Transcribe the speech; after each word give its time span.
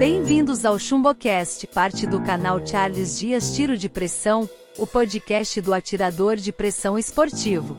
Bem-vindos 0.00 0.64
ao 0.64 0.78
ChumboCast, 0.78 1.66
parte 1.66 2.06
do 2.06 2.22
canal 2.22 2.66
Charles 2.66 3.18
Dias 3.18 3.54
Tiro 3.54 3.76
de 3.76 3.86
Pressão, 3.86 4.48
o 4.78 4.86
podcast 4.86 5.60
do 5.60 5.74
atirador 5.74 6.36
de 6.36 6.50
pressão 6.50 6.98
esportivo. 6.98 7.76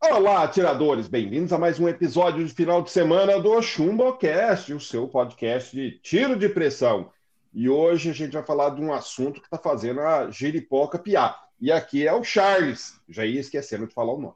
Olá, 0.00 0.44
atiradores! 0.44 1.08
Bem-vindos 1.08 1.52
a 1.52 1.58
mais 1.58 1.80
um 1.80 1.88
episódio 1.88 2.46
de 2.46 2.54
final 2.54 2.80
de 2.80 2.92
semana 2.92 3.40
do 3.40 3.60
ChumboCast, 3.60 4.72
o 4.72 4.78
seu 4.78 5.08
podcast 5.08 5.74
de 5.74 5.98
tiro 5.98 6.38
de 6.38 6.48
pressão. 6.48 7.10
E 7.52 7.68
hoje 7.68 8.10
a 8.10 8.14
gente 8.14 8.34
vai 8.34 8.44
falar 8.44 8.70
de 8.70 8.80
um 8.80 8.92
assunto 8.92 9.40
que 9.40 9.48
está 9.48 9.58
fazendo 9.58 10.00
a 10.00 10.30
giripoca 10.30 10.96
piar. 10.96 11.41
E 11.62 11.70
aqui 11.70 12.08
é 12.08 12.12
o 12.12 12.24
Charles. 12.24 13.00
Já 13.08 13.24
ia 13.24 13.38
esquecendo 13.38 13.86
de 13.86 13.94
falar 13.94 14.14
o 14.14 14.20
nome. 14.20 14.34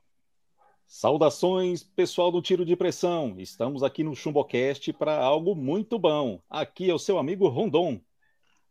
Saudações, 0.87 1.83
pessoal 1.83 2.31
do 2.31 2.41
Tiro 2.41 2.65
de 2.65 2.77
Pressão. 2.77 3.35
Estamos 3.37 3.83
aqui 3.83 4.05
no 4.05 4.15
Chumbocast 4.15 4.93
para 4.93 5.19
algo 5.19 5.53
muito 5.57 5.99
bom. 5.99 6.41
Aqui 6.49 6.89
é 6.89 6.95
o 6.95 7.01
seu 7.01 7.19
amigo 7.19 7.49
Rondon. 7.49 8.01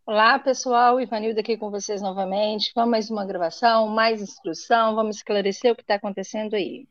Olá, 0.05 0.39
pessoal. 0.39 1.02
Ivanildo 1.02 1.38
aqui 1.38 1.57
com 1.57 1.70
vocês 1.70 2.02
novamente. 2.02 2.71
Vamos 2.73 2.91
mais 2.91 3.09
uma 3.09 3.26
gravação, 3.26 3.89
mais 3.89 4.21
instrução. 4.21 4.95
Vamos 4.95 5.17
esclarecer 5.17 5.73
o 5.73 5.76
que 5.76 5.81
está 5.81 5.95
acontecendo 5.95 6.53
aí. 6.53 6.87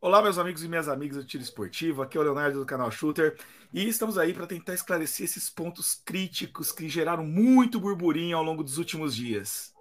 Olá, 0.00 0.22
meus 0.22 0.38
amigos 0.38 0.62
e 0.62 0.68
minhas 0.68 0.86
amigas 0.86 1.16
do 1.16 1.24
Tiro 1.24 1.42
Esportivo. 1.42 2.02
Aqui 2.02 2.16
é 2.16 2.20
o 2.20 2.22
Leonardo 2.22 2.60
do 2.60 2.66
canal 2.66 2.88
Shooter. 2.92 3.36
E 3.74 3.88
estamos 3.88 4.16
aí 4.16 4.32
para 4.32 4.46
tentar 4.46 4.74
esclarecer 4.74 5.24
esses 5.24 5.50
pontos 5.50 6.00
críticos 6.04 6.70
que 6.70 6.88
geraram 6.88 7.24
muito 7.24 7.80
burburinho 7.80 8.36
ao 8.36 8.44
longo 8.44 8.62
dos 8.62 8.78
últimos 8.78 9.16
dias. 9.16 9.72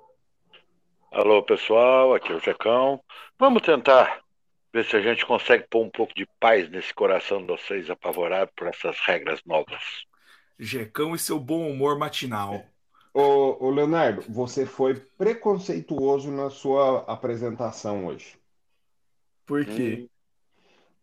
Alô, 1.11 1.43
pessoal. 1.43 2.13
Aqui 2.13 2.31
é 2.31 2.35
o 2.35 2.39
Jecão. 2.39 3.03
Vamos 3.37 3.63
tentar 3.63 4.23
ver 4.71 4.85
se 4.85 4.95
a 4.95 5.01
gente 5.01 5.25
consegue 5.25 5.67
pôr 5.69 5.83
um 5.83 5.89
pouco 5.89 6.13
de 6.15 6.25
paz 6.39 6.69
nesse 6.69 6.93
coração 6.93 7.41
de 7.41 7.47
vocês 7.47 7.89
apavorado 7.89 8.49
por 8.55 8.67
essas 8.67 8.97
regras 9.01 9.41
novas. 9.45 10.05
Jecão 10.57 11.13
e 11.13 11.19
seu 11.19 11.37
bom 11.37 11.69
humor 11.69 11.99
matinal. 11.99 12.63
Ô, 13.13 13.57
ô, 13.59 13.69
Leonardo, 13.71 14.21
você 14.29 14.65
foi 14.65 15.01
preconceituoso 15.17 16.31
na 16.31 16.49
sua 16.49 16.99
apresentação 16.99 18.05
hoje. 18.05 18.39
Por 19.45 19.65
quê? 19.65 20.05
Hum. 20.05 20.09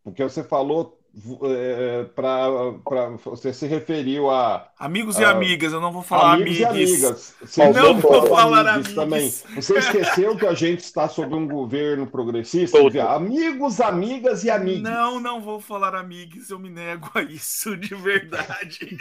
Porque 0.04 0.22
você 0.22 0.42
falou 0.42 0.97
é, 1.44 2.04
para 2.14 3.08
você 3.24 3.52
se 3.52 3.66
referiu 3.66 4.30
a 4.30 4.70
amigos 4.78 5.16
a, 5.18 5.22
e 5.22 5.24
amigas. 5.24 5.72
Eu 5.72 5.80
não 5.80 5.92
vou 5.92 6.02
falar 6.02 6.34
amigos 6.34 6.62
amigues. 6.62 6.90
e 6.90 6.94
amigas. 6.94 7.34
Você 7.40 7.68
não 7.70 7.98
vou 7.98 8.26
falar 8.26 8.66
amigos 8.66 8.94
também. 8.94 9.30
Você 9.54 9.78
esqueceu 9.78 10.36
que 10.36 10.46
a 10.46 10.54
gente 10.54 10.80
está 10.80 11.08
sob 11.08 11.34
um 11.34 11.48
governo 11.48 12.06
progressista? 12.06 12.78
Amigos, 13.08 13.80
amigas 13.80 14.44
e 14.44 14.50
amigos. 14.50 14.82
Não, 14.82 15.18
não 15.18 15.40
vou 15.40 15.60
falar 15.60 15.94
amigos. 15.94 16.50
Eu 16.50 16.58
me 16.58 16.70
nego 16.70 17.10
a 17.14 17.22
isso 17.22 17.76
de 17.76 17.94
verdade. 17.94 18.98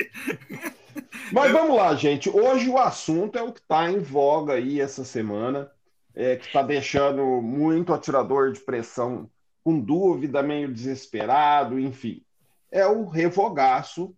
Mas 1.32 1.52
vamos 1.52 1.76
lá, 1.76 1.94
gente. 1.96 2.30
Hoje 2.30 2.70
o 2.70 2.78
assunto 2.78 3.38
é 3.38 3.42
o 3.42 3.52
que 3.52 3.60
está 3.60 3.90
em 3.90 4.00
voga 4.00 4.54
aí 4.54 4.82
essa 4.82 5.04
semana, 5.04 5.70
é, 6.16 6.36
que 6.36 6.48
está 6.48 6.62
deixando 6.62 7.24
muito 7.42 7.94
atirador 7.94 8.52
de 8.52 8.60
pressão 8.60 9.30
com 9.68 9.82
dúvida, 9.82 10.42
meio 10.42 10.74
desesperado, 10.74 11.78
enfim. 11.78 12.22
É 12.72 12.88
o 12.88 13.04
revogaço 13.04 14.16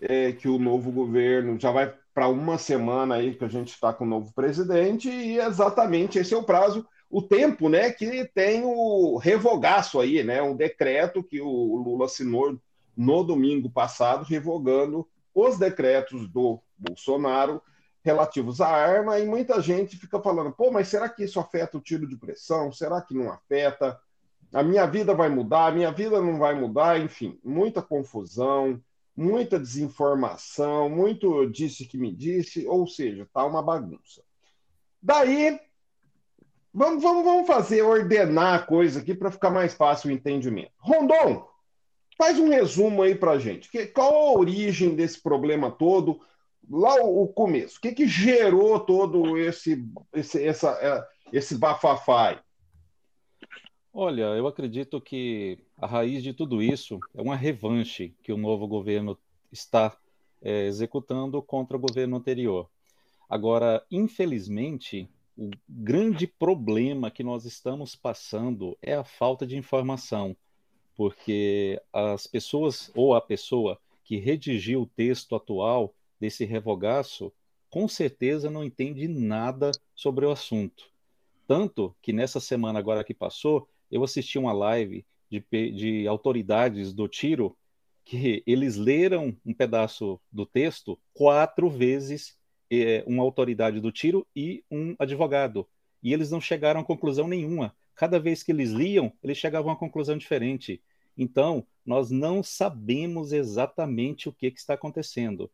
é, 0.00 0.30
que 0.30 0.46
o 0.46 0.60
novo 0.60 0.92
governo 0.92 1.58
já 1.58 1.72
vai 1.72 1.92
para 2.14 2.28
uma 2.28 2.56
semana 2.56 3.16
aí 3.16 3.34
que 3.34 3.44
a 3.44 3.48
gente 3.48 3.70
está 3.72 3.92
com 3.92 4.04
o 4.04 4.08
novo 4.08 4.32
presidente, 4.32 5.10
e 5.10 5.40
exatamente 5.40 6.20
esse 6.20 6.32
é 6.32 6.36
o 6.36 6.44
prazo, 6.44 6.86
o 7.10 7.20
tempo 7.20 7.68
né, 7.68 7.90
que 7.90 8.30
tem 8.32 8.62
o 8.64 9.16
revogaço 9.16 9.98
aí, 9.98 10.22
né? 10.22 10.40
Um 10.40 10.54
decreto 10.54 11.20
que 11.20 11.40
o 11.40 11.74
Lula 11.82 12.04
assinou 12.04 12.56
no 12.96 13.24
domingo 13.24 13.68
passado, 13.68 14.22
revogando 14.22 15.04
os 15.34 15.58
decretos 15.58 16.28
do 16.28 16.60
Bolsonaro 16.78 17.60
relativos 18.04 18.60
à 18.60 18.68
arma, 18.68 19.18
e 19.18 19.26
muita 19.26 19.60
gente 19.60 19.96
fica 19.96 20.20
falando, 20.20 20.52
pô, 20.52 20.70
mas 20.70 20.86
será 20.86 21.08
que 21.08 21.24
isso 21.24 21.40
afeta 21.40 21.76
o 21.76 21.80
tiro 21.80 22.06
de 22.06 22.16
pressão? 22.16 22.70
Será 22.70 23.02
que 23.02 23.14
não 23.14 23.32
afeta? 23.32 23.98
A 24.52 24.62
minha 24.62 24.86
vida 24.86 25.14
vai 25.14 25.28
mudar, 25.28 25.66
a 25.66 25.72
minha 25.72 25.90
vida 25.90 26.20
não 26.20 26.38
vai 26.38 26.54
mudar, 26.54 27.00
enfim, 27.00 27.38
muita 27.42 27.80
confusão, 27.80 28.80
muita 29.16 29.58
desinformação, 29.58 30.90
muito 30.90 31.46
disse 31.46 31.86
que 31.86 31.96
me 31.96 32.12
disse, 32.12 32.66
ou 32.66 32.86
seja, 32.86 33.26
tá 33.32 33.44
uma 33.44 33.62
bagunça. 33.62 34.22
Daí, 35.02 35.58
vamos, 36.72 37.02
vamos, 37.02 37.24
vamos 37.24 37.46
fazer, 37.46 37.82
ordenar 37.82 38.54
a 38.54 38.62
coisa 38.62 39.00
aqui 39.00 39.14
para 39.14 39.30
ficar 39.30 39.50
mais 39.50 39.74
fácil 39.74 40.10
o 40.10 40.12
entendimento. 40.12 40.72
Rondon, 40.78 41.46
faz 42.16 42.38
um 42.38 42.48
resumo 42.48 43.02
aí 43.02 43.14
para 43.14 43.38
gente. 43.38 43.70
Que, 43.70 43.86
qual 43.86 44.12
a 44.14 44.38
origem 44.38 44.94
desse 44.94 45.20
problema 45.20 45.70
todo? 45.70 46.20
Lá 46.70 47.02
o, 47.02 47.24
o 47.24 47.28
começo. 47.28 47.78
O 47.78 47.80
que, 47.80 47.92
que 47.92 48.06
gerou 48.06 48.78
todo 48.78 49.36
esse, 49.38 49.84
esse, 50.12 50.44
essa, 50.44 50.70
é, 50.80 51.04
esse 51.32 51.56
bafafai? 51.56 52.38
Olha, 53.94 54.22
eu 54.22 54.46
acredito 54.46 54.98
que 55.02 55.58
a 55.76 55.86
raiz 55.86 56.22
de 56.22 56.32
tudo 56.32 56.62
isso 56.62 56.98
é 57.14 57.20
uma 57.20 57.36
revanche 57.36 58.14
que 58.22 58.32
o 58.32 58.38
novo 58.38 58.66
governo 58.66 59.18
está 59.50 59.94
é, 60.40 60.64
executando 60.66 61.42
contra 61.42 61.76
o 61.76 61.80
governo 61.80 62.16
anterior. 62.16 62.70
Agora, 63.28 63.84
infelizmente, 63.90 65.10
o 65.36 65.50
grande 65.68 66.26
problema 66.26 67.10
que 67.10 67.22
nós 67.22 67.44
estamos 67.44 67.94
passando 67.94 68.78
é 68.80 68.94
a 68.94 69.04
falta 69.04 69.46
de 69.46 69.58
informação, 69.58 70.34
porque 70.96 71.78
as 71.92 72.26
pessoas 72.26 72.90
ou 72.94 73.14
a 73.14 73.20
pessoa 73.20 73.78
que 74.04 74.16
redigiu 74.16 74.82
o 74.82 74.86
texto 74.86 75.36
atual 75.36 75.94
desse 76.18 76.46
revogaço 76.46 77.30
com 77.68 77.86
certeza 77.86 78.50
não 78.50 78.64
entende 78.64 79.06
nada 79.06 79.70
sobre 79.94 80.24
o 80.24 80.30
assunto. 80.30 80.90
Tanto 81.46 81.94
que 82.00 82.12
nessa 82.12 82.40
semana 82.40 82.78
agora 82.78 83.04
que 83.04 83.12
passou, 83.12 83.68
eu 83.92 84.02
assisti 84.02 84.38
uma 84.38 84.54
live 84.54 85.04
de, 85.30 85.40
de 85.70 86.08
autoridades 86.08 86.94
do 86.94 87.06
tiro 87.06 87.56
que 88.04 88.42
eles 88.46 88.76
leram 88.76 89.36
um 89.44 89.54
pedaço 89.54 90.18
do 90.32 90.44
texto 90.44 90.98
quatro 91.12 91.70
vezes 91.70 92.36
é, 92.70 93.04
uma 93.06 93.22
autoridade 93.22 93.80
do 93.80 93.92
tiro 93.92 94.26
e 94.34 94.64
um 94.70 94.96
advogado. 94.98 95.68
E 96.02 96.12
eles 96.12 96.30
não 96.30 96.40
chegaram 96.40 96.80
a 96.80 96.84
conclusão 96.84 97.28
nenhuma. 97.28 97.76
Cada 97.94 98.18
vez 98.18 98.42
que 98.42 98.50
eles 98.50 98.70
liam, 98.70 99.12
eles 99.22 99.36
chegavam 99.36 99.70
a 99.70 99.74
uma 99.74 99.78
conclusão 99.78 100.16
diferente. 100.16 100.82
Então, 101.16 101.66
nós 101.84 102.10
não 102.10 102.42
sabemos 102.42 103.32
exatamente 103.32 104.28
o 104.28 104.32
que, 104.32 104.50
que 104.50 104.58
está 104.58 104.74
acontecendo. 104.74 105.50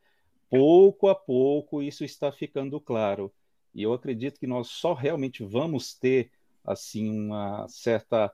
Pouco 0.48 1.08
a 1.08 1.14
pouco, 1.14 1.82
isso 1.82 2.04
está 2.04 2.30
ficando 2.30 2.80
claro. 2.80 3.32
E 3.74 3.82
eu 3.82 3.92
acredito 3.92 4.38
que 4.38 4.46
nós 4.46 4.68
só 4.68 4.94
realmente 4.94 5.44
vamos 5.44 5.92
ter 5.92 6.30
assim 6.68 7.10
uma 7.10 7.66
certa 7.68 8.32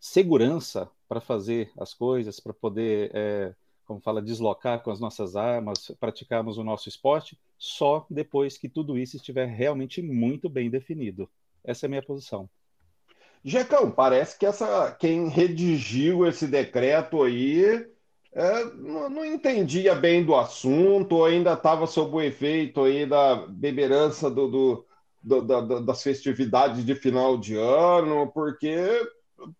segurança 0.00 0.90
para 1.08 1.20
fazer 1.20 1.70
as 1.78 1.94
coisas, 1.94 2.40
para 2.40 2.52
poder, 2.52 3.10
é, 3.14 3.54
como 3.84 4.00
fala, 4.00 4.22
deslocar 4.22 4.82
com 4.82 4.90
as 4.90 4.98
nossas 4.98 5.36
armas, 5.36 5.92
praticarmos 6.00 6.58
o 6.58 6.64
nosso 6.64 6.88
esporte, 6.88 7.38
só 7.58 8.06
depois 8.10 8.56
que 8.56 8.68
tudo 8.68 8.98
isso 8.98 9.16
estiver 9.16 9.46
realmente 9.46 10.02
muito 10.02 10.48
bem 10.48 10.70
definido. 10.70 11.28
Essa 11.62 11.84
é 11.84 11.88
a 11.88 11.90
minha 11.90 12.02
posição. 12.02 12.48
Jecão, 13.44 13.90
parece 13.90 14.38
que 14.38 14.46
essa 14.46 14.92
quem 14.92 15.28
redigiu 15.28 16.26
esse 16.26 16.46
decreto 16.46 17.22
aí 17.22 17.86
é, 18.34 18.64
não, 18.76 19.10
não, 19.10 19.24
entendia 19.24 19.94
bem 19.94 20.24
do 20.24 20.34
assunto, 20.34 21.24
ainda 21.24 21.52
estava 21.52 21.86
sob 21.86 22.16
o 22.16 22.20
efeito 22.22 22.84
aí 22.84 23.04
da 23.04 23.46
beberança 23.46 24.30
do, 24.30 24.48
do 24.48 24.86
do, 25.22 25.42
da, 25.42 25.60
das 25.80 26.02
festividades 26.02 26.84
de 26.84 26.94
final 26.94 27.38
de 27.38 27.56
ano, 27.56 28.30
porque 28.32 28.76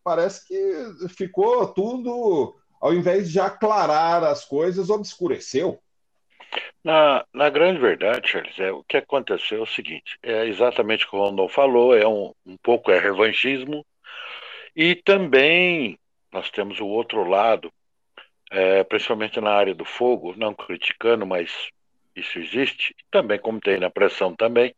parece 0.02 0.46
que 0.46 1.08
ficou 1.08 1.66
tudo, 1.68 2.56
ao 2.80 2.92
invés 2.92 3.30
de 3.30 3.40
aclarar 3.40 4.24
as 4.24 4.44
coisas, 4.44 4.90
obscureceu. 4.90 5.80
Na, 6.84 7.24
na 7.32 7.48
grande 7.48 7.80
verdade, 7.80 8.28
Charles, 8.28 8.58
é, 8.58 8.72
o 8.72 8.82
que 8.82 8.96
aconteceu 8.96 9.60
é 9.60 9.62
o 9.62 9.66
seguinte: 9.66 10.18
é 10.22 10.46
exatamente 10.46 11.06
o 11.06 11.10
que 11.10 11.16
o 11.16 11.20
Rondon 11.20 11.48
falou, 11.48 11.96
é 11.96 12.06
um, 12.06 12.34
um 12.44 12.56
pouco 12.56 12.90
é 12.90 12.98
revanchismo, 12.98 13.86
e 14.74 14.94
também 14.96 15.98
nós 16.32 16.50
temos 16.50 16.80
o 16.80 16.86
outro 16.86 17.24
lado, 17.24 17.72
é, 18.50 18.82
principalmente 18.84 19.40
na 19.40 19.50
área 19.50 19.74
do 19.74 19.84
fogo, 19.84 20.34
não 20.36 20.54
criticando, 20.54 21.24
mas 21.24 21.50
isso 22.16 22.38
existe, 22.38 22.94
também 23.10 23.38
como 23.38 23.60
tem 23.60 23.78
na 23.78 23.88
pressão 23.88 24.34
também, 24.34 24.74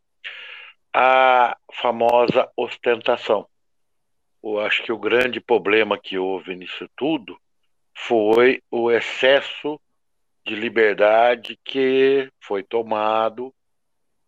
a 0.97 1.57
famosa 1.73 2.49
ostentação. 2.55 3.45
Eu 4.41 4.61
acho 4.61 4.81
que 4.81 4.93
o 4.93 4.97
grande 4.97 5.41
problema 5.41 5.99
que 5.99 6.17
houve 6.17 6.55
nisso 6.55 6.89
tudo 6.95 7.37
foi 7.93 8.61
o 8.71 8.89
excesso 8.89 9.77
de 10.45 10.55
liberdade 10.55 11.59
que 11.65 12.31
foi 12.39 12.63
tomado 12.63 13.53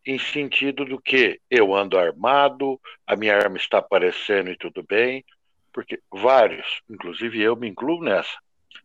em 0.05 0.19
sentido 0.19 0.83
do 0.83 0.99
que 0.99 1.39
eu 1.49 1.73
ando 1.73 1.97
armado, 1.97 2.77
a 3.05 3.15
minha 3.15 3.37
arma 3.37 3.55
está 3.55 3.77
aparecendo 3.77 4.49
e 4.51 4.57
tudo 4.57 4.83
bem, 4.83 5.23
porque 5.71 6.01
vários, 6.11 6.81
inclusive 6.89 7.41
eu 7.41 7.55
me 7.55 7.69
incluo 7.69 8.03
nessa, 8.03 8.37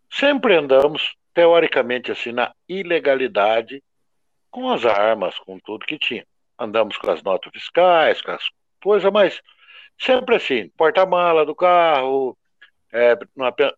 sempre 0.08 0.54
andamos 0.54 1.16
teoricamente 1.34 2.12
assim 2.12 2.30
na 2.30 2.54
ilegalidade 2.68 3.82
com 4.52 4.70
as 4.70 4.84
armas, 4.84 5.36
com 5.40 5.58
tudo 5.58 5.84
que 5.84 5.98
tinha. 5.98 6.24
Andamos 6.62 6.96
com 6.96 7.10
as 7.10 7.22
notas 7.22 7.52
fiscais, 7.52 8.22
com 8.22 8.30
as 8.30 8.44
coisas, 8.82 9.12
mas 9.12 9.40
sempre 9.98 10.36
assim, 10.36 10.68
porta-mala 10.76 11.44
do 11.44 11.54
carro, 11.54 12.36
é, 12.92 13.18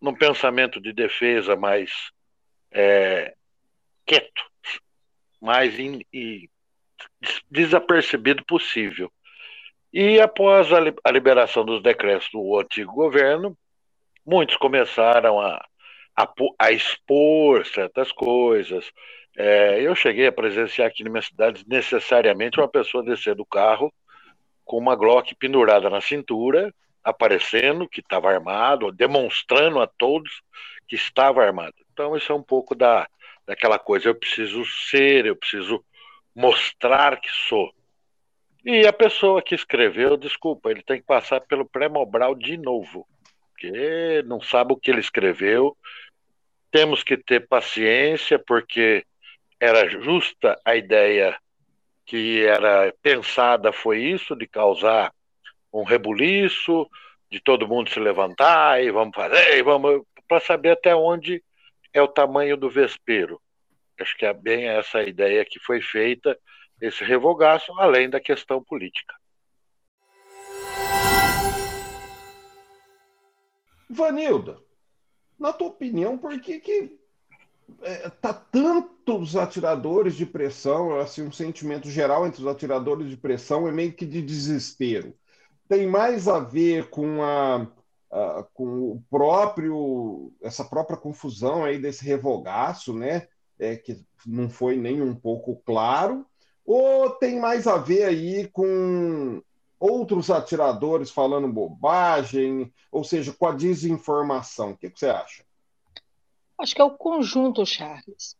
num 0.01 0.13
pensamento 0.13 0.79
de 0.79 0.91
defesa 0.93 1.55
mais 1.55 1.91
é, 2.71 3.33
quieto, 4.05 4.43
mais 5.41 5.79
in, 5.79 6.01
in, 6.13 6.47
desapercebido 7.49 8.45
possível. 8.45 9.11
E 9.91 10.19
após 10.19 10.71
a, 10.73 10.77
a 11.03 11.11
liberação 11.11 11.63
dos 11.63 11.81
decretos 11.81 12.29
do 12.31 12.59
antigo 12.59 12.93
governo, 12.93 13.57
muitos 14.25 14.57
começaram 14.57 15.39
a, 15.39 15.65
a, 16.17 16.33
a 16.59 16.71
expor 16.71 17.65
certas 17.65 18.11
coisas. 18.11 18.91
É, 19.37 19.81
eu 19.81 19.93
cheguei 19.95 20.27
a 20.27 20.31
presenciar 20.31 20.87
aqui 20.87 21.03
na 21.03 21.09
minha 21.09 21.21
cidade 21.21 21.65
necessariamente 21.67 22.59
uma 22.59 22.67
pessoa 22.67 23.03
descer 23.03 23.35
do 23.35 23.45
carro 23.45 23.93
com 24.63 24.77
uma 24.77 24.95
Glock 24.95 25.35
pendurada 25.35 25.89
na 25.89 26.01
cintura, 26.01 26.73
aparecendo 27.03 27.87
que 27.87 27.99
estava 27.99 28.31
armado, 28.31 28.91
demonstrando 28.91 29.79
a 29.79 29.87
todos 29.87 30.41
que 30.87 30.95
estava 30.95 31.43
armado. 31.43 31.75
Então, 31.91 32.15
isso 32.15 32.31
é 32.31 32.35
um 32.35 32.41
pouco 32.41 32.73
da, 32.73 33.07
daquela 33.45 33.77
coisa, 33.77 34.09
eu 34.09 34.15
preciso 34.15 34.65
ser, 34.65 35.25
eu 35.25 35.35
preciso 35.35 35.83
mostrar 36.35 37.19
que 37.19 37.29
sou. 37.29 37.71
E 38.63 38.87
a 38.87 38.91
pessoa 38.91 39.43
que 39.43 39.53
escreveu, 39.53 40.17
desculpa, 40.17 40.71
ele 40.71 40.81
tem 40.81 40.99
que 40.99 41.05
passar 41.05 41.39
pelo 41.41 41.69
pré-mobral 41.69 42.33
de 42.33 42.57
novo, 42.57 43.07
porque 43.51 44.23
não 44.25 44.41
sabe 44.41 44.73
o 44.73 44.77
que 44.77 44.89
ele 44.89 44.99
escreveu. 44.99 45.77
Temos 46.71 47.03
que 47.03 47.15
ter 47.15 47.47
paciência, 47.47 48.39
porque 48.39 49.05
era 49.59 49.87
justa 49.89 50.59
a 50.65 50.75
ideia 50.75 51.37
que 52.05 52.45
era 52.45 52.93
pensada 53.01 53.71
foi 53.73 53.99
isso, 53.99 54.35
de 54.35 54.47
causar 54.47 55.13
um 55.73 55.83
rebuliço, 55.83 56.87
de 57.29 57.39
todo 57.39 57.67
mundo 57.67 57.89
se 57.89 57.99
levantar 57.99 58.83
e 58.83 58.91
vamos 58.91 59.15
fazer, 59.15 59.63
vamos 59.63 60.03
para 60.27 60.39
saber 60.39 60.71
até 60.71 60.95
onde 60.95 61.43
é 61.93 62.01
o 62.01 62.07
tamanho 62.07 62.55
do 62.55 62.69
vespeiro. 62.69 63.41
Acho 63.99 64.15
que 64.17 64.25
é 64.25 64.33
bem 64.33 64.67
essa 64.67 65.01
ideia 65.01 65.45
que 65.45 65.59
foi 65.59 65.81
feita, 65.81 66.37
esse 66.81 67.03
revogaço, 67.03 67.73
além 67.79 68.09
da 68.09 68.19
questão 68.19 68.63
política. 68.63 69.15
Vanilda, 73.89 74.59
na 75.39 75.53
tua 75.53 75.67
opinião, 75.67 76.17
por 76.17 76.39
que, 76.39 76.59
que 76.59 76.99
é, 77.81 78.09
tá 78.09 78.33
tantos 78.33 79.35
atiradores 79.35 80.15
de 80.15 80.25
pressão, 80.25 80.99
assim, 80.99 81.23
um 81.23 81.31
sentimento 81.31 81.89
geral 81.89 82.25
entre 82.25 82.41
os 82.41 82.47
atiradores 82.47 83.09
de 83.09 83.17
pressão 83.17 83.67
é 83.67 83.71
meio 83.71 83.93
que 83.93 84.05
de 84.05 84.21
desespero. 84.21 85.13
Tem 85.67 85.87
mais 85.87 86.27
a 86.27 86.39
ver 86.39 86.89
com 86.89 87.23
a, 87.23 87.67
a 88.11 88.43
com 88.53 88.91
o 88.91 89.03
próprio 89.09 90.31
essa 90.41 90.63
própria 90.63 90.97
confusão 90.97 91.63
aí 91.63 91.79
desse 91.79 92.05
revogaço, 92.05 92.93
né? 92.93 93.27
É, 93.57 93.75
que 93.75 94.03
não 94.25 94.49
foi 94.49 94.75
nem 94.75 95.01
um 95.01 95.15
pouco 95.15 95.55
claro, 95.65 96.25
ou 96.65 97.09
tem 97.11 97.39
mais 97.39 97.67
a 97.67 97.77
ver 97.77 98.03
aí 98.03 98.47
com 98.49 99.41
outros 99.79 100.29
atiradores 100.29 101.11
falando 101.11 101.47
bobagem, 101.47 102.73
ou 102.91 103.03
seja, 103.03 103.31
com 103.33 103.47
a 103.47 103.51
desinformação? 103.53 104.71
O 104.71 104.77
que, 104.77 104.89
que 104.89 104.99
você 104.99 105.07
acha? 105.07 105.45
Acho 106.57 106.75
que 106.75 106.81
é 106.81 106.85
o 106.85 106.97
conjunto, 106.97 107.65
Charles. 107.65 108.35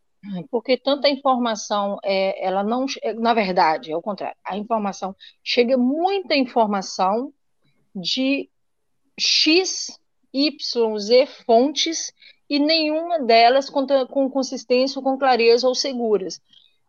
Porque 0.49 0.77
tanta 0.77 1.07
informação, 1.07 1.99
é, 2.03 2.43
ela 2.43 2.63
não. 2.63 2.85
Na 3.17 3.33
verdade, 3.33 3.91
é 3.91 3.97
o 3.97 4.01
contrário. 4.01 4.37
A 4.43 4.57
informação. 4.57 5.15
Chega 5.43 5.77
muita 5.77 6.35
informação 6.35 7.31
de 7.95 8.49
X, 9.19 9.99
Y, 10.33 10.97
Z 10.99 11.25
fontes 11.45 12.11
e 12.49 12.59
nenhuma 12.59 13.19
delas 13.19 13.69
com, 13.69 13.85
com 14.07 14.29
consistência, 14.29 15.01
com 15.01 15.17
clareza 15.17 15.67
ou 15.67 15.75
seguras. 15.75 16.41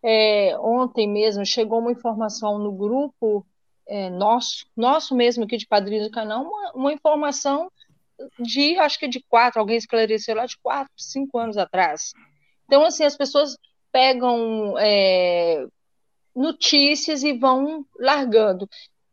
É, 0.03 0.57
ontem 0.59 1.09
mesmo 1.09 1.45
chegou 1.45 1.81
uma 1.81 1.93
informação 1.93 2.59
no 2.59 2.73
grupo 2.73 3.47
é, 3.89 4.11
nosso, 4.11 4.67
nosso 4.77 5.15
mesmo 5.15 5.45
aqui 5.45 5.57
de 5.57 5.67
Padrinhos 5.67 6.07
do 6.07 6.13
Canal, 6.13 6.43
uma, 6.43 6.73
uma 6.73 6.93
informação 6.93 7.71
de, 8.39 8.79
acho 8.79 8.99
que 8.99 9.09
de 9.09 9.23
quatro, 9.29 9.61
alguém 9.61 9.77
esclareceu 9.77 10.35
lá, 10.35 10.47
de 10.47 10.57
quatro, 10.63 10.93
cinco 10.97 11.39
anos 11.39 11.57
atrás. 11.57 12.13
Então, 12.67 12.85
assim, 12.85 13.05
as 13.05 13.17
pessoas 13.17 13.57
pegam 13.93 14.77
é, 14.79 15.67
notícias 16.35 17.23
e 17.23 17.33
vão 17.33 17.87
largando. 17.99 18.69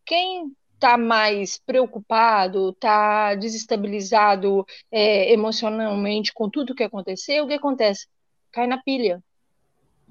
Quem 0.06 0.52
está 0.74 0.98
mais 0.98 1.58
preocupado, 1.66 2.72
está 2.72 3.36
desestabilizado 3.36 4.66
é, 4.92 5.32
emocionalmente 5.32 6.34
com 6.34 6.50
tudo 6.50 6.76
que 6.76 6.84
aconteceu, 6.84 7.46
o 7.46 7.48
que 7.48 7.54
acontece? 7.54 8.08
Cai 8.52 8.68
na 8.68 8.82
pilha. 8.82 9.24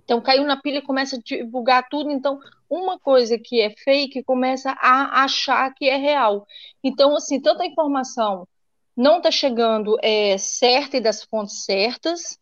Então, 0.05 0.21
caiu 0.21 0.45
na 0.45 0.61
pilha 0.61 0.79
e 0.79 0.83
começa 0.83 1.17
a 1.17 1.21
divulgar 1.23 1.89
tudo. 1.89 2.11
Então, 2.11 2.41
uma 2.69 2.99
coisa 2.99 3.39
que 3.39 3.61
é 3.61 3.71
fake 3.71 4.25
começa 4.25 4.73
a 4.73 5.23
achar 5.23 5.73
que 5.75 5.89
é 5.89 5.97
real. 5.97 6.47
Então, 6.83 7.15
assim, 7.15 7.41
tanta 7.41 7.67
informação 7.67 8.49
não 8.97 9.19
está 9.19 9.31
chegando 9.31 9.97
é, 10.03 10.37
certa 10.39 10.97
e 10.97 11.01
das 11.01 11.23
fontes 11.23 11.65
certas, 11.65 12.39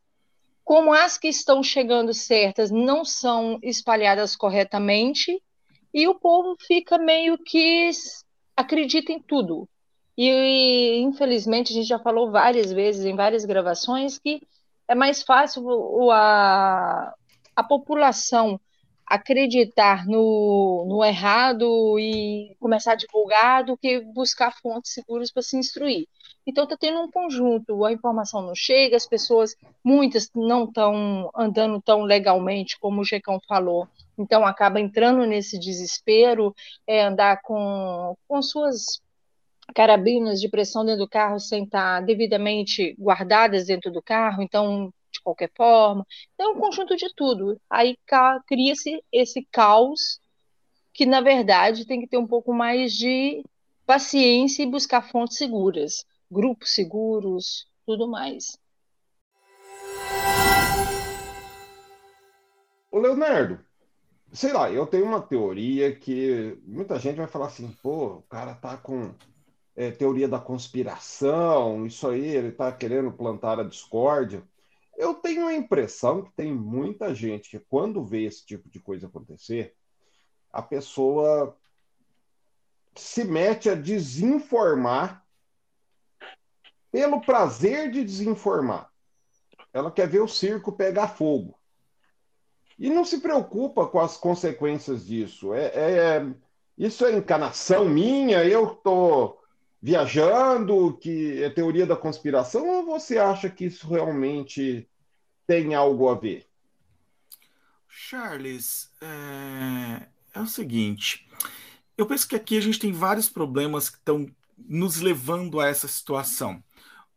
como 0.65 0.93
as 0.93 1.19
que 1.19 1.29
estão 1.29 1.63
chegando 1.63 2.15
certas 2.15 2.71
não 2.71 3.05
são 3.05 3.59
espalhadas 3.63 4.37
corretamente, 4.37 5.43
e 5.93 6.07
o 6.07 6.15
povo 6.15 6.57
fica 6.61 6.99
meio 6.99 7.37
que 7.39 7.91
acredita 8.57 9.11
em 9.13 9.21
tudo. 9.21 9.69
E, 10.17 11.01
infelizmente, 11.01 11.73
a 11.73 11.75
gente 11.75 11.89
já 11.89 11.99
falou 11.99 12.31
várias 12.31 12.73
vezes 12.73 13.05
em 13.05 13.17
várias 13.17 13.45
gravações 13.45 14.19
que 14.19 14.43
é 14.87 14.95
mais 14.95 15.23
fácil 15.23 16.11
a, 16.11 17.15
a 17.57 17.65
população 17.65 18.61
acreditar 19.11 20.07
no, 20.07 20.87
no 20.89 21.05
errado 21.05 21.99
e 21.99 22.55
começar 22.61 22.93
a 22.93 22.95
divulgar 22.95 23.65
do 23.65 23.77
que 23.77 23.99
buscar 24.01 24.57
fontes 24.63 24.93
seguras 24.93 25.33
para 25.33 25.43
se 25.43 25.57
instruir. 25.57 26.07
Então 26.47 26.63
está 26.63 26.77
tendo 26.77 27.01
um 27.01 27.11
conjunto, 27.11 27.85
a 27.85 27.93
informação 27.93 28.41
não 28.41 28.55
chega, 28.55 28.97
as 28.97 29.09
pessoas, 29.09 29.57
muitas 29.83 30.31
não 30.33 30.63
estão 30.63 31.29
andando 31.35 31.83
tão 31.83 32.03
legalmente 32.03 32.79
como 32.79 33.01
o 33.01 33.05
Gecão 33.05 33.41
falou, 33.49 33.89
então 34.17 34.47
acaba 34.47 34.81
entrando 34.81 35.27
nesse 35.27 35.59
desespero, 35.59 36.55
é, 36.87 37.03
andar 37.03 37.43
com, 37.43 38.17
com 38.29 38.41
suas 38.41 39.01
carabinas 39.75 40.41
de 40.41 40.49
pressão 40.49 40.85
dentro 40.85 41.05
do 41.05 41.09
carro 41.09 41.41
sem 41.41 41.65
estar 41.65 42.01
devidamente 42.03 42.95
guardadas 42.97 43.67
dentro 43.67 43.91
do 43.91 44.01
carro, 44.01 44.41
então 44.41 44.93
de 45.21 45.25
qualquer 45.25 45.51
forma. 45.57 46.07
Então 46.35 46.51
é 46.51 46.57
um 46.57 46.61
conjunto 46.61 46.97
de 46.97 47.15
tudo. 47.15 47.61
Aí 47.69 47.97
cria-se 48.47 49.03
esse 49.13 49.47
caos 49.53 50.21
que, 50.93 51.07
na 51.07 51.21
verdade, 51.21 51.87
tem 51.87 52.01
que 52.01 52.09
ter 52.09 52.19
um 52.19 52.27
pouco 52.27 52.53
mais 52.53 52.93
de 52.93 53.45
paciência 53.87 54.63
e 54.63 54.67
buscar 54.67 55.03
fontes 55.03 55.37
seguras 55.37 56.05
grupos 56.31 56.75
seguros, 56.75 57.67
tudo 57.85 58.07
mais. 58.07 58.57
Ô 62.91 62.99
Leonardo, 62.99 63.65
sei 64.33 64.53
lá, 64.53 64.71
eu 64.71 64.87
tenho 64.87 65.07
uma 65.07 65.21
teoria 65.21 65.95
que 65.95 66.57
muita 66.65 66.99
gente 66.99 67.17
vai 67.17 67.27
falar 67.27 67.47
assim, 67.47 67.71
pô, 67.83 68.19
o 68.19 68.23
cara 68.23 68.55
tá 68.55 68.77
com 68.77 69.15
é, 69.75 69.91
teoria 69.91 70.29
da 70.29 70.39
conspiração, 70.39 71.87
isso 71.87 72.09
aí, 72.09 72.25
ele 72.25 72.53
tá 72.53 72.71
querendo 72.71 73.13
plantar 73.13 73.59
a 73.59 73.65
discórdia. 73.65 74.43
Eu 75.01 75.15
tenho 75.15 75.47
a 75.47 75.55
impressão 75.55 76.21
que 76.23 76.31
tem 76.33 76.53
muita 76.53 77.15
gente 77.15 77.49
que, 77.49 77.59
quando 77.59 78.05
vê 78.05 78.25
esse 78.25 78.45
tipo 78.45 78.69
de 78.69 78.79
coisa 78.79 79.07
acontecer, 79.07 79.75
a 80.53 80.61
pessoa 80.61 81.57
se 82.95 83.25
mete 83.25 83.71
a 83.71 83.75
desinformar 83.75 85.25
pelo 86.93 87.23
prazer 87.23 87.91
de 87.91 88.05
desinformar. 88.05 88.93
Ela 89.73 89.91
quer 89.91 90.07
ver 90.07 90.21
o 90.21 90.29
circo 90.29 90.71
pegar 90.71 91.09
fogo. 91.09 91.59
E 92.79 92.91
não 92.91 93.03
se 93.03 93.23
preocupa 93.23 93.87
com 93.87 94.01
as 94.01 94.19
consequências 94.19 95.07
disso. 95.07 95.55
É, 95.55 95.65
é, 95.69 95.91
é 96.19 96.35
isso 96.77 97.07
é 97.07 97.17
encanação 97.17 97.89
minha, 97.89 98.45
eu 98.45 98.75
estou 98.75 99.41
viajando, 99.81 100.99
que 100.99 101.43
é 101.43 101.49
teoria 101.49 101.87
da 101.87 101.97
conspiração, 101.97 102.69
ou 102.69 102.85
você 102.85 103.17
acha 103.17 103.49
que 103.49 103.65
isso 103.65 103.89
realmente 103.89 104.90
tem 105.51 105.75
algo 105.75 106.09
a 106.09 106.15
ver? 106.15 106.47
Charles, 107.89 108.89
é, 109.01 110.07
é 110.33 110.41
o 110.41 110.47
seguinte. 110.47 111.29
Eu 111.99 112.07
penso 112.07 112.29
que 112.29 112.37
aqui 112.37 112.57
a 112.57 112.61
gente 112.61 112.79
tem 112.79 112.93
vários 112.93 113.29
problemas 113.29 113.91
que 113.91 113.97
estão 113.97 114.31
nos 114.57 115.01
levando 115.01 115.59
a 115.59 115.67
essa 115.67 115.89
situação. 115.89 116.63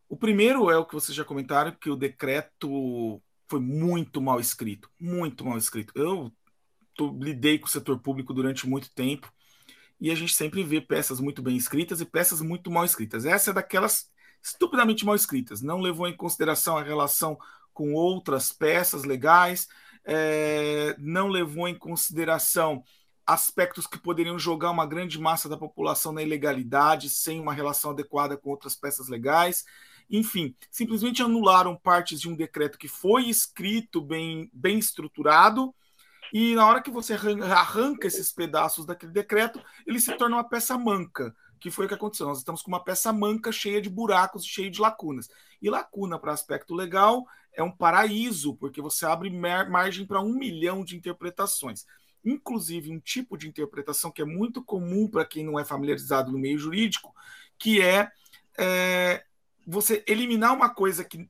O 0.10 0.18
primeiro 0.18 0.72
é 0.72 0.76
o 0.76 0.84
que 0.84 0.96
vocês 0.96 1.16
já 1.16 1.24
comentaram, 1.24 1.78
que 1.80 1.92
o 1.92 1.96
decreto 1.96 3.22
foi 3.48 3.60
muito 3.60 4.20
mal 4.20 4.40
escrito, 4.40 4.90
muito 5.00 5.46
mal 5.46 5.60
escrito. 5.60 5.94
Eu 5.96 6.34
tô, 6.96 7.16
lidei 7.22 7.60
com 7.60 7.68
o 7.68 7.70
setor 7.70 8.00
público 8.00 8.34
durante 8.34 8.68
muito 8.68 8.92
tempo 8.96 9.32
e 10.02 10.10
a 10.10 10.16
gente 10.16 10.34
sempre 10.34 10.64
vê 10.64 10.82
peças 10.82 11.20
muito 11.20 11.44
bem 11.44 11.56
escritas 11.56 12.02
e 12.02 12.06
peças 12.06 12.42
muito 12.42 12.72
mal 12.72 12.84
escritas. 12.84 13.26
Essa 13.26 13.52
é 13.52 13.54
daquelas 13.54 14.12
estupidamente 14.42 15.06
mal 15.06 15.16
escritas, 15.16 15.62
não 15.62 15.80
levou 15.80 16.08
em 16.08 16.18
consideração 16.18 16.76
a 16.80 16.84
relação 16.84 17.38
com 17.74 17.94
outras 17.94 18.52
peças 18.52 19.04
legais, 19.04 19.68
é, 20.06 20.96
não 21.00 21.28
levou 21.28 21.68
em 21.68 21.78
consideração 21.78 22.84
aspectos 23.26 23.88
que 23.88 23.98
poderiam 23.98 24.38
jogar 24.38 24.72
uma 24.72 24.86
grande 24.86 25.20
massa 25.20 25.48
da 25.48 25.58
população 25.58 26.12
na 26.12 26.22
ilegalidade 26.22 27.10
sem 27.10 27.40
uma 27.40 27.54
relação 27.54 27.92
adequada 27.92 28.38
com 28.38 28.50
outras 28.50 28.76
peças 28.76 29.08
legais. 29.08 29.64
Enfim, 30.10 30.56
simplesmente 30.70 31.24
anularam 31.24 31.76
partes 31.76 32.20
de 32.20 32.30
um 32.30 32.36
decreto 32.36 32.78
que 32.78 32.90
foi 32.90 33.30
escrito 33.30 34.02
bem, 34.02 34.50
bem 34.54 34.78
estruturado 34.78 35.74
e 36.34 36.56
na 36.56 36.66
hora 36.66 36.82
que 36.82 36.90
você 36.90 37.14
arranca 37.14 38.08
esses 38.08 38.32
pedaços 38.32 38.88
daquele 38.88 39.12
decreto, 39.12 39.64
ele 39.86 40.00
se 40.00 40.18
torna 40.18 40.38
uma 40.38 40.44
peça 40.44 40.76
manca, 40.76 41.36
que 41.60 41.70
foi 41.70 41.86
o 41.86 41.88
que 41.88 41.94
aconteceu. 41.94 42.26
Nós 42.26 42.40
estamos 42.40 42.64
com 42.64 42.72
uma 42.72 42.84
peça 42.84 43.14
manca 43.14 43.52
cheia 43.52 43.80
de 43.80 43.88
buracos, 43.88 44.44
cheia 44.44 44.72
de 44.72 44.82
lacunas. 44.82 45.30
E 45.62 45.70
lacuna 45.70 46.18
para 46.18 46.34
aspecto 46.34 46.74
legal 46.74 47.24
é 47.56 47.64
um 47.64 47.72
paraíso, 47.72 48.56
porque 48.56 48.82
você 48.82 49.06
abre 49.06 49.30
margem 49.30 50.06
para 50.06 50.22
um 50.22 50.34
milhão 50.34 50.84
de 50.84 50.96
interpretações. 50.96 51.86
Inclusive, 52.26 52.92
um 52.92 53.00
tipo 53.00 53.38
de 53.38 53.48
interpretação 53.48 54.12
que 54.12 54.22
é 54.22 54.26
muito 54.26 54.64
comum 54.64 55.08
para 55.08 55.26
quem 55.26 55.46
não 55.46 55.60
é 55.60 55.66
familiarizado 55.66 56.32
no 56.32 56.40
meio 56.40 56.58
jurídico, 56.58 57.14
que 57.58 57.82
é, 57.82 58.10
é 58.58 59.24
você 59.66 60.04
eliminar 60.08 60.54
uma 60.54 60.70
coisa 60.70 61.04
que 61.04 61.30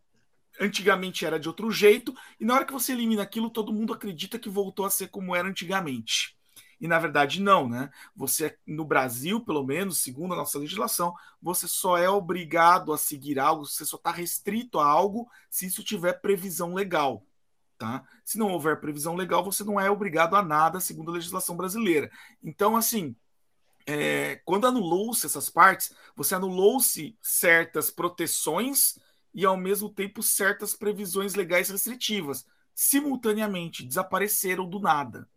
antigamente 0.60 1.26
era 1.26 1.40
de 1.40 1.48
outro 1.48 1.72
jeito, 1.72 2.14
e 2.40 2.46
na 2.46 2.54
hora 2.54 2.66
que 2.66 2.74
você 2.74 2.92
elimina 2.92 3.24
aquilo, 3.24 3.50
todo 3.50 3.74
mundo 3.74 3.94
acredita 3.94 4.38
que 4.38 4.50
voltou 4.50 4.86
a 4.86 4.90
ser 4.90 5.08
como 5.08 5.36
era 5.36 5.48
antigamente. 5.48 6.38
E 6.84 6.88
na 6.88 7.00
verdade 7.00 7.42
não, 7.42 7.70
né? 7.70 7.90
Você 8.14 8.58
no 8.68 8.84
Brasil, 8.84 9.40
pelo 9.40 9.64
menos, 9.64 10.00
segundo 10.00 10.34
a 10.34 10.36
nossa 10.36 10.60
legislação, 10.60 11.16
você 11.42 11.66
só 11.66 11.98
é 11.98 12.10
obrigado 12.10 12.92
a 12.92 12.98
seguir 12.98 13.40
algo, 13.40 13.66
você 13.66 13.86
só 13.86 13.96
está 13.96 14.12
restrito 14.12 14.78
a 14.82 14.86
algo 14.86 15.32
se 15.50 15.66
isso 15.66 15.82
tiver 15.82 16.20
previsão 16.20 16.74
legal. 16.74 17.26
Tá? 17.78 18.04
Se 18.26 18.38
não 18.38 18.52
houver 18.52 18.82
previsão 18.82 19.16
legal, 19.16 19.46
você 19.46 19.64
não 19.64 19.80
é 19.80 19.90
obrigado 19.90 20.36
a 20.36 20.44
nada, 20.44 20.82
segundo 20.82 21.10
a 21.10 21.14
legislação 21.14 21.56
brasileira. 21.56 22.12
Então, 22.44 22.76
assim, 22.76 23.16
é, 23.88 24.42
quando 24.44 24.68
anulou-se 24.68 25.26
essas 25.26 25.50
partes, 25.50 25.96
você 26.14 26.36
anulou-se 26.36 27.18
certas 27.22 27.90
proteções 27.90 29.00
e, 29.34 29.46
ao 29.46 29.56
mesmo 29.56 29.90
tempo, 29.90 30.22
certas 30.22 30.76
previsões 30.76 31.34
legais 31.34 31.70
restritivas, 31.70 32.46
simultaneamente, 32.76 33.86
desapareceram 33.86 34.68
do 34.70 34.82
nada. 34.82 35.30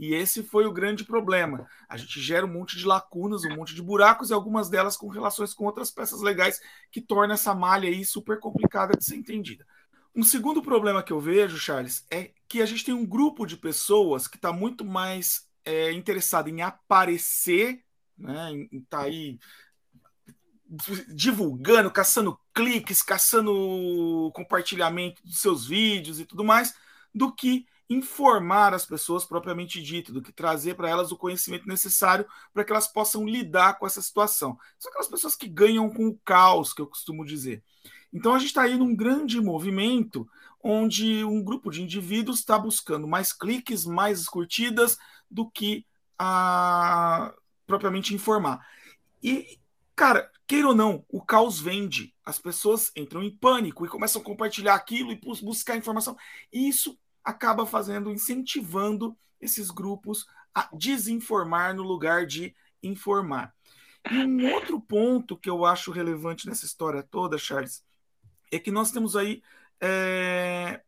E 0.00 0.14
esse 0.14 0.42
foi 0.42 0.64
o 0.64 0.72
grande 0.72 1.04
problema. 1.04 1.68
A 1.86 1.94
gente 1.98 2.18
gera 2.22 2.46
um 2.46 2.50
monte 2.50 2.74
de 2.74 2.86
lacunas, 2.86 3.44
um 3.44 3.54
monte 3.54 3.74
de 3.74 3.82
buracos, 3.82 4.30
e 4.30 4.32
algumas 4.32 4.70
delas 4.70 4.96
com 4.96 5.08
relações 5.08 5.52
com 5.52 5.66
outras 5.66 5.90
peças 5.90 6.22
legais, 6.22 6.58
que 6.90 7.02
torna 7.02 7.34
essa 7.34 7.54
malha 7.54 7.86
aí 7.86 8.02
super 8.02 8.40
complicada 8.40 8.96
de 8.96 9.04
ser 9.04 9.16
entendida. 9.16 9.66
Um 10.16 10.22
segundo 10.22 10.62
problema 10.62 11.02
que 11.02 11.12
eu 11.12 11.20
vejo, 11.20 11.58
Charles, 11.58 12.06
é 12.10 12.32
que 12.48 12.62
a 12.62 12.66
gente 12.66 12.82
tem 12.82 12.94
um 12.94 13.04
grupo 13.04 13.44
de 13.44 13.58
pessoas 13.58 14.26
que 14.26 14.36
está 14.36 14.50
muito 14.50 14.86
mais 14.86 15.46
é, 15.66 15.92
interessado 15.92 16.48
em 16.48 16.62
aparecer, 16.62 17.84
né, 18.16 18.52
em 18.72 18.80
tá 18.88 19.02
aí 19.02 19.38
divulgando, 21.08 21.90
caçando 21.90 22.38
cliques, 22.54 23.02
caçando 23.02 24.30
compartilhamento 24.34 25.22
dos 25.22 25.40
seus 25.40 25.66
vídeos 25.66 26.18
e 26.18 26.24
tudo 26.24 26.42
mais, 26.42 26.74
do 27.14 27.30
que 27.30 27.66
informar 27.90 28.72
as 28.72 28.86
pessoas 28.86 29.24
propriamente 29.24 29.82
dito, 29.82 30.12
do 30.12 30.22
que 30.22 30.32
trazer 30.32 30.76
para 30.76 30.88
elas 30.88 31.10
o 31.10 31.16
conhecimento 31.16 31.66
necessário 31.66 32.24
para 32.54 32.64
que 32.64 32.70
elas 32.70 32.86
possam 32.86 33.26
lidar 33.26 33.78
com 33.78 33.86
essa 33.86 34.00
situação. 34.00 34.56
São 34.78 34.90
aquelas 34.90 35.08
pessoas 35.08 35.34
que 35.34 35.48
ganham 35.48 35.90
com 35.90 36.06
o 36.06 36.18
caos, 36.24 36.72
que 36.72 36.80
eu 36.80 36.86
costumo 36.86 37.24
dizer. 37.24 37.64
Então 38.12 38.32
a 38.32 38.38
gente 38.38 38.48
está 38.48 38.62
aí 38.62 38.78
num 38.78 38.94
grande 38.94 39.40
movimento 39.40 40.28
onde 40.62 41.24
um 41.24 41.42
grupo 41.42 41.70
de 41.70 41.82
indivíduos 41.82 42.38
está 42.38 42.56
buscando 42.56 43.08
mais 43.08 43.32
cliques, 43.32 43.84
mais 43.84 44.28
curtidas 44.28 44.96
do 45.28 45.50
que 45.50 45.84
a 46.16 47.34
propriamente 47.66 48.14
informar. 48.14 48.64
E, 49.22 49.58
cara, 49.96 50.30
queira 50.46 50.68
ou 50.68 50.74
não, 50.74 51.04
o 51.08 51.22
caos 51.22 51.60
vende. 51.60 52.14
As 52.24 52.38
pessoas 52.38 52.92
entram 52.96 53.22
em 53.22 53.34
pânico 53.34 53.84
e 53.84 53.88
começam 53.88 54.20
a 54.20 54.24
compartilhar 54.24 54.74
aquilo 54.74 55.12
e 55.12 55.20
buscar 55.42 55.76
informação. 55.76 56.16
E 56.52 56.68
isso 56.68 56.98
acaba 57.24 57.66
fazendo, 57.66 58.10
incentivando 58.10 59.16
esses 59.40 59.70
grupos 59.70 60.26
a 60.54 60.68
desinformar 60.72 61.74
no 61.74 61.82
lugar 61.82 62.26
de 62.26 62.54
informar. 62.82 63.54
E 64.10 64.16
um 64.18 64.52
outro 64.52 64.80
ponto 64.80 65.36
que 65.36 65.48
eu 65.48 65.64
acho 65.64 65.90
relevante 65.90 66.46
nessa 66.46 66.64
história 66.64 67.02
toda, 67.02 67.38
Charles, 67.38 67.84
é 68.50 68.58
que 68.58 68.70
nós 68.70 68.90
temos 68.90 69.14
aí 69.14 69.42
é, 69.80 70.82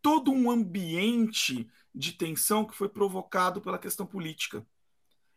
todo 0.00 0.32
um 0.32 0.50
ambiente 0.50 1.68
de 1.94 2.12
tensão 2.12 2.64
que 2.64 2.76
foi 2.76 2.88
provocado 2.88 3.60
pela 3.60 3.78
questão 3.78 4.06
política. 4.06 4.66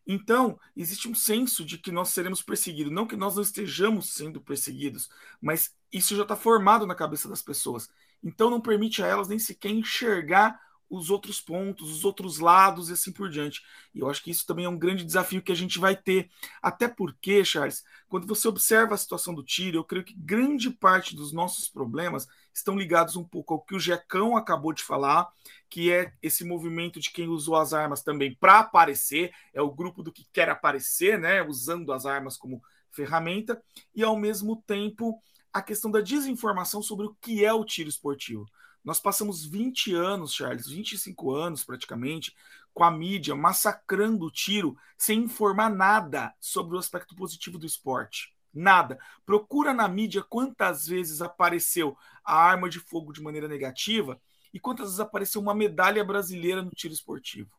Então, 0.06 0.60
existe 0.76 1.08
um 1.08 1.16
senso 1.16 1.64
de 1.64 1.78
que 1.78 1.92
nós 1.92 2.10
seremos 2.10 2.42
perseguidos. 2.42 2.92
Não 2.92 3.08
que 3.08 3.16
nós 3.16 3.36
não 3.36 3.44
estejamos 3.44 4.14
sendo 4.14 4.42
perseguidos, 4.42 5.10
mas 5.40 5.76
isso 5.92 6.16
já 6.16 6.24
está 6.24 6.36
formado 6.36 6.88
na 6.88 6.96
cabeça 6.96 7.30
das 7.30 7.42
pessoas. 7.42 7.90
Então, 8.24 8.50
não 8.50 8.62
permite 8.62 9.02
a 9.04 9.08
elas 9.08 9.28
nem 9.28 9.40
sequer 9.40 9.72
enxergar 9.72 10.60
os 10.92 11.10
outros 11.10 11.40
pontos, 11.40 11.90
os 11.90 12.04
outros 12.04 12.38
lados 12.38 12.90
e 12.90 12.94
assim 12.94 13.14
por 13.14 13.30
diante. 13.30 13.62
E 13.96 14.00
eu 14.00 14.10
acho 14.10 14.22
que 14.22 14.30
isso 14.30 14.46
também 14.46 14.66
é 14.66 14.70
um 14.70 14.78
grande 14.78 15.06
desafio 15.06 15.42
que 15.42 15.52
a 15.52 15.56
gente 15.56 15.80
vai 15.80 15.96
ter. 15.96 16.30
Até 16.62 16.86
porque, 16.86 17.46
Charles, 17.46 17.82
quando 18.10 18.28
você 18.28 18.46
observa 18.50 18.94
a 18.94 18.98
situação 18.98 19.34
do 19.34 19.42
tiro, 19.42 19.78
eu 19.78 19.86
creio 19.86 20.04
que 20.04 20.14
grande 20.14 20.70
parte 20.70 21.16
dos 21.16 21.32
nossos 21.32 21.70
problemas 21.70 22.28
estão 22.54 22.78
ligados 22.78 23.16
um 23.16 23.24
pouco 23.24 23.54
ao 23.54 23.62
que 23.62 23.74
o 23.74 23.80
Jecão 23.80 24.36
acabou 24.36 24.74
de 24.74 24.84
falar, 24.84 25.30
que 25.70 25.90
é 25.90 26.14
esse 26.22 26.44
movimento 26.44 27.00
de 27.00 27.10
quem 27.10 27.30
usou 27.30 27.56
as 27.56 27.74
armas 27.74 28.04
também 28.04 28.36
para 28.36 28.60
aparecer, 28.60 29.32
é 29.54 29.62
o 29.62 29.72
grupo 29.72 30.04
do 30.04 30.12
que 30.12 30.28
quer 30.34 30.50
aparecer, 30.50 31.18
né, 31.18 31.42
usando 31.42 31.94
as 31.94 32.06
armas 32.06 32.36
como 32.36 32.62
ferramenta, 32.92 33.64
e 33.96 34.04
ao 34.04 34.18
mesmo 34.18 34.62
tempo 34.68 35.22
a 35.54 35.62
questão 35.62 35.92
da 35.92 36.02
desinformação 36.02 36.82
sobre 36.82 37.06
o 37.06 37.16
que 37.22 37.44
é 37.44 37.54
o 37.54 37.66
tiro 37.66 37.90
esportivo. 37.90 38.46
Nós 38.84 39.00
passamos 39.00 39.46
20 39.46 39.94
anos, 39.94 40.34
Charles, 40.34 40.68
25 40.68 41.32
anos 41.32 41.64
praticamente, 41.64 42.36
com 42.74 42.84
a 42.84 42.92
mídia 42.92 43.36
massacrando 43.36 44.26
o 44.26 44.32
tiro 44.32 44.76
sem 44.98 45.24
informar 45.24 45.70
nada 45.70 46.34
sobre 46.40 46.76
o 46.76 46.80
aspecto 46.80 47.16
positivo 47.16 47.58
do 47.58 47.66
esporte. 47.66 48.34
Nada. 48.54 49.00
Procura 49.26 49.74
na 49.74 49.88
mídia 49.88 50.24
quantas 50.24 50.88
vezes 50.88 51.22
apareceu 51.22 51.96
a 52.24 52.36
arma 52.36 52.70
de 52.70 52.80
fogo 52.80 53.14
de 53.14 53.22
maneira 53.22 53.48
negativa 53.48 54.20
e 54.54 54.60
quantas 54.60 54.88
vezes 54.88 55.00
apareceu 55.00 55.42
uma 55.42 55.54
medalha 55.54 56.04
brasileira 56.04 56.62
no 56.62 56.72
tiro 56.72 56.94
esportivo. 56.94 57.50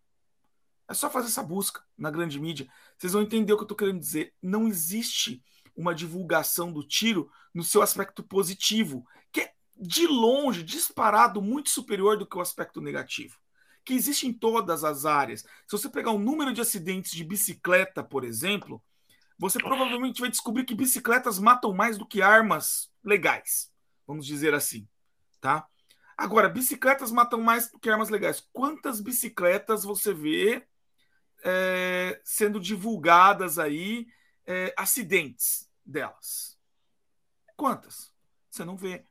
É 0.88 0.94
só 0.94 1.08
fazer 1.08 1.28
essa 1.28 1.42
busca 1.42 1.82
na 1.96 2.10
grande 2.10 2.38
mídia. 2.38 2.68
Vocês 2.98 3.12
vão 3.12 3.22
entender 3.22 3.52
o 3.52 3.56
que 3.56 3.62
eu 3.62 3.64
estou 3.64 3.76
querendo 3.76 4.00
dizer. 4.00 4.34
Não 4.42 4.68
existe 4.68 5.42
uma 5.76 5.94
divulgação 5.94 6.72
do 6.72 6.86
tiro 6.86 7.30
no 7.54 7.62
seu 7.62 7.82
aspecto 7.82 8.22
positivo, 8.22 9.06
que 9.30 9.40
é 9.40 9.52
de 9.76 10.06
longe, 10.06 10.62
disparado, 10.62 11.42
muito 11.42 11.70
superior 11.70 12.16
do 12.16 12.26
que 12.26 12.36
o 12.36 12.40
aspecto 12.40 12.80
negativo, 12.80 13.38
que 13.84 13.94
existe 13.94 14.26
em 14.26 14.32
todas 14.32 14.84
as 14.84 15.04
áreas. 15.04 15.42
Se 15.66 15.72
você 15.76 15.88
pegar 15.88 16.12
o 16.12 16.18
número 16.18 16.52
de 16.52 16.60
acidentes 16.60 17.12
de 17.12 17.24
bicicleta, 17.24 18.02
por 18.02 18.24
exemplo, 18.24 18.82
você 19.38 19.58
provavelmente 19.58 20.20
vai 20.20 20.30
descobrir 20.30 20.64
que 20.64 20.74
bicicletas 20.74 21.38
matam 21.38 21.72
mais 21.72 21.98
do 21.98 22.06
que 22.06 22.22
armas 22.22 22.90
legais, 23.02 23.72
vamos 24.06 24.26
dizer 24.26 24.54
assim, 24.54 24.86
tá? 25.40 25.66
Agora, 26.16 26.48
bicicletas 26.48 27.10
matam 27.10 27.40
mais 27.40 27.70
do 27.70 27.78
que 27.78 27.90
armas 27.90 28.08
legais. 28.08 28.46
Quantas 28.52 29.00
bicicletas 29.00 29.82
você 29.82 30.14
vê 30.14 30.64
é, 31.44 32.20
sendo 32.24 32.60
divulgadas 32.60 33.58
aí, 33.58 34.06
é, 34.46 34.74
acidentes 34.76 35.70
delas? 35.84 36.58
Quantas? 37.56 38.12
Você 38.50 38.64
não 38.64 38.76
vê. 38.76 39.04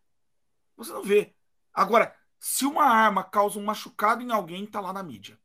Você 0.78 0.92
não 0.92 1.04
vê. 1.04 1.36
Agora, 1.74 2.16
se 2.40 2.66
uma 2.66 2.86
arma 2.86 3.24
causa 3.24 3.60
um 3.60 3.64
machucado 3.64 4.24
em 4.24 4.32
alguém, 4.32 4.66
tá 4.66 4.80
lá 4.80 4.92
na 4.92 5.04
mídia. 5.04 5.40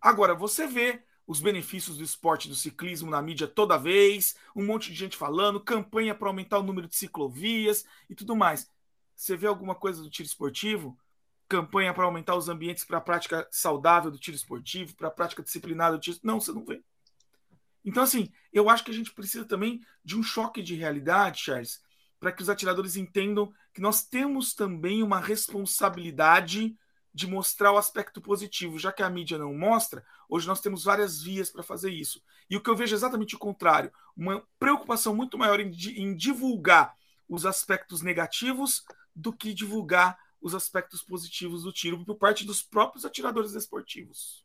Agora, 0.00 0.34
você 0.34 0.66
vê 0.66 1.04
os 1.26 1.40
benefícios 1.40 1.98
do 1.98 2.04
esporte 2.04 2.48
do 2.48 2.54
ciclismo 2.54 3.10
na 3.10 3.20
mídia 3.20 3.46
toda 3.46 3.78
vez, 3.78 4.34
um 4.56 4.64
monte 4.64 4.90
de 4.90 4.94
gente 4.94 5.16
falando, 5.16 5.60
campanha 5.60 6.14
para 6.14 6.28
aumentar 6.28 6.58
o 6.58 6.62
número 6.62 6.88
de 6.88 6.96
ciclovias 6.96 7.84
e 8.08 8.14
tudo 8.14 8.34
mais. 8.34 8.70
Você 9.14 9.36
vê 9.36 9.46
alguma 9.46 9.74
coisa 9.74 10.02
do 10.02 10.08
tiro 10.08 10.26
esportivo? 10.26 10.98
campanha 11.48 11.94
para 11.94 12.04
aumentar 12.04 12.36
os 12.36 12.48
ambientes 12.48 12.84
para 12.84 12.98
a 12.98 13.00
prática 13.00 13.48
saudável 13.50 14.10
do 14.10 14.18
tiro 14.18 14.36
esportivo, 14.36 14.94
para 14.94 15.08
a 15.08 15.10
prática 15.10 15.42
disciplinada 15.42 15.96
do 15.96 16.00
tiro. 16.00 16.18
Não, 16.22 16.40
você 16.40 16.52
não 16.52 16.64
vê. 16.64 16.82
Então, 17.84 18.02
assim, 18.02 18.28
eu 18.52 18.68
acho 18.68 18.84
que 18.84 18.90
a 18.90 18.94
gente 18.94 19.12
precisa 19.12 19.44
também 19.44 19.80
de 20.04 20.16
um 20.16 20.22
choque 20.22 20.62
de 20.62 20.74
realidade, 20.74 21.40
Charles, 21.40 21.80
para 22.18 22.32
que 22.32 22.42
os 22.42 22.50
atiradores 22.50 22.96
entendam 22.96 23.52
que 23.72 23.80
nós 23.80 24.04
temos 24.04 24.54
também 24.54 25.02
uma 25.02 25.20
responsabilidade 25.20 26.76
de 27.14 27.26
mostrar 27.26 27.72
o 27.72 27.78
aspecto 27.78 28.20
positivo. 28.20 28.78
Já 28.78 28.92
que 28.92 29.02
a 29.02 29.10
mídia 29.10 29.38
não 29.38 29.54
mostra, 29.54 30.04
hoje 30.28 30.46
nós 30.46 30.60
temos 30.60 30.84
várias 30.84 31.22
vias 31.22 31.50
para 31.50 31.62
fazer 31.62 31.90
isso. 31.90 32.22
E 32.50 32.56
o 32.56 32.60
que 32.60 32.68
eu 32.68 32.76
vejo 32.76 32.94
é 32.94 32.96
exatamente 32.96 33.34
o 33.34 33.38
contrário: 33.38 33.92
uma 34.16 34.42
preocupação 34.58 35.14
muito 35.14 35.38
maior 35.38 35.60
em, 35.60 35.70
em 35.96 36.14
divulgar 36.14 36.94
os 37.28 37.44
aspectos 37.44 38.02
negativos 38.02 38.82
do 39.14 39.32
que 39.32 39.52
divulgar 39.52 40.18
os 40.40 40.54
aspectos 40.54 41.02
positivos 41.02 41.64
do 41.64 41.72
tiro 41.72 42.04
por 42.04 42.16
parte 42.16 42.44
dos 42.44 42.62
próprios 42.62 43.04
atiradores 43.04 43.54
esportivos. 43.54 44.44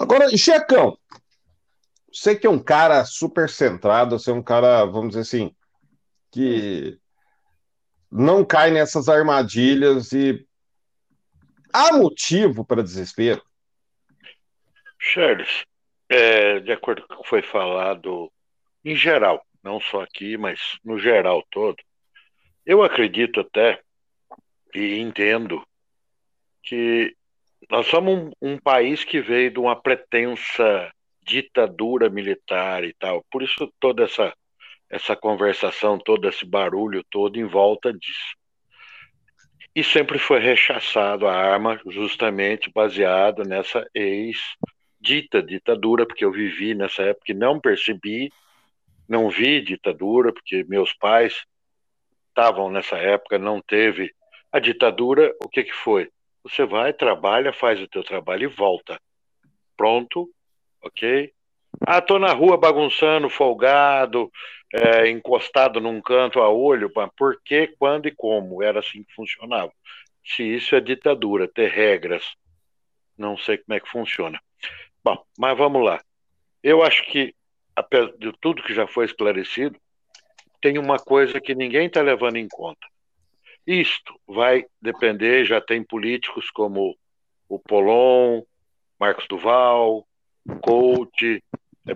Agora, 0.00 0.34
Checão, 0.34 0.96
você 2.10 2.34
que 2.34 2.46
é 2.46 2.50
um 2.50 2.58
cara 2.58 3.04
super 3.04 3.50
centrado, 3.50 4.18
você 4.18 4.30
é 4.30 4.34
um 4.34 4.42
cara, 4.42 4.86
vamos 4.86 5.10
dizer 5.10 5.20
assim, 5.20 5.54
que 6.32 6.98
não 8.10 8.42
cai 8.42 8.70
nessas 8.70 9.10
armadilhas 9.10 10.10
e 10.12 10.42
há 11.70 11.92
motivo 11.92 12.64
para 12.64 12.82
desespero? 12.82 13.42
Charles, 14.98 15.66
é, 16.08 16.60
de 16.60 16.72
acordo 16.72 17.06
com 17.06 17.16
o 17.16 17.22
que 17.22 17.28
foi 17.28 17.42
falado 17.42 18.32
em 18.82 18.96
geral, 18.96 19.44
não 19.62 19.78
só 19.82 20.00
aqui, 20.00 20.38
mas 20.38 20.78
no 20.82 20.98
geral 20.98 21.46
todo, 21.50 21.76
eu 22.64 22.82
acredito 22.82 23.40
até 23.40 23.82
e 24.74 24.98
entendo 24.98 25.62
que 26.62 27.14
nós 27.68 27.86
somos 27.86 28.14
um, 28.14 28.52
um, 28.52 28.58
país 28.58 29.04
que 29.04 29.20
veio 29.20 29.50
de 29.50 29.58
uma 29.58 29.80
pretensa 29.80 30.90
ditadura 31.22 32.08
militar 32.08 32.84
e 32.84 32.92
tal. 32.94 33.24
Por 33.30 33.42
isso 33.42 33.72
toda 33.78 34.04
essa 34.04 34.32
essa 34.88 35.14
conversação, 35.14 35.98
todo 35.98 36.28
esse 36.28 36.44
barulho 36.44 37.04
todo 37.08 37.38
em 37.38 37.44
volta 37.44 37.92
disso. 37.92 38.34
E 39.72 39.84
sempre 39.84 40.18
foi 40.18 40.40
rechaçado 40.40 41.28
a 41.28 41.32
arma 41.32 41.80
justamente 41.86 42.68
baseado 42.72 43.44
nessa 43.44 43.88
ex-dita 43.94 45.40
ditadura, 45.40 46.04
porque 46.04 46.24
eu 46.24 46.32
vivi 46.32 46.74
nessa 46.74 47.04
época 47.04 47.30
e 47.30 47.34
não 47.34 47.60
percebi, 47.60 48.32
não 49.08 49.30
vi 49.30 49.60
ditadura, 49.60 50.32
porque 50.32 50.64
meus 50.64 50.92
pais 50.92 51.44
estavam 52.28 52.68
nessa 52.68 52.96
época, 52.96 53.38
não 53.38 53.60
teve 53.60 54.12
a 54.50 54.58
ditadura, 54.58 55.32
o 55.40 55.48
que 55.48 55.62
que 55.62 55.72
foi? 55.72 56.10
Você 56.42 56.64
vai, 56.64 56.92
trabalha, 56.92 57.52
faz 57.52 57.80
o 57.80 57.88
teu 57.88 58.02
trabalho 58.02 58.44
e 58.44 58.46
volta. 58.46 59.00
Pronto, 59.76 60.30
ok? 60.82 61.32
Ah, 61.86 62.00
tô 62.00 62.18
na 62.18 62.32
rua 62.32 62.56
bagunçando, 62.56 63.28
folgado, 63.30 64.30
é, 64.72 65.08
encostado 65.08 65.80
num 65.80 66.00
canto 66.00 66.40
a 66.40 66.48
olho, 66.48 66.90
por 67.16 67.40
que, 67.42 67.68
quando 67.78 68.06
e 68.06 68.14
como? 68.14 68.62
Era 68.62 68.80
assim 68.80 69.02
que 69.02 69.14
funcionava. 69.14 69.72
Se 70.24 70.42
isso 70.42 70.74
é 70.74 70.80
ditadura, 70.80 71.48
ter 71.48 71.70
regras, 71.70 72.24
não 73.16 73.36
sei 73.36 73.58
como 73.58 73.76
é 73.76 73.80
que 73.80 73.88
funciona. 73.88 74.40
Bom, 75.02 75.24
mas 75.38 75.56
vamos 75.56 75.84
lá. 75.84 76.00
Eu 76.62 76.82
acho 76.82 77.04
que, 77.04 77.34
apesar 77.74 78.12
de 78.18 78.32
tudo 78.40 78.62
que 78.62 78.74
já 78.74 78.86
foi 78.86 79.06
esclarecido, 79.06 79.78
tem 80.60 80.78
uma 80.78 80.98
coisa 80.98 81.40
que 81.40 81.54
ninguém 81.54 81.86
está 81.86 82.02
levando 82.02 82.36
em 82.36 82.48
conta. 82.48 82.86
Isto 83.66 84.18
vai 84.26 84.64
depender, 84.80 85.44
já 85.44 85.60
tem 85.60 85.82
políticos 85.82 86.50
como 86.50 86.96
o 87.48 87.58
Polon, 87.58 88.42
Marcos 88.98 89.26
Duval, 89.28 90.06
Coach, 90.62 91.42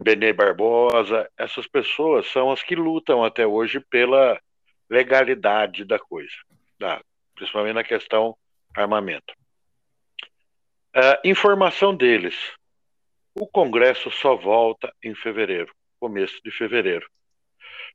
Benê 0.01 0.33
Barbosa, 0.33 1.29
essas 1.37 1.67
pessoas 1.67 2.27
são 2.29 2.51
as 2.51 2.63
que 2.63 2.75
lutam 2.75 3.25
até 3.25 3.47
hoje 3.47 3.81
pela 3.81 4.41
legalidade 4.89 5.85
da 5.85 5.99
coisa, 5.99 6.35
da, 6.79 7.03
principalmente 7.35 7.75
na 7.75 7.85
questão 7.85 8.37
armamento. 8.75 9.35
Uh, 10.95 11.19
informação 11.25 11.95
deles. 11.95 12.37
O 13.35 13.49
Congresso 13.49 14.11
só 14.13 14.37
volta 14.37 14.95
em 15.03 15.15
fevereiro, 15.15 15.75
começo 15.99 16.41
de 16.45 16.53
fevereiro. 16.53 17.07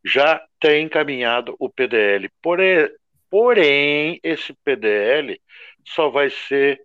Já 0.04 0.46
tem 0.60 0.86
encaminhado 0.86 1.56
o 1.60 1.70
PDL. 1.70 2.30
Porém, 2.42 2.90
porém, 3.30 4.20
esse 4.24 4.54
PDL 4.64 5.40
só 5.86 6.10
vai 6.10 6.30
ser 6.30 6.82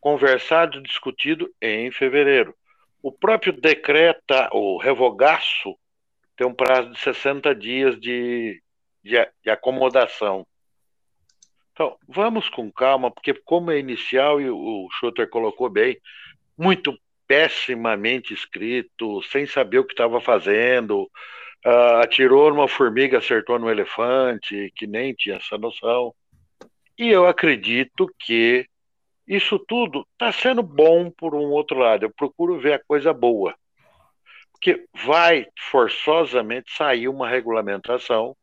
conversado 0.00 0.78
e 0.78 0.82
discutido 0.82 1.52
em 1.60 1.90
fevereiro. 1.90 2.54
O 3.02 3.12
próprio 3.12 3.52
decreto, 3.52 4.34
o 4.52 4.78
revogaço, 4.78 5.76
tem 6.36 6.46
um 6.46 6.54
prazo 6.54 6.90
de 6.90 6.98
60 6.98 7.54
dias 7.54 8.00
de, 8.00 8.62
de, 9.02 9.28
de 9.42 9.50
acomodação. 9.50 10.46
Então, 11.72 11.96
vamos 12.08 12.48
com 12.48 12.70
calma, 12.70 13.10
porque 13.10 13.32
como 13.32 13.70
é 13.70 13.78
inicial, 13.78 14.40
e 14.40 14.50
o 14.50 14.88
Schutter 14.92 15.28
colocou 15.28 15.70
bem, 15.70 15.98
muito 16.56 16.98
pessimamente 17.26 18.34
escrito, 18.34 19.22
sem 19.22 19.46
saber 19.46 19.78
o 19.78 19.84
que 19.84 19.92
estava 19.92 20.20
fazendo, 20.20 21.10
uh, 21.66 22.02
atirou 22.02 22.50
numa 22.50 22.68
formiga, 22.68 23.18
acertou 23.18 23.58
no 23.58 23.70
elefante, 23.70 24.72
que 24.76 24.86
nem 24.86 25.14
tinha 25.14 25.36
essa 25.36 25.56
noção. 25.58 26.14
E 26.98 27.08
eu 27.08 27.26
acredito 27.26 28.06
que 28.18 28.66
isso 29.26 29.58
tudo 29.58 30.06
está 30.12 30.32
sendo 30.32 30.62
bom 30.62 31.10
por 31.10 31.34
um 31.34 31.50
outro 31.50 31.78
lado. 31.78 32.04
Eu 32.04 32.10
procuro 32.10 32.58
ver 32.58 32.74
a 32.74 32.84
coisa 32.84 33.12
boa. 33.12 33.54
Porque 34.52 34.86
vai 34.92 35.46
forçosamente 35.70 36.72
sair 36.72 37.08
uma 37.08 37.28
regulamentação, 37.28 38.36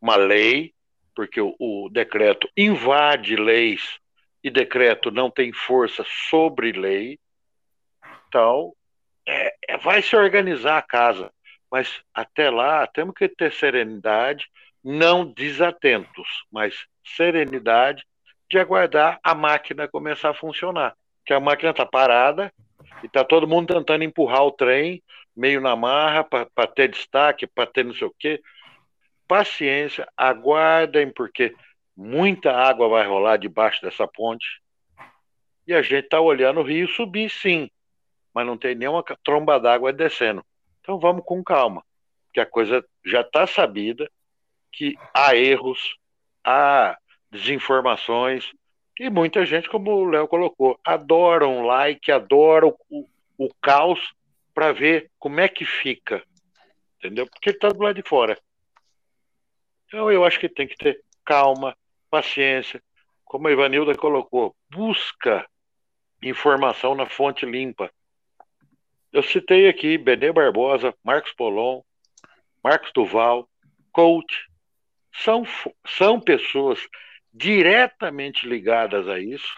uma 0.00 0.16
lei, 0.16 0.72
porque 1.14 1.40
o, 1.40 1.56
o 1.58 1.88
decreto 1.90 2.48
invade 2.56 3.34
leis 3.34 3.98
e 4.42 4.50
decreto 4.50 5.10
não 5.10 5.30
tem 5.30 5.52
força 5.52 6.04
sobre 6.28 6.72
lei. 6.72 7.18
Então, 8.28 8.72
é, 9.26 9.54
é, 9.68 9.78
vai 9.78 10.02
se 10.02 10.14
organizar 10.16 10.78
a 10.78 10.82
casa. 10.82 11.32
Mas 11.70 12.02
até 12.12 12.50
lá, 12.50 12.86
temos 12.86 13.14
que 13.14 13.28
ter 13.28 13.52
serenidade, 13.52 14.48
não 14.82 15.24
desatentos, 15.24 16.44
mas 16.50 16.86
serenidade 17.04 18.04
de 18.50 18.58
aguardar 18.58 19.20
a 19.22 19.34
máquina 19.34 19.86
começar 19.86 20.30
a 20.30 20.34
funcionar. 20.34 20.96
Que 21.24 21.32
a 21.32 21.38
máquina 21.38 21.70
está 21.70 21.86
parada 21.86 22.52
e 23.02 23.06
está 23.06 23.22
todo 23.24 23.46
mundo 23.46 23.72
tentando 23.72 24.02
empurrar 24.02 24.42
o 24.42 24.50
trem 24.50 25.02
meio 25.36 25.60
na 25.60 25.76
marra 25.76 26.24
para 26.24 26.66
ter 26.66 26.88
destaque, 26.88 27.46
para 27.46 27.66
ter 27.66 27.84
não 27.84 27.94
sei 27.94 28.08
o 28.08 28.14
quê. 28.18 28.42
Paciência, 29.28 30.08
aguardem, 30.16 31.12
porque 31.12 31.54
muita 31.96 32.52
água 32.52 32.88
vai 32.88 33.06
rolar 33.06 33.36
debaixo 33.36 33.80
dessa 33.80 34.08
ponte. 34.08 34.60
E 35.66 35.72
a 35.72 35.82
gente 35.82 36.06
está 36.06 36.20
olhando 36.20 36.60
o 36.60 36.64
rio 36.64 36.88
subir, 36.88 37.30
sim, 37.30 37.70
mas 38.34 38.44
não 38.44 38.56
tem 38.56 38.74
nenhuma 38.74 39.04
tromba 39.22 39.60
d'água 39.60 39.92
descendo. 39.92 40.44
Então 40.90 40.98
vamos 40.98 41.24
com 41.24 41.40
calma, 41.40 41.84
porque 42.26 42.40
a 42.40 42.46
coisa 42.46 42.84
já 43.06 43.20
está 43.20 43.46
sabida 43.46 44.10
que 44.72 44.96
há 45.14 45.36
erros, 45.36 45.96
há 46.42 46.98
desinformações. 47.30 48.50
E 48.98 49.08
muita 49.08 49.46
gente, 49.46 49.68
como 49.68 49.88
o 49.92 50.04
Léo 50.04 50.26
colocou, 50.26 50.80
adora 50.84 51.46
um 51.46 51.62
like, 51.62 52.10
adora 52.10 52.66
o, 52.66 52.76
o, 52.90 53.06
o 53.38 53.54
caos 53.62 54.00
para 54.52 54.72
ver 54.72 55.08
como 55.16 55.38
é 55.38 55.48
que 55.48 55.64
fica. 55.64 56.24
Entendeu? 56.98 57.24
Porque 57.28 57.50
ele 57.50 57.56
está 57.56 57.68
do 57.68 57.80
lado 57.80 57.94
de 57.94 58.08
fora. 58.08 58.36
Então 59.86 60.10
eu 60.10 60.24
acho 60.24 60.40
que 60.40 60.48
tem 60.48 60.66
que 60.66 60.76
ter 60.76 61.04
calma, 61.24 61.76
paciência. 62.10 62.82
Como 63.24 63.46
a 63.46 63.52
Ivanilda 63.52 63.94
colocou, 63.94 64.56
busca 64.68 65.48
informação 66.20 66.96
na 66.96 67.06
fonte 67.06 67.46
limpa. 67.46 67.92
Eu 69.12 69.22
citei 69.22 69.68
aqui 69.68 69.98
Benê 69.98 70.32
Barbosa, 70.32 70.94
Marcos 71.02 71.32
Polon, 71.32 71.82
Marcos 72.62 72.92
Duval, 72.92 73.48
Coach. 73.92 74.48
São, 75.12 75.44
são 75.86 76.20
pessoas 76.20 76.78
diretamente 77.32 78.46
ligadas 78.46 79.08
a 79.08 79.18
isso, 79.18 79.52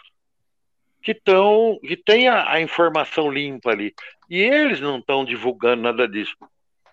que 1.03 1.13
estão, 1.13 1.79
que 1.83 1.97
tem 1.97 2.29
a, 2.29 2.53
a, 2.53 2.61
informação 2.61 3.31
limpa 3.31 3.71
ali. 3.71 3.95
E 4.31 4.41
eles 4.41 4.81
não 4.81 4.99
estão 4.99 5.25
divulgando 5.25 5.83
nada 5.83 6.09
disso. 6.09 6.35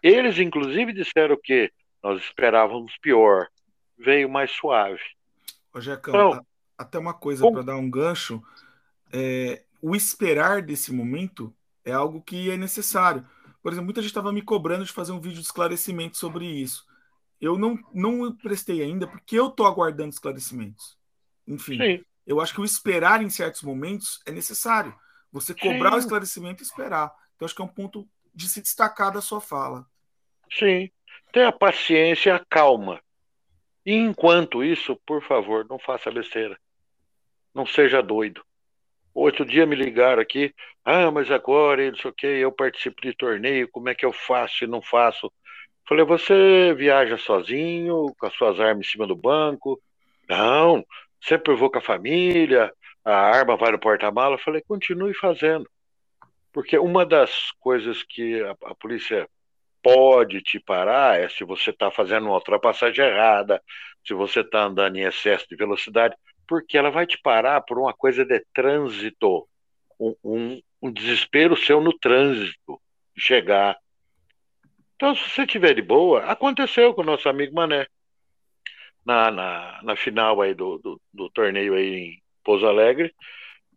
Eles, 0.04 0.38
inclusive, 0.38 0.91
disseram 0.91 1.38
que 1.41 1.72
nós 2.04 2.22
esperávamos 2.22 2.98
pior, 2.98 3.48
veio 3.98 4.30
mais 4.30 4.52
suave. 4.52 5.02
Ô, 5.74 5.80
Jacão, 5.80 6.13
então, 6.13 6.45
até 6.78 6.98
uma 6.98 7.13
coisa 7.13 7.50
para 7.50 7.62
dar 7.62 7.78
um 7.78 7.89
gancho: 7.89 8.41
é, 9.13 9.63
o 9.82 9.95
esperar 9.95 10.62
desse 10.62 10.91
momento 10.91 11.54
é 11.89 11.93
algo 11.93 12.21
que 12.21 12.49
é 12.49 12.58
necessário. 12.58 13.25
Por 13.62 13.71
exemplo, 13.71 13.86
muita 13.86 14.02
gente 14.02 14.12
estava 14.12 14.32
me 14.32 14.41
cobrando 14.41 14.86
de 14.86 14.91
fazer 14.91 15.12
um 15.12 15.19
vídeo 15.19 15.39
de 15.39 15.45
esclarecimento 15.45 16.17
sobre 16.17 16.45
isso. 16.45 16.86
Eu 17.41 17.58
não, 17.58 17.78
não 17.93 18.36
prestei 18.36 18.82
ainda 18.82 19.08
porque 19.08 19.38
eu 19.38 19.47
estou 19.47 19.65
aguardando 19.65 20.10
esclarecimentos. 20.10 20.97
Enfim, 21.47 21.78
Sim. 21.78 22.06
eu 22.25 22.39
acho 22.39 22.54
que 22.54 22.62
o 22.62 22.65
esperar 22.65 23.21
em 23.21 23.30
certos 23.30 23.62
momentos 23.63 24.21
é 24.25 24.32
necessário. 24.32 24.93
Você 25.32 25.54
cobrar 25.54 25.91
Sim. 25.91 25.95
o 25.95 25.99
esclarecimento 25.99 26.63
e 26.63 26.65
esperar. 26.65 27.13
Então, 27.36 27.45
acho 27.45 27.56
que 27.56 27.62
é 27.62 27.65
um 27.65 27.69
ponto 27.69 28.08
de 28.34 28.47
se 28.47 28.62
destacar 28.62 29.12
da 29.12 29.21
sua 29.21 29.41
fala. 29.41 29.86
Sim. 30.52 30.89
Tenha 31.32 31.52
paciência, 31.52 32.43
calma. 32.49 33.02
E 33.86 33.93
enquanto 33.93 34.63
isso, 34.63 34.95
por 35.06 35.23
favor, 35.23 35.65
não 35.69 35.80
faça 35.80 36.12
besteira. 36.12 36.60
Não 37.54 37.65
seja 37.65 38.02
doido. 38.02 38.43
Outro 39.13 39.45
dia 39.45 39.65
me 39.65 39.76
ligaram 39.76 40.22
aqui, 40.22 40.54
ah, 40.86 41.12
mas 41.12 41.30
agora, 41.32 41.82
sei 41.95 42.12
o 42.12 42.26
eu 42.26 42.52
participo 42.52 43.02
de 43.02 43.13
torneio, 43.13 43.69
como 43.69 43.89
é 43.89 43.95
que 43.95 44.06
eu 44.06 44.13
faço 44.13 44.63
e 44.63 44.67
não 44.67 44.82
faço? 44.82 45.32
Falei, 45.88 46.06
você 46.06 46.74
viaja 46.76 47.17
sozinho, 47.17 48.13
com 48.17 48.26
as 48.28 48.34
suas 48.34 48.60
armas 48.60 48.86
em 48.86 48.89
cima 48.91 49.08
do 49.08 49.15
banco? 49.15 49.82
Não, 50.30 50.86
sempre 51.22 51.56
vou 51.56 51.69
com 51.72 51.80
a 51.80 51.82
família, 51.82 52.72
a 53.04 53.15
arma 53.15 53.58
vai 53.58 53.72
no 53.72 53.80
porta-mala. 53.80 54.38
Falei, 54.38 54.62
continue 54.62 55.13
fazendo. 55.15 55.67
Porque 56.54 56.78
uma 56.78 57.06
das 57.06 57.52
coisas 57.60 58.04
que 58.04 58.41
a, 58.43 58.56
a 58.65 58.76
polícia 58.76 59.28
pode 59.82 60.41
te 60.41 60.60
parar 60.60 61.19
é 61.19 61.30
se 61.30 61.43
você 61.43 61.72
está 61.72 61.89
fazendo 61.89 62.26
uma 62.26 62.36
ultrapassagem 62.36 63.06
errada, 63.06 63.62
se 64.06 64.13
você 64.13 64.41
está 64.41 64.63
andando 64.63 64.98
em 64.98 65.06
excesso 65.06 65.48
de 65.50 65.56
velocidade, 65.56 66.15
porque 66.49 66.75
ela 66.75 66.89
vai 66.89 67.05
te 67.05 67.15
parar 67.21 67.62
por 67.62 67.77
uma 67.77 67.93
coisa 67.93 68.25
de 68.25 68.43
trânsito, 68.51 69.47
um, 69.99 70.15
um, 70.23 70.62
um 70.81 70.91
desespero 70.91 71.55
seu 71.55 71.79
no 71.79 71.93
trânsito, 71.93 72.81
chegar. 73.15 73.77
Então, 74.95 75.15
se 75.15 75.29
você 75.29 75.45
tiver 75.45 75.75
de 75.75 75.83
boa, 75.83 76.25
aconteceu 76.25 76.91
com 76.95 77.01
o 77.01 77.05
nosso 77.05 77.29
amigo 77.29 77.53
Mané. 77.53 77.85
Na, 79.05 79.29
na, 79.29 79.79
na 79.83 79.95
final 79.95 80.41
aí 80.41 80.55
do, 80.55 80.79
do, 80.79 81.01
do 81.13 81.29
torneio 81.29 81.75
aí 81.75 81.95
em 81.95 82.21
Pouso 82.43 82.65
Alegre, 82.65 83.13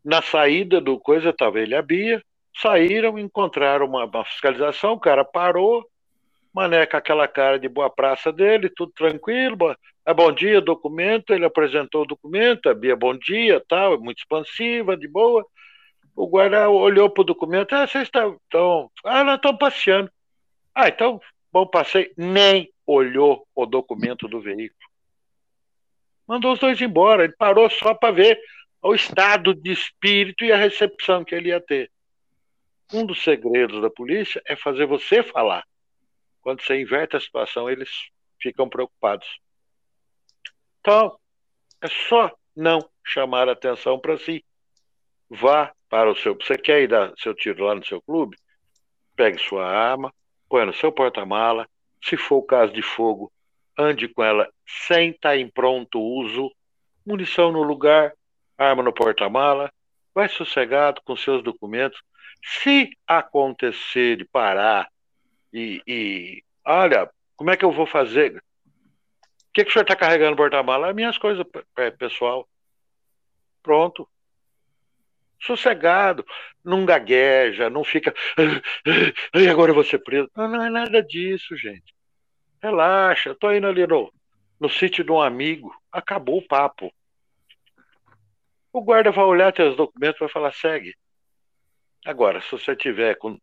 na 0.05 0.23
saída 0.23 0.81
do 0.81 0.99
coisa 0.99 1.29
estava 1.29 1.61
ele 1.61 1.75
e 1.75 1.77
a 1.77 1.83
Bia, 1.83 2.23
saíram, 2.57 3.19
encontraram 3.19 3.87
uma, 3.87 4.05
uma 4.05 4.25
fiscalização, 4.25 4.95
o 4.95 5.01
cara 5.01 5.25
parou, 5.25 5.87
Mané 6.53 6.85
com 6.87 6.97
aquela 6.97 7.27
cara 7.27 7.59
de 7.59 7.69
boa 7.69 7.89
praça 7.89 8.31
dele, 8.31 8.69
tudo 8.69 8.93
tranquilo. 8.93 9.75
É 10.05 10.13
bom 10.13 10.31
dia, 10.31 10.61
documento. 10.61 11.33
Ele 11.33 11.47
apresentou 11.47 12.03
o 12.03 12.07
documento, 12.07 12.69
a 12.69 12.75
Bia, 12.75 12.95
bom 12.95 13.17
dia, 13.17 13.63
tal, 13.67 13.99
muito 13.99 14.19
expansiva, 14.19 14.97
de 14.97 15.09
boa. 15.09 15.47
O 16.15 16.27
guarda 16.27 16.69
olhou 16.69 17.09
para 17.09 17.23
o 17.23 17.25
documento, 17.25 17.73
ah, 17.73 17.87
vocês 17.87 18.05
estão. 18.05 18.39
Ah, 19.05 19.25
nós 19.25 19.37
estamos 19.37 19.59
passeando. 19.59 20.11
Ah, 20.75 20.89
então, 20.89 21.19
bom 21.51 21.67
passeio. 21.67 22.13
Nem 22.17 22.71
olhou 22.87 23.47
o 23.55 23.65
documento 23.65 24.29
do 24.29 24.41
veículo. 24.41 24.91
Mandou 26.29 26.53
os 26.53 26.59
dois 26.59 26.81
embora. 26.81 27.25
Ele 27.25 27.35
parou 27.39 27.71
só 27.71 27.95
para 27.95 28.13
ver 28.13 28.39
o 28.83 28.95
estado 28.95 29.55
de 29.55 29.73
espírito 29.73 30.45
e 30.45 30.53
a 30.53 30.57
recepção 30.57 31.25
que 31.25 31.35
ele 31.35 31.49
ia 31.49 31.61
ter. 31.61 31.91
Um 32.93 33.07
dos 33.07 33.23
segredos 33.23 33.81
da 33.81 33.89
polícia 33.89 34.43
é 34.45 34.55
fazer 34.55 34.85
você 34.85 35.23
falar. 35.23 35.65
Quando 36.43 36.61
você 36.61 36.81
inverte 36.81 37.17
a 37.17 37.21
situação, 37.21 37.71
eles 37.71 37.89
ficam 38.41 38.69
preocupados. 38.69 39.41
Então, 40.81 41.17
é 41.81 41.89
só 41.89 42.31
não 42.55 42.81
chamar 43.05 43.49
atenção 43.49 43.99
para 43.99 44.19
si. 44.19 44.45
Vá 45.31 45.73
para 45.89 46.11
o 46.11 46.17
seu. 46.17 46.35
Você 46.35 46.59
quer 46.59 46.83
ir 46.83 46.89
dar 46.89 47.13
seu 47.17 47.35
tiro 47.35 47.65
lá 47.65 47.75
no 47.75 47.85
seu 47.85 48.03
clube? 48.03 48.37
Pegue 49.15 49.39
sua 49.39 49.67
arma, 49.67 50.13
põe 50.49 50.67
no 50.67 50.75
seu 50.75 50.91
porta-mala. 50.91 51.69
Se 52.03 52.17
for 52.17 52.39
o 52.39 52.43
caso 52.43 52.73
de 52.73 52.83
fogo, 52.83 53.33
ande 53.79 54.09
com 54.09 54.25
ela 54.25 54.53
sem 54.89 55.11
estar 55.11 55.37
em 55.37 55.49
pronto 55.49 56.01
uso. 56.01 56.53
Munição 57.07 57.53
no 57.53 57.63
lugar, 57.63 58.13
arma 58.59 58.83
no 58.83 58.93
porta-mala. 58.93 59.73
Vai 60.15 60.29
sossegado 60.29 61.01
com 61.05 61.17
seus 61.17 61.43
documentos. 61.43 62.03
Se 62.45 62.91
acontecer 63.07 64.17
de 64.17 64.25
parar 64.25 64.89
e, 65.53 65.83
e 65.87 66.45
olha, 66.65 67.11
como 67.37 67.51
é 67.51 67.57
que 67.57 67.65
eu 67.65 67.73
vou 67.73 67.87
fazer? 67.87 68.37
O 68.37 69.53
que, 69.53 69.65
que 69.65 69.71
o 69.71 69.73
senhor 69.73 69.83
está 69.83 69.95
carregando 69.95 70.31
no 70.31 70.37
porta-mala? 70.37 70.89
As 70.89 70.95
minhas 70.95 71.19
coisas 71.19 71.45
pessoal. 71.99 72.49
Pronto. 73.63 74.09
Sossegado, 75.41 76.25
não 76.65 76.87
gagueja, 76.87 77.69
não 77.69 77.85
fica. 77.85 78.15
E 79.35 79.49
agora 79.49 79.73
eu 79.73 79.75
vou 79.75 79.85
ser 79.85 79.99
preso. 79.99 80.31
Não, 80.37 80.49
não 80.49 80.63
é 80.63 80.71
nada 80.71 81.03
disso, 81.03 81.57
gente. 81.57 81.93
Relaxa, 82.63 83.35
tô 83.35 83.53
indo 83.53 83.67
ali 83.67 83.87
no, 83.87 84.13
no 84.59 84.69
sítio 84.69 85.05
de 85.05 85.11
um 85.11 85.21
amigo. 85.21 85.75
Acabou 85.91 86.39
o 86.39 86.47
papo. 86.47 86.93
O 88.73 88.81
guarda 88.81 89.11
vai 89.11 89.25
olhar 89.25 89.53
teus 89.53 89.77
documentos 89.77 90.17
e 90.17 90.21
vai 90.21 90.29
falar: 90.29 90.53
segue. 90.53 90.95
Agora, 92.07 92.41
se 92.41 92.53
você 92.53 92.75
tiver 92.75 93.17
com 93.17 93.37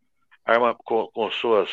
arma 0.46 0.74
com, 0.74 1.08
com 1.08 1.30
suas 1.32 1.70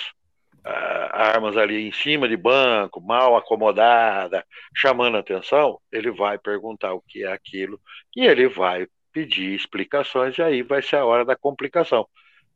armas 0.66 1.56
ali 1.56 1.86
em 1.86 1.92
cima 1.92 2.28
de 2.28 2.36
banco, 2.36 3.00
mal 3.00 3.36
acomodada, 3.36 4.44
chamando 4.74 5.16
atenção, 5.16 5.78
ele 5.92 6.10
vai 6.10 6.38
perguntar 6.38 6.92
o 6.94 7.02
que 7.06 7.24
é 7.24 7.32
aquilo 7.32 7.80
e 8.14 8.24
ele 8.24 8.48
vai 8.48 8.86
pedir 9.12 9.54
explicações 9.54 10.36
e 10.36 10.42
aí 10.42 10.62
vai 10.62 10.82
ser 10.82 10.96
a 10.96 11.04
hora 11.04 11.24
da 11.24 11.36
complicação. 11.36 12.06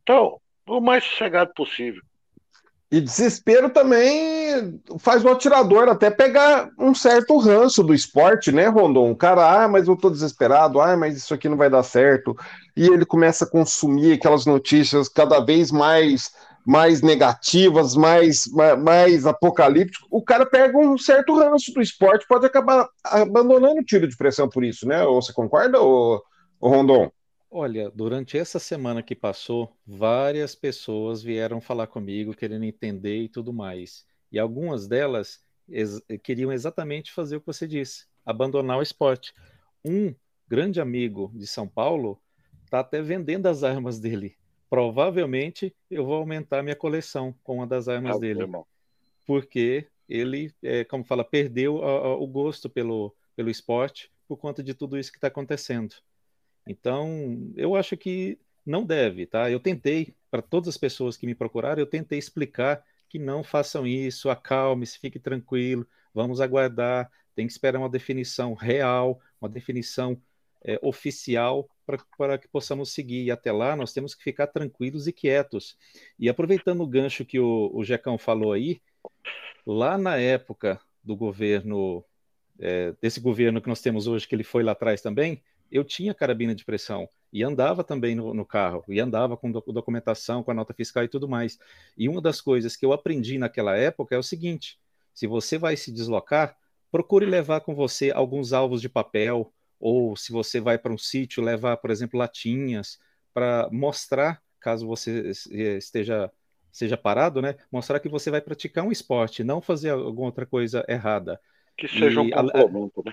Então, 0.02 0.38
o 0.66 0.80
mais 0.80 1.04
sossegado 1.04 1.52
possível. 1.54 2.02
E 2.92 3.00
desespero 3.00 3.70
também 3.70 4.80
faz 4.98 5.24
o 5.24 5.28
atirador 5.28 5.88
até 5.88 6.10
pegar 6.10 6.68
um 6.76 6.92
certo 6.92 7.38
ranço 7.38 7.84
do 7.84 7.94
esporte, 7.94 8.50
né, 8.50 8.66
Rondon? 8.66 9.12
O 9.12 9.16
cara, 9.16 9.62
ah, 9.62 9.68
mas 9.68 9.86
eu 9.86 9.96
tô 9.96 10.10
desesperado, 10.10 10.80
ah, 10.80 10.96
mas 10.96 11.16
isso 11.16 11.32
aqui 11.32 11.48
não 11.48 11.56
vai 11.56 11.70
dar 11.70 11.84
certo. 11.84 12.36
E 12.76 12.88
ele 12.88 13.06
começa 13.06 13.44
a 13.44 13.50
consumir 13.50 14.14
aquelas 14.14 14.44
notícias 14.44 15.08
cada 15.08 15.38
vez 15.38 15.70
mais 15.70 16.32
mais 16.70 17.02
negativas, 17.02 17.96
mais, 17.96 18.46
mais, 18.80 19.26
apocalípticas, 19.26 20.06
o 20.08 20.22
cara 20.22 20.46
pega 20.46 20.78
um 20.78 20.96
certo 20.96 21.36
ranço 21.36 21.74
do 21.74 21.82
esporte, 21.82 22.28
pode 22.28 22.46
acabar 22.46 22.88
abandonando 23.02 23.80
o 23.80 23.84
tiro 23.84 24.06
de 24.06 24.16
pressão 24.16 24.48
por 24.48 24.62
isso, 24.62 24.86
né? 24.86 25.02
Ou 25.02 25.20
você 25.20 25.32
concorda, 25.32 25.80
ou, 25.80 26.22
ou 26.60 26.70
Rondon? 26.70 27.10
Olha, 27.50 27.90
durante 27.90 28.38
essa 28.38 28.60
semana 28.60 29.02
que 29.02 29.16
passou, 29.16 29.76
várias 29.84 30.54
pessoas 30.54 31.20
vieram 31.20 31.60
falar 31.60 31.88
comigo, 31.88 32.36
querendo 32.36 32.64
entender 32.64 33.22
e 33.22 33.28
tudo 33.28 33.52
mais. 33.52 34.04
E 34.30 34.38
algumas 34.38 34.86
delas 34.86 35.40
ex 35.68 36.00
queriam 36.22 36.52
exatamente 36.52 37.10
fazer 37.10 37.34
o 37.34 37.40
que 37.40 37.48
você 37.48 37.66
disse, 37.66 38.04
abandonar 38.24 38.78
o 38.78 38.82
esporte. 38.82 39.34
Um 39.84 40.14
grande 40.46 40.80
amigo 40.80 41.32
de 41.34 41.48
São 41.48 41.66
Paulo 41.66 42.22
está 42.64 42.78
até 42.78 43.02
vendendo 43.02 43.46
as 43.46 43.64
armas 43.64 43.98
dele 43.98 44.36
provavelmente 44.70 45.74
eu 45.90 46.06
vou 46.06 46.14
aumentar 46.14 46.62
minha 46.62 46.76
coleção 46.76 47.34
com 47.42 47.56
uma 47.56 47.66
das 47.66 47.88
armas 47.88 48.16
ah, 48.16 48.20
dele. 48.20 48.46
Porque 49.26 49.88
ele, 50.08 50.54
é, 50.62 50.84
como 50.84 51.04
fala, 51.04 51.24
perdeu 51.24 51.84
a, 51.84 51.90
a, 51.90 52.14
o 52.14 52.26
gosto 52.26 52.70
pelo, 52.70 53.14
pelo 53.34 53.50
esporte 53.50 54.10
por 54.28 54.36
conta 54.36 54.62
de 54.62 54.72
tudo 54.72 54.96
isso 54.96 55.10
que 55.10 55.18
está 55.18 55.26
acontecendo. 55.26 55.96
Então, 56.66 57.52
eu 57.56 57.74
acho 57.74 57.96
que 57.96 58.38
não 58.64 58.84
deve, 58.84 59.26
tá? 59.26 59.50
Eu 59.50 59.58
tentei, 59.58 60.14
para 60.30 60.40
todas 60.40 60.68
as 60.68 60.76
pessoas 60.76 61.16
que 61.16 61.26
me 61.26 61.34
procuraram, 61.34 61.80
eu 61.80 61.86
tentei 61.86 62.18
explicar 62.18 62.84
que 63.08 63.18
não 63.18 63.42
façam 63.42 63.84
isso, 63.84 64.30
acalme-se, 64.30 65.00
fique 65.00 65.18
tranquilo, 65.18 65.84
vamos 66.14 66.40
aguardar, 66.40 67.10
tem 67.34 67.44
que 67.44 67.52
esperar 67.52 67.78
uma 67.78 67.88
definição 67.88 68.54
real, 68.54 69.20
uma 69.40 69.48
definição 69.48 70.20
é, 70.64 70.78
oficial 70.82 71.68
para 72.16 72.38
que 72.38 72.48
possamos 72.48 72.92
seguir. 72.92 73.24
E 73.24 73.30
até 73.30 73.50
lá 73.50 73.74
nós 73.74 73.92
temos 73.92 74.14
que 74.14 74.22
ficar 74.22 74.46
tranquilos 74.46 75.06
e 75.06 75.12
quietos. 75.12 75.76
E 76.18 76.28
aproveitando 76.28 76.82
o 76.82 76.86
gancho 76.86 77.24
que 77.24 77.40
o, 77.40 77.70
o 77.74 77.84
Jecão 77.84 78.18
falou 78.18 78.52
aí, 78.52 78.80
lá 79.66 79.98
na 79.98 80.16
época 80.16 80.80
do 81.02 81.16
governo, 81.16 82.04
é, 82.58 82.94
desse 83.00 83.20
governo 83.20 83.60
que 83.60 83.68
nós 83.68 83.80
temos 83.80 84.06
hoje, 84.06 84.28
que 84.28 84.34
ele 84.34 84.44
foi 84.44 84.62
lá 84.62 84.72
atrás 84.72 85.00
também, 85.00 85.42
eu 85.70 85.84
tinha 85.84 86.14
carabina 86.14 86.54
de 86.54 86.64
pressão 86.64 87.08
e 87.32 87.42
andava 87.44 87.84
também 87.84 88.14
no, 88.14 88.34
no 88.34 88.44
carro, 88.44 88.84
e 88.88 88.98
andava 88.98 89.36
com 89.36 89.50
do, 89.50 89.60
documentação, 89.60 90.42
com 90.42 90.50
a 90.50 90.54
nota 90.54 90.74
fiscal 90.74 91.04
e 91.04 91.08
tudo 91.08 91.28
mais. 91.28 91.58
E 91.96 92.08
uma 92.08 92.20
das 92.20 92.40
coisas 92.40 92.76
que 92.76 92.84
eu 92.84 92.92
aprendi 92.92 93.38
naquela 93.38 93.76
época 93.76 94.14
é 94.14 94.18
o 94.18 94.22
seguinte: 94.22 94.78
se 95.14 95.26
você 95.26 95.56
vai 95.56 95.76
se 95.76 95.92
deslocar, 95.92 96.56
procure 96.90 97.26
levar 97.26 97.60
com 97.60 97.74
você 97.74 98.10
alguns 98.10 98.52
alvos 98.52 98.80
de 98.80 98.88
papel, 98.88 99.52
ou 99.80 100.14
se 100.14 100.30
você 100.30 100.60
vai 100.60 100.78
para 100.78 100.92
um 100.92 100.98
sítio, 100.98 101.42
levar, 101.42 101.78
por 101.78 101.90
exemplo, 101.90 102.18
latinhas 102.18 103.00
para 103.32 103.68
mostrar, 103.72 104.42
caso 104.60 104.86
você 104.86 105.32
esteja 105.78 106.30
seja 106.70 106.96
parado, 106.96 107.42
né? 107.42 107.56
Mostrar 107.72 107.98
que 107.98 108.08
você 108.08 108.30
vai 108.30 108.40
praticar 108.40 108.84
um 108.84 108.92
esporte, 108.92 109.42
não 109.42 109.60
fazer 109.60 109.90
alguma 109.90 110.26
outra 110.26 110.46
coisa 110.46 110.84
errada. 110.88 111.40
Que 111.76 111.88
seja 111.88 112.20
e, 112.20 112.26
um 112.26 112.30
complemento, 112.30 113.02
né? 113.04 113.12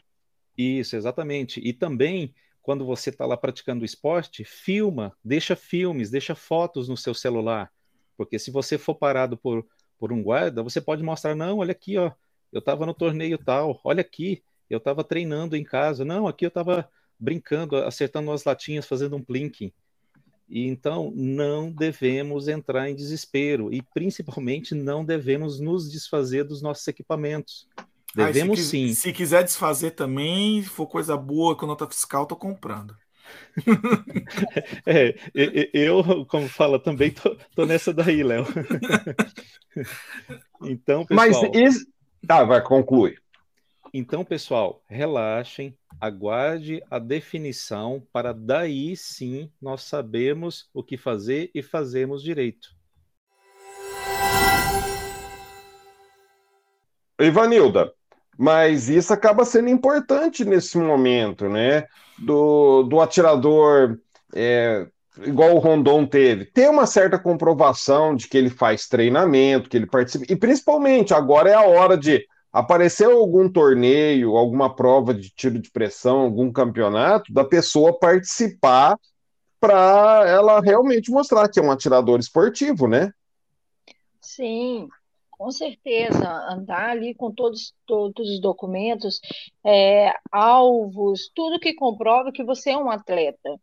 Isso, 0.56 0.96
exatamente. 0.96 1.60
E 1.60 1.74
também, 1.74 2.36
quando 2.62 2.86
você 2.86 3.10
está 3.10 3.26
lá 3.26 3.36
praticando 3.36 3.86
esporte, 3.86 4.44
filma, 4.44 5.16
deixa 5.24 5.56
filmes, 5.56 6.12
deixa 6.12 6.36
fotos 6.36 6.88
no 6.88 6.96
seu 6.96 7.14
celular. 7.14 7.72
Porque 8.16 8.38
se 8.38 8.52
você 8.52 8.78
for 8.78 8.96
parado 8.96 9.38
por, 9.38 9.66
por 9.98 10.12
um 10.12 10.22
guarda, 10.22 10.62
você 10.62 10.80
pode 10.80 11.02
mostrar, 11.02 11.36
não, 11.36 11.58
olha 11.58 11.72
aqui, 11.72 11.98
ó, 11.98 12.12
eu 12.52 12.60
estava 12.60 12.86
no 12.86 12.94
torneio 12.94 13.38
tal, 13.38 13.80
olha 13.84 14.02
aqui, 14.02 14.44
eu 14.70 14.78
estava 14.78 15.04
treinando 15.04 15.56
em 15.56 15.64
casa, 15.64 16.04
não, 16.04 16.28
aqui 16.28 16.46
eu 16.46 16.50
estava 16.50 16.90
brincando, 17.20 17.76
acertando 17.78 18.32
as 18.32 18.44
latinhas, 18.44 18.86
fazendo 18.86 19.16
um 19.16 19.24
plinking. 19.24 19.72
E 20.50 20.66
então 20.66 21.12
não 21.14 21.70
devemos 21.70 22.48
entrar 22.48 22.90
em 22.90 22.96
desespero 22.96 23.74
e 23.74 23.82
principalmente 23.82 24.74
não 24.74 25.04
devemos 25.04 25.60
nos 25.60 25.92
desfazer 25.92 26.46
dos 26.46 26.62
nossos 26.62 26.88
equipamentos. 26.88 27.68
Devemos 28.16 28.60
ah, 28.60 28.64
se, 28.64 28.70
sim. 28.70 28.94
Se 28.94 29.12
quiser 29.12 29.44
desfazer 29.44 29.92
também, 29.92 30.64
se 30.64 30.70
for 30.70 30.88
coisa 30.88 31.18
boa 31.18 31.56
com 31.56 31.66
nota 31.66 31.86
fiscal, 31.88 32.26
tô 32.26 32.36
comprando. 32.36 32.96
é, 34.86 35.16
eu, 35.74 36.26
como 36.26 36.48
fala, 36.48 36.80
também 36.80 37.12
tô, 37.12 37.36
tô 37.54 37.66
nessa 37.66 37.94
daí, 37.94 38.24
Léo. 38.24 38.46
então, 40.64 41.06
pessoal. 41.06 41.52
Mas 41.52 41.56
isso. 41.56 41.86
Tá, 42.26 42.44
vai, 42.46 42.62
conclui. 42.64 43.18
Então, 43.94 44.24
pessoal, 44.26 44.84
relaxem, 44.88 45.78
aguarde 46.00 46.84
a 46.92 47.00
definição 47.00 48.04
para 48.12 48.34
daí 48.34 48.96
sim 48.98 49.50
nós 49.62 49.84
sabemos 49.84 50.70
o 50.74 50.84
que 50.84 50.98
fazer 50.98 51.50
e 51.56 51.62
fazemos 51.64 52.22
direito. 52.22 52.76
Ivanilda, 57.20 57.92
mas 58.38 58.90
isso 58.90 59.12
acaba 59.12 59.44
sendo 59.44 59.70
importante 59.70 60.46
nesse 60.46 60.78
momento, 60.78 61.50
né? 61.50 61.88
Do, 62.20 62.84
do 62.84 63.02
atirador, 63.02 63.98
é, 64.36 64.86
igual 65.26 65.56
o 65.56 65.60
Rondon 65.60 66.06
teve, 66.06 66.46
ter 66.46 66.70
uma 66.70 66.86
certa 66.86 67.18
comprovação 67.18 68.16
de 68.16 68.28
que 68.28 68.38
ele 68.38 68.50
faz 68.50 68.88
treinamento, 68.88 69.70
que 69.70 69.78
ele 69.78 69.88
participa, 69.88 70.26
e 70.32 70.36
principalmente 70.36 71.14
agora 71.14 71.50
é 71.50 71.54
a 71.54 71.66
hora 71.66 71.98
de 71.98 72.28
apareceu 72.52 73.18
algum 73.18 73.50
torneio, 73.50 74.38
alguma 74.38 74.74
prova 74.76 75.14
de 75.14 75.30
tiro 75.30 75.60
de 75.60 75.70
pressão, 75.72 76.22
algum 76.22 76.52
campeonato, 76.52 77.32
da 77.34 77.44
pessoa 77.44 77.98
participar 77.98 78.98
para 79.60 80.24
ela 80.28 80.62
realmente 80.62 81.12
mostrar 81.12 81.50
que 81.50 81.60
é 81.60 81.64
um 81.64 81.72
atirador 81.72 82.20
esportivo, 82.20 82.88
né? 82.88 83.12
Sim, 84.22 84.88
com 85.32 85.52
certeza. 85.52 86.28
Andar 86.50 86.90
ali 86.90 87.14
com 87.14 87.32
todos, 87.32 87.74
todos 87.86 88.30
os 88.30 88.42
documentos, 88.42 89.20
é, 89.66 90.14
alvos, 90.32 91.32
tudo 91.34 91.60
que 91.60 91.74
comprova 91.74 92.32
que 92.32 92.44
você 92.44 92.72
é 92.72 92.78
um 92.78 92.90
atleta. 92.90 93.60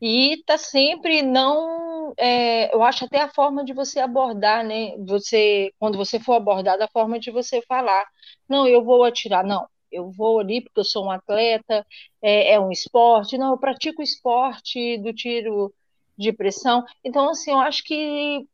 E 0.00 0.42
tá 0.46 0.58
sempre 0.58 1.22
não. 1.22 1.85
É, 2.18 2.74
eu 2.74 2.82
acho 2.82 3.04
até 3.04 3.20
a 3.20 3.28
forma 3.32 3.64
de 3.64 3.72
você 3.72 4.00
abordar, 4.00 4.64
né? 4.64 4.96
Você, 5.06 5.72
quando 5.78 5.98
você 5.98 6.20
for 6.20 6.34
abordado, 6.34 6.82
a 6.82 6.88
forma 6.88 7.18
de 7.18 7.30
você 7.30 7.62
falar. 7.62 8.06
Não, 8.48 8.66
eu 8.66 8.84
vou 8.84 9.04
atirar. 9.04 9.44
Não, 9.44 9.66
eu 9.90 10.10
vou 10.10 10.40
ali 10.40 10.60
porque 10.62 10.80
eu 10.80 10.84
sou 10.84 11.06
um 11.06 11.10
atleta, 11.10 11.86
é, 12.22 12.52
é 12.54 12.60
um 12.60 12.70
esporte. 12.70 13.38
Não, 13.38 13.52
eu 13.52 13.58
pratico 13.58 14.02
esporte 14.02 14.98
do 14.98 15.12
tiro 15.12 15.72
de 16.16 16.32
pressão. 16.32 16.84
Então, 17.04 17.30
assim, 17.30 17.50
eu 17.50 17.58
acho 17.58 17.84
que 17.84 18.46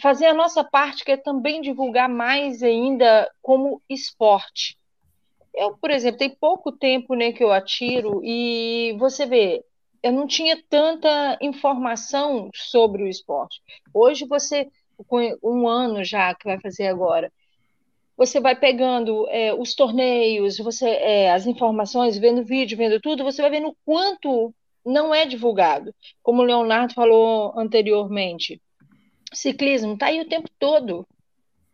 fazer 0.00 0.26
a 0.26 0.34
nossa 0.34 0.62
parte, 0.62 1.04
que 1.04 1.12
é 1.12 1.16
também 1.16 1.60
divulgar 1.60 2.08
mais 2.08 2.62
ainda 2.62 3.30
como 3.42 3.82
esporte. 3.88 4.76
Eu, 5.54 5.76
por 5.76 5.90
exemplo, 5.90 6.18
tem 6.18 6.30
pouco 6.30 6.70
tempo 6.70 7.14
né, 7.14 7.32
que 7.32 7.42
eu 7.42 7.50
atiro 7.50 8.20
e 8.22 8.94
você 8.98 9.26
vê, 9.26 9.64
eu 10.02 10.12
não 10.12 10.26
tinha 10.26 10.62
tanta 10.68 11.38
informação 11.40 12.50
sobre 12.54 13.02
o 13.02 13.08
esporte. 13.08 13.60
Hoje 13.92 14.26
você, 14.26 14.68
com 15.06 15.36
um 15.42 15.68
ano 15.68 16.04
já 16.04 16.34
que 16.34 16.44
vai 16.44 16.60
fazer 16.60 16.86
agora, 16.86 17.32
você 18.16 18.40
vai 18.40 18.58
pegando 18.58 19.28
é, 19.28 19.54
os 19.54 19.74
torneios, 19.74 20.58
você 20.58 20.88
é, 20.88 21.32
as 21.32 21.46
informações, 21.46 22.18
vendo 22.18 22.44
vídeo, 22.44 22.76
vendo 22.76 23.00
tudo, 23.00 23.22
você 23.22 23.40
vai 23.40 23.50
vendo 23.50 23.76
quanto 23.84 24.52
não 24.84 25.14
é 25.14 25.24
divulgado. 25.24 25.94
Como 26.22 26.42
o 26.42 26.44
Leonardo 26.44 26.94
falou 26.94 27.52
anteriormente, 27.56 28.60
ciclismo 29.32 29.94
está 29.94 30.06
aí 30.06 30.20
o 30.20 30.28
tempo 30.28 30.48
todo, 30.58 31.06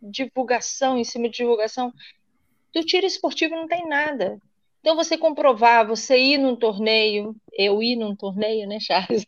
divulgação 0.02 0.98
em 0.98 1.04
cima 1.04 1.28
de 1.28 1.38
divulgação. 1.38 1.92
Do 2.74 2.84
tiro 2.84 3.06
esportivo 3.06 3.54
não 3.54 3.66
tem 3.66 3.88
nada. 3.88 4.38
Então, 4.84 4.96
você 4.96 5.16
comprovar, 5.16 5.86
você 5.86 6.18
ir 6.18 6.36
num 6.36 6.54
torneio, 6.54 7.34
eu 7.54 7.82
ir 7.82 7.96
num 7.96 8.14
torneio, 8.14 8.68
né, 8.68 8.78
Charles? 8.78 9.24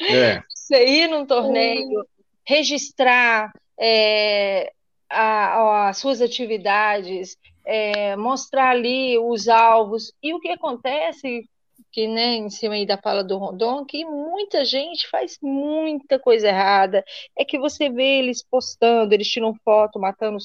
É. 0.00 0.40
você 0.48 0.82
ir 0.82 1.10
num 1.10 1.26
torneio, 1.26 2.06
registrar 2.42 3.52
é, 3.78 4.72
a, 5.10 5.90
as 5.90 5.98
suas 5.98 6.22
atividades, 6.22 7.36
é, 7.66 8.16
mostrar 8.16 8.70
ali 8.70 9.18
os 9.18 9.46
alvos. 9.46 10.10
E 10.22 10.32
o 10.32 10.40
que 10.40 10.48
acontece, 10.48 11.46
que 11.92 12.08
né, 12.08 12.36
em 12.36 12.48
cima 12.48 12.72
aí 12.72 12.86
da 12.86 12.96
fala 12.96 13.22
do 13.22 13.36
Rondon, 13.36 13.84
que 13.84 14.06
muita 14.06 14.64
gente 14.64 15.06
faz 15.10 15.36
muita 15.42 16.18
coisa 16.18 16.48
errada, 16.48 17.04
é 17.36 17.44
que 17.44 17.58
você 17.58 17.90
vê 17.90 18.20
eles 18.20 18.42
postando, 18.42 19.12
eles 19.12 19.28
tiram 19.28 19.54
foto, 19.62 20.00
matando 20.00 20.38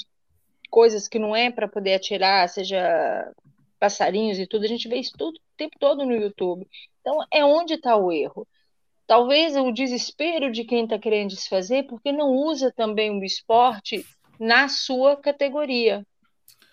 coisas 0.70 1.08
que 1.08 1.18
não 1.18 1.34
é 1.34 1.50
para 1.50 1.66
poder 1.66 1.94
atirar, 1.94 2.50
seja 2.50 3.32
passarinhos 3.80 4.38
e 4.38 4.46
tudo, 4.46 4.66
a 4.66 4.68
gente 4.68 4.88
vê 4.88 4.98
isso 4.98 5.14
tudo 5.18 5.38
o 5.38 5.58
tempo 5.58 5.78
todo 5.80 6.06
no 6.06 6.14
YouTube. 6.14 6.68
Então, 7.02 7.20
é 7.32 7.44
onde 7.44 7.76
está 7.76 7.96
o 7.96 8.12
erro. 8.12 8.48
Talvez 9.08 9.56
o 9.56 9.72
desespero 9.72 10.52
de 10.52 10.64
quem 10.64 10.84
está 10.84 11.00
querendo 11.00 11.30
desfazer, 11.30 11.88
porque 11.88 12.12
não 12.12 12.30
usa 12.32 12.72
também 12.72 13.10
o 13.10 13.24
esporte 13.24 14.06
na 14.40 14.68
sua 14.68 15.18
categoria. 15.18 16.06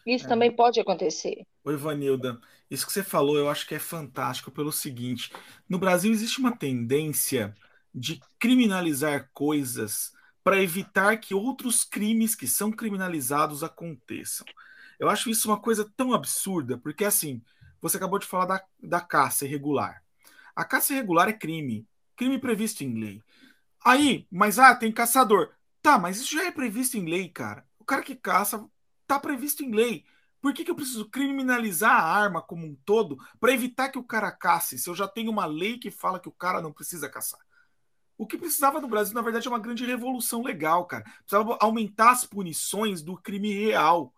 Isso 0.07 0.27
é. 0.27 0.29
também 0.29 0.55
pode 0.55 0.79
acontecer. 0.79 1.47
Oi, 1.65 1.77
Vanilda. 1.77 2.39
Isso 2.71 2.87
que 2.87 2.93
você 2.93 3.03
falou 3.03 3.37
eu 3.37 3.49
acho 3.49 3.67
que 3.67 3.75
é 3.75 3.79
fantástico 3.79 4.51
pelo 4.51 4.71
seguinte: 4.71 5.33
no 5.69 5.79
Brasil 5.79 6.13
existe 6.13 6.39
uma 6.39 6.57
tendência 6.57 7.55
de 7.95 8.21
criminalizar 8.39 9.31
coisas 9.33 10.13
para 10.45 10.63
evitar 10.63 11.17
que 11.17 11.35
outros 11.35 11.83
crimes 11.83 12.35
que 12.35 12.47
são 12.47 12.71
criminalizados 12.71 13.65
aconteçam. 13.65 14.47
Eu 14.99 15.09
acho 15.09 15.31
isso 15.31 15.49
uma 15.49 15.61
coisa 15.61 15.91
tão 15.97 16.13
absurda, 16.13 16.79
porque 16.79 17.05
assim, 17.05 17.43
você 17.81 17.97
acabou 17.97 18.19
de 18.19 18.27
falar 18.27 18.47
da, 18.47 18.65
da 18.83 19.01
caça 19.01 19.45
irregular. 19.45 20.03
A 20.55 20.65
caça 20.65 20.93
irregular 20.93 21.29
é 21.29 21.33
crime, 21.33 21.87
crime 22.17 22.39
previsto 22.39 22.83
em 22.83 22.99
lei. 22.99 23.23
Aí, 23.85 24.27
mas 24.31 24.59
ah, 24.59 24.75
tem 24.75 24.91
caçador. 24.91 25.53
Tá, 25.83 25.99
mas 25.99 26.19
isso 26.19 26.35
já 26.35 26.45
é 26.45 26.51
previsto 26.51 26.97
em 26.97 27.05
lei, 27.05 27.29
cara. 27.29 27.65
O 27.79 27.85
cara 27.85 28.03
que 28.03 28.17
caça 28.17 28.65
tá 29.07 29.21
previsto 29.21 29.63
em 29.63 29.71
lei. 29.71 30.05
Por 30.41 30.53
que, 30.53 30.65
que 30.65 30.71
eu 30.71 30.75
preciso 30.75 31.09
criminalizar 31.09 31.93
a 31.93 32.03
arma 32.03 32.43
como 32.43 32.67
um 32.67 32.75
todo 32.85 33.19
para 33.39 33.53
evitar 33.53 33.89
que 33.89 33.99
o 33.99 34.05
cara 34.05 34.31
caça? 34.31 34.77
se 34.77 34.89
eu 34.89 34.95
já 34.95 35.07
tenho 35.07 35.31
uma 35.31 35.47
lei 35.47 35.79
que 35.79 35.91
fala 35.91 36.21
que 36.21 36.29
o 36.29 36.33
cara 36.33 36.61
não 36.61 36.73
precisa 36.73 37.09
caçar? 37.09 37.41
O 38.19 38.27
que 38.27 38.39
precisava 38.39 38.81
no 38.81 38.89
Brasil, 38.89 39.15
na 39.15 39.21
verdade, 39.21 39.47
é 39.47 39.51
uma 39.51 39.59
grande 39.59 39.85
revolução 39.85 40.43
legal, 40.43 40.87
cara. 40.87 41.05
Precisava 41.19 41.59
aumentar 41.61 42.11
as 42.11 42.25
punições 42.25 43.03
do 43.03 43.17
crime 43.17 43.53
real 43.53 44.15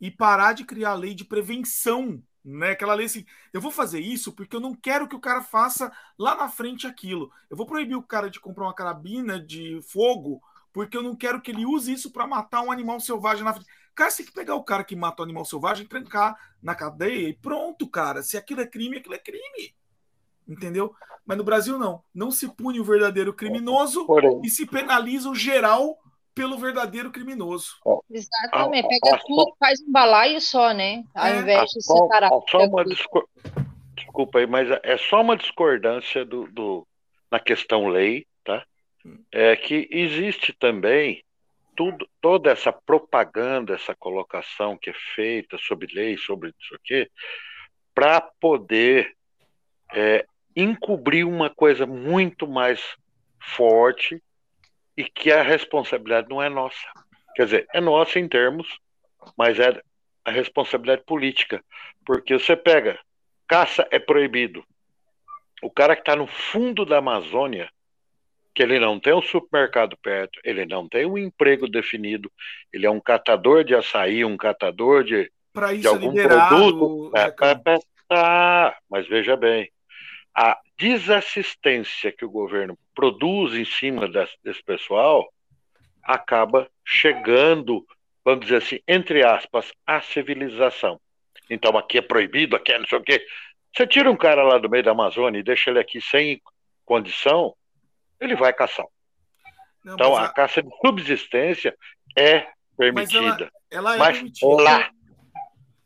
e 0.00 0.10
parar 0.10 0.52
de 0.52 0.64
criar 0.64 0.94
lei 0.94 1.14
de 1.14 1.24
prevenção, 1.24 2.22
né? 2.44 2.70
Aquela 2.70 2.94
lei 2.94 3.06
assim, 3.06 3.24
eu 3.52 3.60
vou 3.60 3.70
fazer 3.70 4.00
isso 4.00 4.32
porque 4.32 4.54
eu 4.54 4.60
não 4.60 4.74
quero 4.74 5.08
que 5.08 5.16
o 5.16 5.20
cara 5.20 5.42
faça 5.42 5.92
lá 6.18 6.34
na 6.34 6.48
frente 6.48 6.86
aquilo. 6.86 7.30
Eu 7.50 7.56
vou 7.56 7.66
proibir 7.66 7.96
o 7.96 8.02
cara 8.02 8.30
de 8.30 8.40
comprar 8.40 8.64
uma 8.64 8.74
carabina 8.74 9.40
de 9.40 9.80
fogo 9.82 10.40
porque 10.72 10.96
eu 10.96 11.02
não 11.02 11.16
quero 11.16 11.40
que 11.40 11.50
ele 11.50 11.64
use 11.64 11.92
isso 11.92 12.12
para 12.12 12.26
matar 12.26 12.60
um 12.60 12.70
animal 12.70 13.00
selvagem 13.00 13.42
na 13.42 13.54
frente. 13.54 13.68
Cara, 13.94 14.10
você 14.10 14.18
tem 14.18 14.26
que 14.26 14.32
pegar 14.32 14.54
o 14.54 14.62
cara 14.62 14.84
que 14.84 14.94
mata 14.94 15.22
o 15.22 15.24
animal 15.24 15.44
selvagem, 15.46 15.86
trancar 15.86 16.36
na 16.62 16.74
cadeia 16.74 17.30
e 17.30 17.32
pronto, 17.32 17.88
cara. 17.88 18.22
Se 18.22 18.36
aquilo 18.36 18.60
é 18.60 18.66
crime, 18.66 18.98
aquilo 18.98 19.14
é 19.14 19.18
crime. 19.18 19.74
Entendeu? 20.46 20.94
Mas 21.24 21.38
no 21.38 21.44
Brasil 21.44 21.78
não. 21.78 22.04
Não 22.14 22.30
se 22.30 22.46
pune 22.46 22.78
o 22.78 22.84
verdadeiro 22.84 23.32
criminoso 23.32 24.06
Porém. 24.06 24.38
e 24.44 24.50
se 24.50 24.66
penaliza 24.66 25.30
o 25.30 25.34
geral 25.34 25.98
pelo 26.34 26.58
verdadeiro 26.58 27.10
criminoso. 27.10 27.76
Exatamente, 28.10 28.88
pega 28.88 29.18
tudo, 29.26 29.54
faz 29.58 29.80
um 29.80 29.90
balaio 29.90 30.40
só, 30.40 30.72
né? 30.72 31.02
Ao 31.14 31.26
é. 31.26 31.38
invés 31.38 31.70
de 31.70 31.82
separar. 31.82 32.30
Só 32.48 32.58
uma 32.64 32.84
discor... 32.84 33.28
Desculpa 33.94 34.38
aí, 34.38 34.46
mas 34.46 34.68
é 34.82 34.96
só 34.96 35.20
uma 35.20 35.36
discordância 35.36 36.24
do, 36.24 36.46
do, 36.48 36.86
na 37.30 37.40
questão 37.40 37.88
lei, 37.88 38.26
tá? 38.44 38.64
É 39.32 39.56
que 39.56 39.88
existe 39.90 40.52
também 40.52 41.22
tudo, 41.76 42.08
toda 42.20 42.50
essa 42.50 42.72
propaganda, 42.72 43.74
essa 43.74 43.94
colocação 43.94 44.76
que 44.78 44.90
é 44.90 44.94
feita 45.14 45.58
sobre 45.58 45.92
lei, 45.94 46.16
sobre 46.16 46.52
isso 46.58 46.74
aqui, 46.74 47.08
para 47.94 48.20
poder 48.40 49.14
é, 49.94 50.26
encobrir 50.54 51.24
uma 51.24 51.50
coisa 51.50 51.86
muito 51.86 52.48
mais 52.48 52.80
forte 53.38 54.22
e 54.96 55.04
que 55.04 55.30
a 55.30 55.42
responsabilidade 55.42 56.28
não 56.28 56.42
é 56.42 56.48
nossa. 56.48 56.86
Quer 57.36 57.44
dizer, 57.44 57.66
é 57.74 57.82
nossa 57.82 58.18
em 58.18 58.26
termos, 58.26 58.66
mas 59.36 59.60
é 59.60 59.78
a 60.24 60.30
responsabilidade 60.30 61.04
política. 61.04 61.62
Porque 62.04 62.38
você 62.38 62.56
pega, 62.56 62.98
caça 63.46 63.86
é 63.90 63.98
proibido. 63.98 64.64
O 65.62 65.70
cara 65.70 65.94
que 65.94 66.00
está 66.00 66.16
no 66.16 66.26
fundo 66.26 66.86
da 66.86 66.96
Amazônia, 66.96 67.68
que 68.54 68.62
ele 68.62 68.78
não 68.78 68.98
tem 68.98 69.12
um 69.12 69.20
supermercado 69.20 69.98
perto, 69.98 70.40
ele 70.42 70.64
não 70.64 70.88
tem 70.88 71.04
um 71.04 71.18
emprego 71.18 71.68
definido, 71.68 72.32
ele 72.72 72.86
é 72.86 72.90
um 72.90 73.00
catador 73.00 73.62
de 73.64 73.74
açaí, 73.74 74.24
um 74.24 74.38
catador 74.38 75.04
de, 75.04 75.30
de 75.78 75.86
é 75.86 75.90
algum 75.90 76.14
produto. 76.14 77.12
É, 77.14 77.26
é, 77.26 77.78
ah, 78.08 78.74
mas 78.88 79.06
veja 79.06 79.36
bem, 79.36 79.70
a 80.34 80.58
desassistência 80.78 82.10
que 82.10 82.24
o 82.24 82.30
governo 82.30 82.78
produz 82.94 83.52
em 83.52 83.64
cima 83.66 84.08
desse, 84.08 84.36
desse 84.42 84.62
pessoal 84.62 85.30
acaba 86.06 86.70
chegando, 86.84 87.84
vamos 88.24 88.46
dizer 88.46 88.58
assim, 88.58 88.80
entre 88.86 89.24
aspas, 89.24 89.72
à 89.86 90.00
civilização. 90.00 91.00
Então 91.50 91.76
aqui 91.76 91.98
é 91.98 92.02
proibido, 92.02 92.56
aqui 92.56 92.72
é 92.72 92.78
não 92.78 92.86
sei 92.86 92.98
o 92.98 93.02
quê. 93.02 93.24
Você 93.74 93.86
tira 93.86 94.10
um 94.10 94.16
cara 94.16 94.42
lá 94.42 94.58
do 94.58 94.70
meio 94.70 94.84
da 94.84 94.92
Amazônia 94.92 95.40
e 95.40 95.42
deixa 95.42 95.70
ele 95.70 95.80
aqui 95.80 96.00
sem 96.00 96.40
condição, 96.84 97.54
ele 98.20 98.36
vai 98.36 98.52
caçar. 98.52 98.86
Não, 99.84 99.94
então, 99.94 100.16
a... 100.16 100.24
a... 100.24 100.28
caça 100.32 100.62
de 100.62 100.70
subsistência 100.84 101.76
é 102.16 102.46
permitida. 102.76 103.20
Mas, 103.22 103.40
ela, 103.40 103.50
ela 103.70 103.94
é 103.94 103.98
mas 103.98 104.16
permitida. 104.18 104.62
lá, 104.62 104.90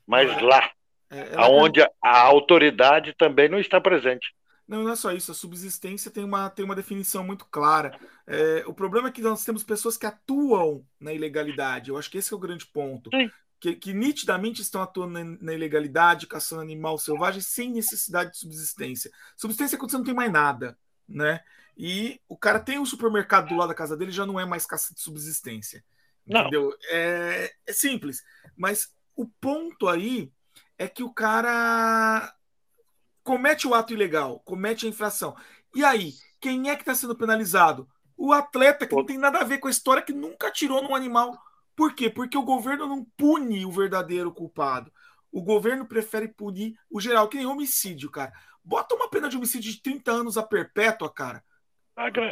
mas 0.06 0.30
é. 0.30 0.40
lá, 0.40 0.70
é, 1.10 1.32
aonde 1.36 1.82
a, 1.82 1.90
a 2.02 2.20
autoridade 2.20 3.14
também 3.14 3.48
não 3.48 3.58
está 3.58 3.80
presente. 3.80 4.32
Não, 4.70 4.84
não 4.84 4.92
é 4.92 4.94
só 4.94 5.10
isso. 5.10 5.32
A 5.32 5.34
subsistência 5.34 6.12
tem 6.12 6.22
uma, 6.22 6.48
tem 6.48 6.64
uma 6.64 6.76
definição 6.76 7.24
muito 7.24 7.44
clara. 7.46 7.98
É, 8.24 8.62
o 8.68 8.72
problema 8.72 9.08
é 9.08 9.10
que 9.10 9.20
nós 9.20 9.42
temos 9.42 9.64
pessoas 9.64 9.96
que 9.96 10.06
atuam 10.06 10.86
na 11.00 11.12
ilegalidade. 11.12 11.90
Eu 11.90 11.98
acho 11.98 12.08
que 12.08 12.18
esse 12.18 12.32
é 12.32 12.36
o 12.36 12.38
grande 12.38 12.64
ponto. 12.66 13.10
Que, 13.58 13.74
que, 13.74 13.92
nitidamente 13.92 14.62
estão 14.62 14.80
atuando 14.80 15.12
na, 15.12 15.24
na, 15.40 15.52
ilegalidade, 15.52 16.28
caçando 16.28 16.62
animal 16.62 16.96
selvagem, 16.98 17.40
sem 17.42 17.72
necessidade 17.72 18.30
de 18.30 18.38
subsistência. 18.38 19.10
Subsistência 19.36 19.74
é 19.74 19.78
quando 19.78 19.90
você 19.90 19.96
não 19.98 20.04
tem 20.04 20.14
mais 20.14 20.30
nada, 20.30 20.78
né? 21.06 21.42
E 21.76 22.20
o 22.28 22.36
cara 22.36 22.60
tem 22.60 22.78
um 22.78 22.86
supermercado 22.86 23.48
do 23.48 23.56
lado 23.56 23.70
da 23.70 23.74
casa 23.74 23.96
dele, 23.96 24.12
já 24.12 24.24
não 24.24 24.38
é 24.38 24.46
mais 24.46 24.66
caça 24.66 24.94
de 24.94 25.00
subsistência. 25.00 25.84
Entendeu? 26.24 26.72
É, 26.90 27.52
é 27.66 27.72
simples. 27.72 28.22
Mas 28.56 28.94
o 29.16 29.26
ponto 29.26 29.88
aí 29.88 30.32
é 30.78 30.86
que 30.88 31.02
o 31.02 31.12
cara 31.12 32.32
comete 33.22 33.66
o 33.66 33.74
ato 33.74 33.92
ilegal, 33.92 34.40
comete 34.40 34.86
a 34.86 34.88
infração. 34.88 35.36
E 35.74 35.84
aí, 35.84 36.12
quem 36.40 36.70
é 36.70 36.76
que 36.76 36.82
está 36.82 36.94
sendo 36.94 37.16
penalizado? 37.16 37.88
O 38.16 38.32
atleta 38.32 38.86
que 38.86 38.94
não 38.94 39.04
tem 39.04 39.18
nada 39.18 39.38
a 39.38 39.44
ver 39.44 39.58
com 39.58 39.68
a 39.68 39.70
história, 39.70 40.02
que 40.02 40.12
nunca 40.12 40.48
atirou 40.48 40.82
num 40.82 40.94
animal. 40.94 41.38
Por 41.74 41.94
quê? 41.94 42.10
Porque 42.10 42.36
o 42.36 42.42
governo 42.42 42.86
não 42.86 43.04
pune 43.16 43.64
o 43.64 43.70
verdadeiro 43.70 44.32
culpado. 44.32 44.92
O 45.32 45.42
governo 45.42 45.86
prefere 45.86 46.28
punir 46.28 46.74
o 46.90 47.00
geral, 47.00 47.28
que 47.28 47.36
nem 47.36 47.46
homicídio, 47.46 48.10
cara. 48.10 48.32
Bota 48.62 48.94
uma 48.94 49.08
pena 49.08 49.28
de 49.28 49.36
homicídio 49.36 49.72
de 49.72 49.80
30 49.80 50.10
anos 50.10 50.36
a 50.36 50.42
perpétua, 50.42 51.10
cara. 51.10 51.42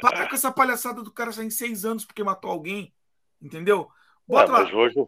Para 0.00 0.28
com 0.28 0.34
essa 0.34 0.50
palhaçada 0.50 1.02
do 1.02 1.12
cara 1.12 1.32
sair 1.32 1.46
em 1.46 1.50
seis 1.50 1.84
anos 1.84 2.04
porque 2.04 2.24
matou 2.24 2.50
alguém. 2.50 2.92
Entendeu? 3.40 3.88
Bota 4.26 4.50
é, 4.50 4.52
mas 4.52 4.74
hoje, 4.74 5.06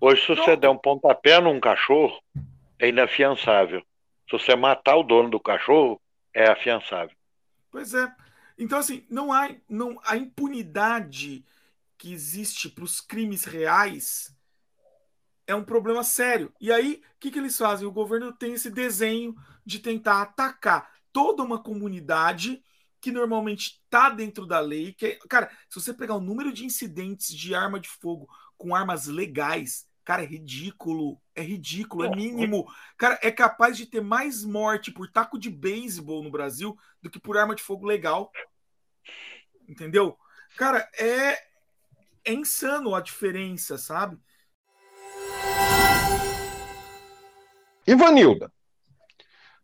hoje, 0.00 0.22
se 0.22 0.34
você 0.34 0.56
der 0.56 0.68
um 0.68 0.78
pontapé 0.78 1.40
num 1.40 1.60
cachorro, 1.60 2.20
é 2.78 2.88
inafiançável. 2.88 3.82
Se 4.28 4.32
você 4.32 4.56
matar 4.56 4.96
o 4.96 5.02
dono 5.02 5.30
do 5.30 5.40
cachorro, 5.40 6.00
é 6.34 6.50
afiançável. 6.50 7.16
Pois 7.70 7.94
é. 7.94 8.12
Então, 8.58 8.78
assim, 8.78 9.06
não 9.10 9.32
há, 9.32 9.54
não, 9.68 10.00
a 10.04 10.16
impunidade 10.16 11.44
que 11.98 12.12
existe 12.12 12.68
para 12.68 12.84
os 12.84 13.00
crimes 13.00 13.44
reais 13.44 14.34
é 15.46 15.54
um 15.54 15.64
problema 15.64 16.02
sério. 16.02 16.52
E 16.60 16.72
aí, 16.72 17.02
o 17.14 17.20
que, 17.20 17.30
que 17.30 17.38
eles 17.38 17.56
fazem? 17.56 17.86
O 17.86 17.92
governo 17.92 18.32
tem 18.32 18.54
esse 18.54 18.70
desenho 18.70 19.34
de 19.64 19.78
tentar 19.78 20.22
atacar 20.22 20.90
toda 21.12 21.42
uma 21.42 21.62
comunidade 21.62 22.62
que 23.00 23.12
normalmente 23.12 23.80
está 23.84 24.10
dentro 24.10 24.46
da 24.46 24.58
lei. 24.58 24.92
Que, 24.92 25.06
é, 25.06 25.18
cara, 25.28 25.50
se 25.68 25.80
você 25.80 25.94
pegar 25.94 26.16
o 26.16 26.20
número 26.20 26.52
de 26.52 26.64
incidentes 26.64 27.34
de 27.34 27.54
arma 27.54 27.78
de 27.78 27.88
fogo 27.88 28.28
com 28.58 28.74
armas 28.74 29.06
legais, 29.06 29.86
cara, 30.06 30.22
é 30.22 30.26
ridículo. 30.26 31.20
É 31.34 31.42
ridículo, 31.42 32.04
é 32.04 32.08
mínimo. 32.08 32.64
Cara, 32.96 33.18
é 33.22 33.30
capaz 33.30 33.76
de 33.76 33.84
ter 33.84 34.00
mais 34.00 34.44
morte 34.44 34.92
por 34.92 35.10
taco 35.10 35.36
de 35.36 35.50
beisebol 35.50 36.22
no 36.22 36.30
Brasil 36.30 36.78
do 37.02 37.10
que 37.10 37.18
por 37.18 37.36
arma 37.36 37.56
de 37.56 37.62
fogo 37.62 37.84
legal. 37.84 38.30
Entendeu? 39.68 40.16
Cara, 40.56 40.88
é, 40.96 41.32
é 42.24 42.32
insano 42.32 42.94
a 42.94 43.00
diferença, 43.00 43.76
sabe? 43.76 44.16
Ivanilda, 47.84 48.52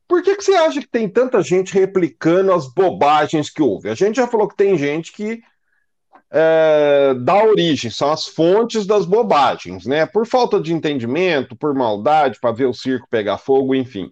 por 0.09 0.23
que, 0.23 0.37
que 0.37 0.43
você 0.43 0.55
acha 0.55 0.81
que 0.81 0.89
tem 0.89 1.09
tanta 1.09 1.41
gente 1.41 1.73
replicando 1.73 2.53
as 2.53 2.73
bobagens 2.73 3.49
que 3.49 3.63
houve? 3.63 3.89
A 3.89 3.95
gente 3.95 4.17
já 4.17 4.27
falou 4.27 4.49
que 4.49 4.57
tem 4.57 4.77
gente 4.77 5.13
que 5.13 5.43
é, 6.35 7.15
dá 7.15 7.45
origem, 7.45 7.91
são 7.91 8.11
as 8.11 8.27
fontes 8.27 8.87
das 8.87 9.05
bobagens, 9.05 9.85
né? 9.85 10.07
Por 10.07 10.27
falta 10.27 10.59
de 10.59 10.73
entendimento, 10.73 11.55
por 11.55 11.75
maldade, 11.75 12.41
para 12.41 12.53
ver 12.53 12.65
o 12.65 12.73
circo 12.73 13.07
pegar 13.11 13.37
fogo, 13.37 13.75
enfim. 13.75 14.11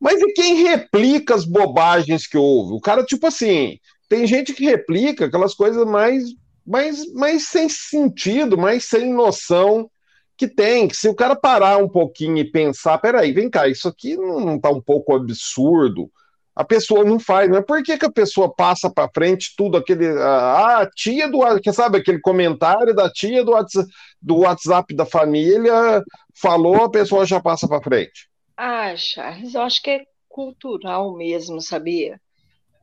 Mas 0.00 0.22
e 0.22 0.32
quem 0.32 0.62
replica 0.62 1.34
as 1.34 1.44
bobagens 1.44 2.26
que 2.26 2.38
houve? 2.38 2.72
O 2.72 2.80
cara, 2.80 3.04
tipo 3.04 3.26
assim, 3.26 3.78
tem 4.08 4.26
gente 4.26 4.54
que 4.54 4.64
replica 4.64 5.26
aquelas 5.26 5.52
coisas 5.52 5.86
mais, 5.86 6.24
mais, 6.66 7.12
mais 7.12 7.48
sem 7.48 7.68
sentido, 7.68 8.56
mais 8.56 8.84
sem 8.84 9.12
noção 9.12 9.90
que 10.34 10.48
tem, 10.48 10.88
que 10.88 10.96
se 10.96 11.08
o 11.08 11.14
cara 11.14 11.36
parar 11.36 11.76
um 11.78 11.88
pouquinho 11.88 12.38
e 12.38 12.50
pensar, 12.50 12.96
peraí, 12.98 13.32
vem 13.32 13.50
cá, 13.50 13.68
isso 13.68 13.88
aqui 13.88 14.16
não 14.16 14.56
está 14.56 14.70
um 14.70 14.80
pouco 14.80 15.14
absurdo, 15.14 16.10
a 16.58 16.64
pessoa 16.64 17.04
não 17.04 17.20
faz, 17.20 17.48
mas 17.48 17.64
por 17.64 17.80
que, 17.84 17.96
que 17.96 18.04
a 18.04 18.10
pessoa 18.10 18.52
passa 18.52 18.90
para 18.90 19.08
frente 19.14 19.54
tudo 19.56 19.76
aquele, 19.76 20.08
ah, 20.18 20.80
a 20.80 20.90
tia 20.90 21.28
do, 21.28 21.38
sabe 21.72 21.98
aquele 21.98 22.18
comentário 22.18 22.92
da 22.92 23.08
tia 23.08 23.44
do 23.44 23.52
WhatsApp, 23.52 23.88
do 24.20 24.38
WhatsApp 24.38 24.92
da 24.92 25.06
família 25.06 26.02
falou, 26.34 26.82
a 26.82 26.90
pessoa 26.90 27.24
já 27.24 27.40
passa 27.40 27.68
para 27.68 27.80
frente? 27.80 28.28
Ah, 28.56 28.92
Charles, 28.96 29.54
eu 29.54 29.62
acho 29.62 29.80
que 29.80 29.88
é 29.88 30.04
cultural 30.28 31.16
mesmo, 31.16 31.60
sabia? 31.60 32.20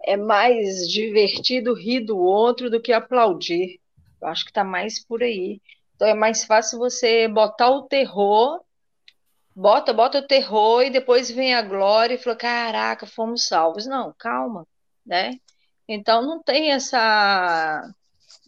É 0.05 0.15
mais 0.15 0.87
divertido 0.89 1.73
rir 1.73 1.99
do 1.99 2.17
outro 2.17 2.69
do 2.69 2.81
que 2.81 2.93
aplaudir. 2.93 3.81
Eu 4.21 4.29
acho 4.29 4.45
que 4.45 4.51
está 4.51 4.63
mais 4.63 5.03
por 5.05 5.21
aí. 5.21 5.59
Então 5.97 6.07
é 6.07 6.13
mais 6.13 6.45
fácil 6.45 6.79
você 6.79 7.27
botar 7.27 7.71
o 7.71 7.83
terror, 7.83 8.61
bota, 9.55 9.93
bota 9.93 10.19
o 10.19 10.27
terror 10.27 10.83
e 10.83 10.89
depois 10.89 11.31
vem 11.31 11.55
a 11.55 11.61
glória 11.61 12.15
e 12.15 12.17
fala: 12.17 12.35
caraca, 12.35 13.05
fomos 13.05 13.47
salvos. 13.47 13.85
Não, 13.85 14.13
calma, 14.17 14.67
né? 15.05 15.39
Então 15.87 16.21
não 16.21 16.41
tem 16.43 16.71
essa. 16.71 17.81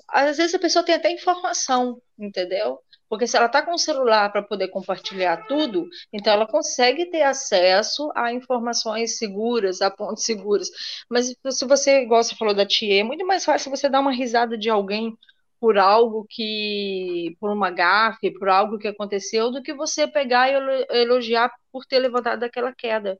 Às 0.07 0.37
vezes 0.37 0.55
a 0.55 0.59
pessoa 0.59 0.83
tem 0.85 0.95
até 0.95 1.11
informação, 1.11 2.01
entendeu? 2.17 2.79
Porque 3.09 3.27
se 3.27 3.37
ela 3.37 3.45
está 3.45 3.61
com 3.61 3.73
o 3.73 3.77
celular 3.77 4.31
para 4.31 4.43
poder 4.43 4.67
compartilhar 4.69 5.47
tudo, 5.47 5.87
então 6.11 6.33
ela 6.33 6.47
consegue 6.47 7.05
ter 7.09 7.21
acesso 7.23 8.11
a 8.15 8.33
informações 8.33 9.17
seguras, 9.17 9.81
a 9.81 9.89
pontos 9.89 10.23
seguros. 10.25 10.69
Mas 11.09 11.33
se 11.51 11.65
você, 11.65 12.01
igual 12.01 12.21
você 12.23 12.35
falou 12.35 12.53
da 12.53 12.65
tia, 12.65 12.99
é 13.01 13.03
muito 13.03 13.25
mais 13.25 13.45
fácil 13.45 13.71
você 13.71 13.87
dar 13.89 14.01
uma 14.01 14.11
risada 14.11 14.57
de 14.57 14.69
alguém 14.69 15.17
por 15.59 15.77
algo 15.77 16.25
que, 16.29 17.35
por 17.39 17.51
uma 17.51 17.71
gafe, 17.71 18.31
por 18.31 18.49
algo 18.49 18.77
que 18.77 18.87
aconteceu, 18.87 19.51
do 19.51 19.61
que 19.61 19.73
você 19.73 20.07
pegar 20.07 20.49
e 20.49 20.85
elogiar 20.91 21.51
por 21.71 21.85
ter 21.85 21.99
levantado 21.99 22.39
daquela 22.39 22.73
queda, 22.73 23.19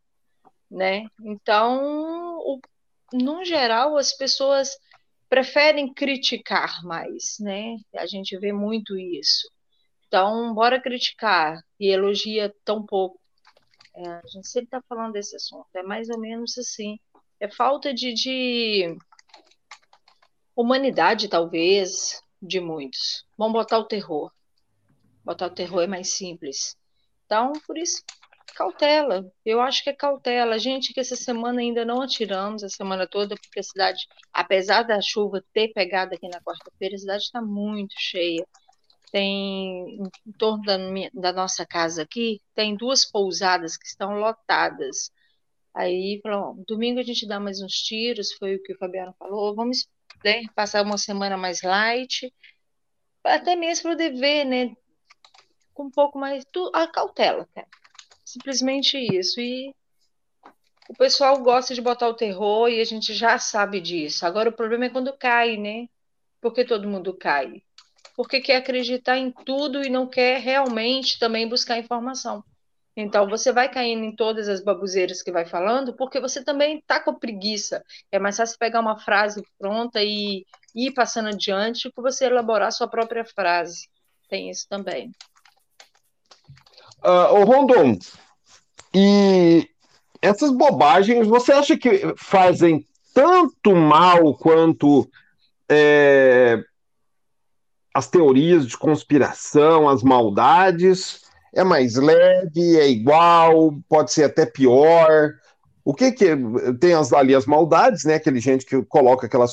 né? 0.69 1.05
Então, 1.21 2.37
o, 2.39 2.59
no 3.13 3.43
geral, 3.43 3.97
as 3.97 4.15
pessoas 4.15 4.77
preferem 5.29 5.93
criticar 5.93 6.83
mais, 6.83 7.37
né? 7.39 7.75
A 7.95 8.05
gente 8.05 8.37
vê 8.37 8.53
muito 8.53 8.97
isso. 8.97 9.49
Então, 10.07 10.53
bora 10.53 10.81
criticar 10.81 11.59
e 11.79 11.89
elogia 11.89 12.53
tão 12.63 12.85
pouco. 12.85 13.19
É, 13.95 14.07
a 14.07 14.27
gente 14.27 14.47
sempre 14.47 14.67
está 14.67 14.81
falando 14.87 15.13
desse 15.13 15.35
assunto. 15.35 15.67
É 15.75 15.83
mais 15.83 16.07
ou 16.09 16.19
menos 16.19 16.57
assim. 16.57 16.97
É 17.39 17.49
falta 17.49 17.93
de, 17.93 18.13
de 18.13 18.97
humanidade, 20.55 21.27
talvez, 21.27 22.21
de 22.41 22.59
muitos. 22.59 23.25
Vamos 23.37 23.53
botar 23.53 23.79
o 23.79 23.85
terror. 23.85 24.31
Botar 25.23 25.47
o 25.47 25.53
terror 25.53 25.81
é 25.81 25.87
mais 25.87 26.09
simples. 26.09 26.77
Então, 27.25 27.51
por 27.65 27.77
isso, 27.77 28.03
cautela. 28.55 29.31
Eu 29.45 29.61
acho 29.61 29.83
que 29.83 29.89
é 29.89 29.93
cautela. 29.93 30.57
Gente, 30.57 30.93
que 30.93 30.99
essa 30.99 31.15
semana 31.15 31.61
ainda 31.61 31.85
não 31.85 32.01
atiramos, 32.01 32.63
a 32.63 32.69
semana 32.69 33.07
toda, 33.07 33.35
porque 33.35 33.59
a 33.59 33.63
cidade, 33.63 34.07
apesar 34.33 34.83
da 34.83 35.01
chuva 35.01 35.43
ter 35.53 35.71
pegado 35.73 36.15
aqui 36.15 36.27
na 36.27 36.41
quarta-feira, 36.41 36.95
a 36.95 36.99
cidade 36.99 37.23
está 37.23 37.41
muito 37.41 37.93
cheia. 37.97 38.45
Tem, 39.11 39.99
em 40.25 40.31
torno 40.37 40.63
da, 40.63 40.77
da 41.13 41.33
nossa 41.33 41.65
casa 41.65 42.03
aqui, 42.03 42.41
tem 42.53 42.75
duas 42.75 43.05
pousadas 43.05 43.77
que 43.77 43.87
estão 43.87 44.13
lotadas. 44.19 45.11
Aí, 45.73 46.19
falou, 46.23 46.55
domingo 46.67 46.99
a 46.99 47.03
gente 47.03 47.27
dá 47.27 47.39
mais 47.39 47.61
uns 47.61 47.73
tiros, 47.73 48.33
foi 48.33 48.55
o 48.55 48.63
que 48.63 48.73
o 48.73 48.77
Fabiano 48.77 49.13
falou. 49.19 49.55
Vamos 49.55 49.87
né? 50.23 50.43
Passar 50.55 50.83
uma 50.83 50.97
semana 50.97 51.37
mais 51.37 51.61
light, 51.61 52.33
até 53.23 53.55
mesmo 53.55 53.83
para 53.83 53.91
poder 53.91 54.11
ver, 54.11 54.45
né? 54.45 54.75
Com 55.73 55.85
um 55.85 55.91
pouco 55.91 56.17
mais 56.17 56.45
tu, 56.51 56.71
a 56.73 56.87
cautela, 56.87 57.47
cara. 57.53 57.67
Simplesmente 58.25 58.97
isso. 58.97 59.39
E 59.39 59.73
o 60.89 60.93
pessoal 60.95 61.41
gosta 61.41 61.73
de 61.73 61.81
botar 61.81 62.07
o 62.07 62.13
terror 62.13 62.69
e 62.69 62.79
a 62.79 62.85
gente 62.85 63.13
já 63.13 63.37
sabe 63.37 63.79
disso. 63.81 64.25
Agora 64.25 64.49
o 64.49 64.53
problema 64.53 64.85
é 64.85 64.89
quando 64.89 65.15
cai, 65.17 65.57
né? 65.57 65.87
Porque 66.41 66.63
todo 66.65 66.87
mundo 66.87 67.13
cai. 67.13 67.61
Porque 68.15 68.41
quer 68.41 68.57
acreditar 68.57 69.17
em 69.17 69.31
tudo 69.31 69.83
e 69.83 69.89
não 69.89 70.07
quer 70.07 70.39
realmente 70.39 71.19
também 71.19 71.47
buscar 71.47 71.77
informação. 71.77 72.43
Então 72.99 73.29
você 73.29 73.51
vai 73.51 73.69
caindo 73.69 74.03
em 74.03 74.15
todas 74.15 74.49
as 74.49 74.63
babuzeiras 74.63 75.21
que 75.21 75.31
vai 75.31 75.45
falando, 75.45 75.93
porque 75.93 76.19
você 76.19 76.43
também 76.43 76.83
tá 76.87 76.99
com 76.99 77.13
preguiça. 77.13 77.83
É 78.11 78.17
mais 78.17 78.35
fácil 78.35 78.57
pegar 78.57 78.79
uma 78.79 78.97
frase 78.97 79.45
pronta 79.59 80.01
e 80.01 80.43
ir 80.73 80.91
passando 80.95 81.29
adiante 81.29 81.91
que 81.91 82.01
você 82.01 82.25
elaborar 82.25 82.71
sua 82.71 82.87
própria 82.87 83.23
frase. 83.23 83.87
Tem 84.27 84.49
isso 84.49 84.65
também. 84.67 85.11
Uh, 87.05 87.35
ô 87.35 87.43
Rondon, 87.43 87.99
e 88.95 89.69
essas 90.19 90.49
bobagens, 90.49 91.27
você 91.27 91.51
acha 91.51 91.77
que 91.77 92.15
fazem 92.17 92.83
tanto 93.13 93.75
mal 93.75 94.33
quanto 94.33 95.07
é, 95.69 96.63
as 97.93 98.07
teorias 98.07 98.65
de 98.65 98.75
conspiração, 98.75 99.87
as 99.87 100.01
maldades? 100.01 101.26
É 101.57 101.63
mais 101.63 101.95
leve, 101.95 102.77
é 102.77 102.87
igual, 102.87 103.73
pode 103.89 104.13
ser 104.13 104.25
até 104.25 104.45
pior? 104.45 105.33
O 105.83 105.91
que 105.91 106.11
que 106.11 106.25
tem 106.79 106.93
as, 106.93 107.11
ali 107.11 107.33
as 107.33 107.47
maldades, 107.47 108.03
né? 108.03 108.13
Aquele 108.13 108.39
gente 108.39 108.63
que 108.63 108.83
coloca 108.83 109.25
aquela 109.25 109.47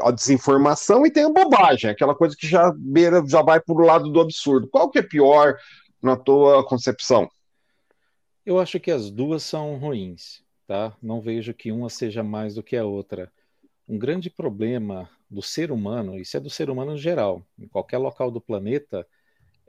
a 0.00 0.10
desinformação 0.10 1.06
e 1.06 1.12
tem 1.12 1.22
a 1.22 1.30
bobagem, 1.30 1.90
aquela 1.90 2.12
coisa 2.12 2.34
que 2.36 2.48
já 2.48 2.72
beira, 2.76 3.22
já 3.24 3.40
vai 3.40 3.60
para 3.60 3.72
o 3.72 3.86
lado 3.86 4.10
do 4.10 4.20
absurdo. 4.20 4.66
Qual 4.66 4.90
que 4.90 4.98
é 4.98 5.02
pior 5.02 5.56
na 6.02 6.16
tua 6.16 6.66
concepção? 6.66 7.28
Eu 8.44 8.58
acho 8.58 8.80
que 8.80 8.90
as 8.90 9.08
duas 9.08 9.44
são 9.44 9.76
ruins, 9.76 10.42
tá? 10.66 10.92
Não 11.00 11.20
vejo 11.20 11.54
que 11.54 11.70
uma 11.70 11.88
seja 11.88 12.24
mais 12.24 12.56
do 12.56 12.64
que 12.64 12.76
a 12.76 12.84
outra. 12.84 13.30
Um 13.88 13.96
grande 13.96 14.28
problema 14.28 15.08
do 15.30 15.40
ser 15.40 15.70
humano, 15.70 16.18
isso 16.18 16.36
é 16.36 16.40
do 16.40 16.50
ser 16.50 16.68
humano 16.68 16.94
em 16.94 16.98
geral, 16.98 17.46
em 17.56 17.68
qualquer 17.68 17.98
local 17.98 18.28
do 18.30 18.40
planeta, 18.40 19.06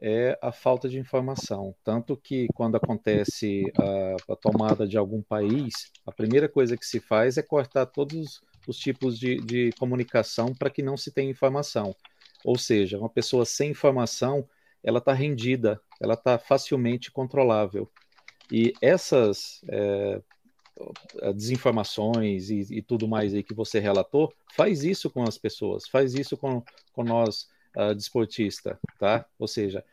é 0.01 0.37
a 0.41 0.51
falta 0.51 0.89
de 0.89 0.99
informação. 0.99 1.75
Tanto 1.83 2.17
que 2.17 2.47
quando 2.53 2.75
acontece 2.75 3.63
a, 3.77 4.33
a 4.33 4.35
tomada 4.35 4.87
de 4.87 4.97
algum 4.97 5.21
país, 5.21 5.91
a 6.05 6.11
primeira 6.11 6.49
coisa 6.49 6.77
que 6.77 6.85
se 6.85 6.99
faz 6.99 7.37
é 7.37 7.41
cortar 7.41 7.85
todos 7.85 8.41
os 8.67 8.77
tipos 8.77 9.17
de, 9.17 9.37
de 9.37 9.71
comunicação 9.79 10.53
para 10.53 10.69
que 10.69 10.81
não 10.81 10.97
se 10.97 11.11
tenha 11.11 11.31
informação. 11.31 11.95
Ou 12.43 12.57
seja, 12.57 12.97
uma 12.97 13.09
pessoa 13.09 13.45
sem 13.45 13.71
informação, 13.71 14.47
ela 14.83 14.99
está 14.99 15.13
rendida, 15.13 15.81
ela 15.99 16.13
está 16.13 16.37
facilmente 16.37 17.11
controlável. 17.11 17.89
E 18.51 18.73
essas 18.81 19.61
é, 19.67 20.21
desinformações 21.33 22.49
e, 22.49 22.65
e, 22.69 22.81
tudo 22.81 23.07
mais 23.07 23.33
aí 23.33 23.41
que 23.41 23.53
você 23.53 23.79
relatou, 23.79 24.31
faz 24.53 24.83
isso 24.83 25.09
com 25.09 25.23
as 25.23 25.37
pessoas, 25.37 25.87
faz 25.87 26.13
isso 26.13 26.37
com, 26.37 26.61
com 26.93 27.03
nós, 27.03 27.47
uh, 27.75 27.93
desportista, 27.95 28.79
tá? 28.99 29.25
Ou 29.37 29.47
seja, 29.47 29.83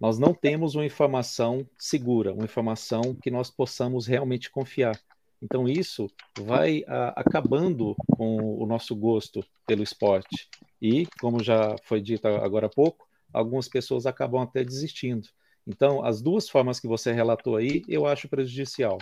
nós 0.00 0.18
não 0.18 0.34
temos 0.34 0.74
uma 0.74 0.84
informação 0.84 1.66
segura, 1.78 2.32
uma 2.32 2.44
informação 2.44 3.14
que 3.14 3.30
nós 3.30 3.50
possamos 3.50 4.06
realmente 4.06 4.50
confiar. 4.50 4.98
Então 5.42 5.68
isso 5.68 6.10
vai 6.40 6.80
uh, 6.80 7.12
acabando 7.16 7.94
com 8.16 8.56
o 8.62 8.66
nosso 8.66 8.94
gosto 8.96 9.44
pelo 9.66 9.82
esporte. 9.82 10.48
E, 10.80 11.06
como 11.20 11.42
já 11.42 11.76
foi 11.84 12.00
dito 12.00 12.26
agora 12.26 12.66
há 12.66 12.70
pouco, 12.70 13.06
algumas 13.32 13.68
pessoas 13.68 14.06
acabam 14.06 14.42
até 14.42 14.64
desistindo. 14.64 15.28
Então, 15.66 16.04
as 16.04 16.20
duas 16.20 16.48
formas 16.48 16.78
que 16.78 16.86
você 16.86 17.10
relatou 17.12 17.56
aí, 17.56 17.82
eu 17.88 18.06
acho 18.06 18.28
prejudicial. 18.28 18.98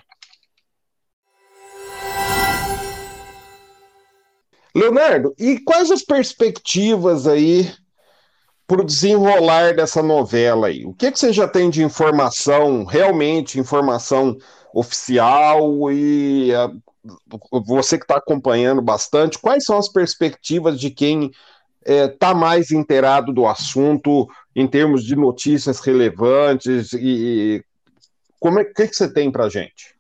Leonardo, 4.75 5.35
e 5.39 5.59
quais 5.61 5.91
as 5.91 6.03
perspectivas 6.03 7.27
aí 7.27 7.71
para 8.73 8.81
o 8.81 8.87
desenrolar 8.87 9.77
dessa 9.77 10.03
novela 10.03 10.69
aí? 10.69 10.87
O 10.87 10.95
que, 10.95 11.13
que 11.13 11.19
você 11.19 11.31
já 11.31 11.47
tem 11.47 11.69
de 11.69 11.83
informação, 11.83 12.85
realmente 12.85 13.61
informação 13.61 14.35
oficial 14.73 15.93
e 15.93 16.55
a, 16.55 16.73
você 17.67 17.99
que 17.99 18.05
está 18.05 18.17
acompanhando 18.17 18.81
bastante, 18.81 19.39
quais 19.39 19.67
são 19.67 19.77
as 19.77 19.91
perspectivas 19.91 20.81
de 20.81 20.89
quem 20.89 21.31
está 21.85 21.93
é, 21.93 22.09
tá 22.09 22.33
mais 22.33 22.71
inteirado 22.71 23.31
do 23.31 23.47
assunto 23.47 24.27
em 24.57 24.67
termos 24.67 25.05
de 25.05 25.17
notícias 25.17 25.79
relevantes 25.81 26.95
e 26.95 27.63
como 28.41 28.59
é 28.59 28.65
que, 28.65 28.89
que 28.89 28.97
você 28.97 29.13
tem 29.13 29.31
para 29.31 29.51
gente? 29.51 29.95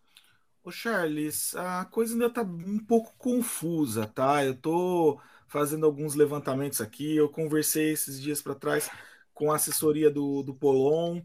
Ô 0.64 0.70
Charles, 0.70 1.54
a 1.56 1.84
coisa 1.90 2.14
ainda 2.14 2.26
está 2.26 2.40
um 2.40 2.78
pouco 2.78 3.12
confusa, 3.18 4.06
tá? 4.06 4.42
Eu 4.42 4.52
estou 4.52 5.20
fazendo 5.52 5.84
alguns 5.84 6.14
levantamentos 6.14 6.80
aqui. 6.80 7.14
Eu 7.14 7.28
conversei 7.28 7.92
esses 7.92 8.20
dias 8.20 8.40
para 8.40 8.54
trás 8.54 8.90
com 9.34 9.52
a 9.52 9.56
assessoria 9.56 10.10
do, 10.10 10.42
do 10.42 10.54
Polon. 10.54 11.20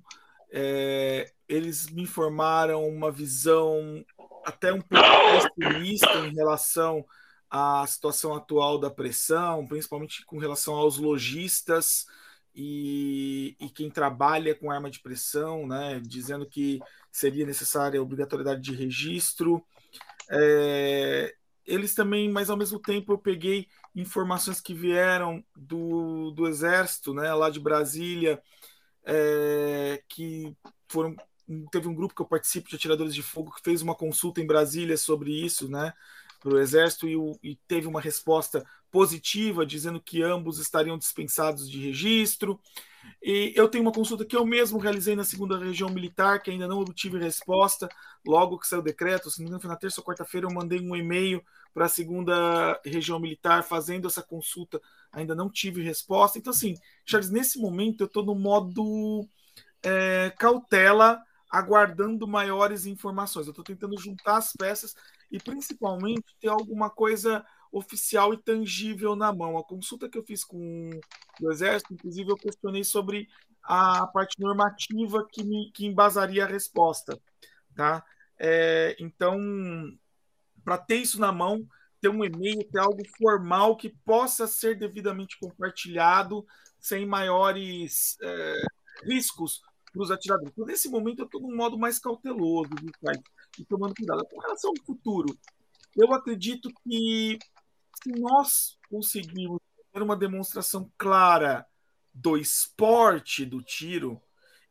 É, 0.52 1.32
eles 1.48 1.90
me 1.90 2.04
informaram 2.04 2.86
uma 2.86 3.10
visão 3.10 4.04
até 4.46 4.74
um 4.74 4.82
pouco 4.82 5.56
pessimista 5.56 6.14
em 6.26 6.34
relação 6.36 7.06
à 7.50 7.88
situação 7.88 8.36
atual 8.36 8.78
da 8.78 8.90
pressão, 8.90 9.66
principalmente 9.66 10.26
com 10.26 10.38
relação 10.38 10.76
aos 10.76 10.98
lojistas 10.98 12.06
e, 12.54 13.56
e, 13.62 13.70
quem 13.70 13.90
trabalha 13.90 14.54
com 14.56 14.72
arma 14.72 14.90
de 14.90 15.00
pressão, 15.00 15.66
né, 15.66 16.02
dizendo 16.04 16.46
que 16.46 16.82
seria 17.12 17.46
necessária 17.46 18.00
a 18.00 18.04
obrigatoriedade 18.04 18.62
de 18.62 18.76
registro. 18.76 19.64
É, 20.30 21.34
eles 21.66 21.94
também, 21.94 22.30
mas 22.30 22.50
ao 22.50 22.58
mesmo 22.58 22.80
tempo 22.80 23.14
eu 23.14 23.18
peguei 23.18 23.68
informações 23.98 24.62
que 24.62 24.74
vieram 24.74 25.44
do, 25.56 26.32
do 26.32 26.48
Exército, 26.48 27.14
né, 27.14 27.34
lá 27.34 27.50
de 27.50 27.60
Brasília, 27.60 28.42
é, 29.04 30.04
que 30.08 30.56
foram 30.88 31.16
teve 31.72 31.88
um 31.88 31.96
grupo 31.96 32.14
que 32.14 32.22
eu 32.22 32.28
participo 32.28 32.70
de 32.70 32.76
atiradores 32.76 33.16
de 33.16 33.24
fogo 33.24 33.54
que 33.54 33.62
fez 33.64 33.82
uma 33.82 33.96
consulta 33.96 34.42
em 34.42 34.46
Brasília 34.46 34.98
sobre 34.98 35.32
isso, 35.32 35.70
né, 35.70 35.94
para 36.42 36.54
o 36.54 36.60
Exército 36.60 37.08
e, 37.08 37.16
e, 37.42 37.56
teve 37.68 37.88
uma 37.88 38.02
resposta 38.02 38.66
positiva, 38.92 39.66
dizendo 39.66 40.02
que 40.02 40.22
ambos 40.22 40.60
estariam 40.60 40.98
dispensados 40.98 41.70
de 41.70 41.80
registro. 41.80 42.60
E 43.22 43.54
eu 43.56 43.68
tenho 43.68 43.84
uma 43.84 43.92
consulta 43.92 44.26
que 44.26 44.36
eu 44.36 44.46
mesmo 44.46 44.78
realizei 44.78 45.16
na 45.16 45.24
segunda 45.24 45.58
região 45.58 45.90
militar, 45.90 46.42
que 46.42 46.52
ainda 46.52 46.68
não 46.68 46.80
obtive 46.80 47.18
resposta. 47.18 47.88
Logo 48.26 48.60
que 48.60 48.68
saiu 48.68 48.82
o 48.82 48.84
decreto, 48.84 49.30
se 49.30 49.40
não 49.40 49.46
me 49.46 49.50
engano, 49.50 49.62
foi 49.62 49.70
na 49.70 49.78
terça 49.78 50.02
ou 50.02 50.06
quarta-feira, 50.06 50.48
eu 50.48 50.54
mandei 50.54 50.80
um 50.80 50.96
e-mail 50.96 51.44
para 51.74 51.86
a 51.86 51.90
segunda 51.90 52.80
região 52.84 53.20
militar 53.20 53.64
fazendo 53.64 54.08
essa 54.08 54.22
consulta. 54.22 54.82
Ainda 55.12 55.36
não 55.36 55.50
tive 55.50 55.82
resposta. 55.82 56.38
Então, 56.38 56.52
assim, 56.52 56.76
Charles, 57.06 57.30
nesse 57.30 57.60
momento 57.60 58.02
eu 58.02 58.08
estou 58.08 58.26
no 58.26 58.36
modo 58.36 59.28
é, 59.84 60.34
cautela, 60.38 61.22
aguardando 61.50 62.28
maiores 62.28 62.86
informações. 62.86 63.48
Eu 63.48 63.52
estou 63.52 63.64
tentando 63.64 63.98
juntar 64.00 64.38
as 64.38 64.52
peças 64.54 64.96
e 65.32 65.40
principalmente 65.40 66.36
ter 66.40 66.50
alguma 66.50 66.90
coisa 66.90 67.46
oficial 67.72 68.34
e 68.34 68.38
tangível 68.38 69.16
na 69.16 69.34
mão. 69.34 69.58
A 69.58 69.64
consulta 69.64 70.10
que 70.10 70.18
eu 70.18 70.24
fiz 70.24 70.44
com 70.44 70.90
o 71.42 71.52
Exército, 71.52 71.94
inclusive, 71.94 72.32
eu 72.32 72.38
questionei 72.38 72.84
sobre 72.84 73.28
a 73.64 74.08
parte 74.08 74.40
normativa 74.40 75.26
que, 75.30 75.44
me, 75.44 75.72
que 75.72 75.86
embasaria 75.86 76.46
a 76.46 76.48
resposta. 76.48 77.20
Tá? 77.76 78.04
É, 78.40 78.96
então, 79.00 79.38
para 80.64 80.78
ter 80.78 80.98
isso 80.98 81.20
na 81.20 81.32
mão, 81.32 81.68
ter 82.00 82.10
um 82.10 82.24
e-mail, 82.24 82.64
ter 82.72 82.80
algo 82.80 83.02
formal 83.18 83.76
que 83.76 83.90
possa 83.90 84.48
ser 84.48 84.78
devidamente 84.78 85.38
compartilhado 85.40 86.46
sem 86.80 87.06
maiores 87.06 88.18
é, 88.22 88.54
riscos 89.04 89.62
para 89.92 90.02
os 90.02 90.12
atiradores. 90.12 90.52
Então, 90.54 90.66
nesse 90.66 90.90
momento, 90.90 91.20
eu 91.20 91.26
estou 91.26 91.42
num 91.42 91.56
modo 91.56 91.78
mais 91.78 92.00
cauteloso, 92.00 92.70
e 93.60 93.66
tomando 93.66 93.96
cuidado. 93.96 94.26
Com 94.26 94.40
relação 94.40 94.70
ao 94.70 94.86
futuro, 94.86 95.38
eu 95.96 96.14
acredito 96.14 96.70
que 96.84 97.40
se 98.08 98.20
nós 98.20 98.78
conseguirmos 98.90 99.60
ter 99.92 100.02
uma 100.02 100.16
demonstração 100.16 100.90
clara 100.98 101.66
do 102.14 102.38
esporte 102.38 103.46
do 103.46 103.62
tiro, 103.62 104.22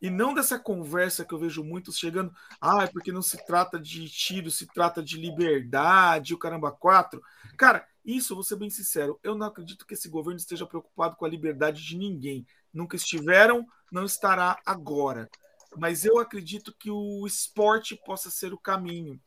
e 0.00 0.10
não 0.10 0.34
dessa 0.34 0.58
conversa 0.58 1.24
que 1.24 1.32
eu 1.32 1.38
vejo 1.38 1.64
muitos 1.64 1.98
chegando, 1.98 2.34
ah, 2.60 2.84
é 2.84 2.86
porque 2.86 3.12
não 3.12 3.22
se 3.22 3.44
trata 3.46 3.78
de 3.78 4.08
tiro, 4.08 4.50
se 4.50 4.66
trata 4.66 5.02
de 5.02 5.16
liberdade, 5.16 6.34
o 6.34 6.38
caramba 6.38 6.70
quatro. 6.70 7.22
Cara, 7.56 7.86
isso, 8.04 8.34
vou 8.34 8.44
ser 8.44 8.56
bem 8.56 8.70
sincero, 8.70 9.18
eu 9.22 9.34
não 9.34 9.46
acredito 9.46 9.86
que 9.86 9.94
esse 9.94 10.08
governo 10.08 10.38
esteja 10.38 10.66
preocupado 10.66 11.16
com 11.16 11.24
a 11.24 11.28
liberdade 11.28 11.82
de 11.84 11.96
ninguém. 11.96 12.46
Nunca 12.72 12.96
estiveram, 12.96 13.66
não 13.90 14.04
estará 14.04 14.60
agora 14.66 15.28
mas 15.76 16.04
eu 16.04 16.18
acredito 16.18 16.74
que 16.78 16.90
o 16.90 17.26
esporte 17.26 17.96
possa 17.96 18.30
ser 18.30 18.52
o 18.52 18.58
caminho. 18.58 19.20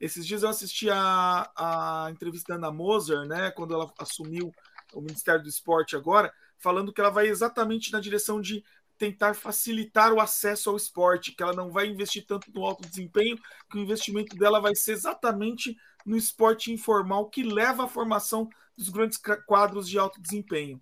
Esses 0.00 0.26
dias 0.26 0.42
eu 0.42 0.48
assisti 0.48 0.90
a, 0.90 1.50
a 1.56 2.08
entrevista 2.10 2.52
da 2.52 2.58
Ana 2.58 2.70
Moser, 2.70 3.26
né, 3.26 3.50
quando 3.50 3.74
ela 3.74 3.92
assumiu 3.98 4.52
o 4.92 5.00
Ministério 5.00 5.42
do 5.42 5.48
Esporte 5.48 5.96
agora, 5.96 6.32
falando 6.58 6.92
que 6.92 7.00
ela 7.00 7.10
vai 7.10 7.26
exatamente 7.26 7.92
na 7.92 8.00
direção 8.00 8.40
de 8.40 8.62
tentar 8.98 9.34
facilitar 9.34 10.12
o 10.12 10.20
acesso 10.20 10.70
ao 10.70 10.76
esporte, 10.76 11.32
que 11.32 11.42
ela 11.42 11.52
não 11.52 11.70
vai 11.70 11.86
investir 11.86 12.24
tanto 12.26 12.50
no 12.52 12.64
alto 12.64 12.88
desempenho, 12.88 13.38
que 13.70 13.78
o 13.78 13.80
investimento 13.80 14.36
dela 14.36 14.60
vai 14.60 14.74
ser 14.74 14.92
exatamente 14.92 15.76
no 16.04 16.16
esporte 16.16 16.72
informal, 16.72 17.28
que 17.28 17.42
leva 17.42 17.84
à 17.84 17.88
formação 17.88 18.48
dos 18.76 18.88
grandes 18.88 19.18
quadros 19.46 19.88
de 19.88 19.98
alto 19.98 20.20
desempenho. 20.20 20.80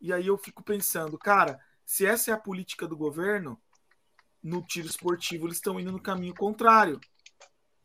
E 0.00 0.12
aí 0.12 0.26
eu 0.26 0.38
fico 0.38 0.62
pensando, 0.62 1.18
cara, 1.18 1.58
se 1.84 2.06
essa 2.06 2.30
é 2.30 2.34
a 2.34 2.38
política 2.38 2.86
do 2.86 2.96
governo, 2.96 3.60
no 4.42 4.62
tiro 4.62 4.86
esportivo 4.86 5.46
eles 5.46 5.56
estão 5.56 5.78
indo 5.80 5.90
no 5.90 6.00
caminho 6.00 6.34
contrário. 6.34 7.00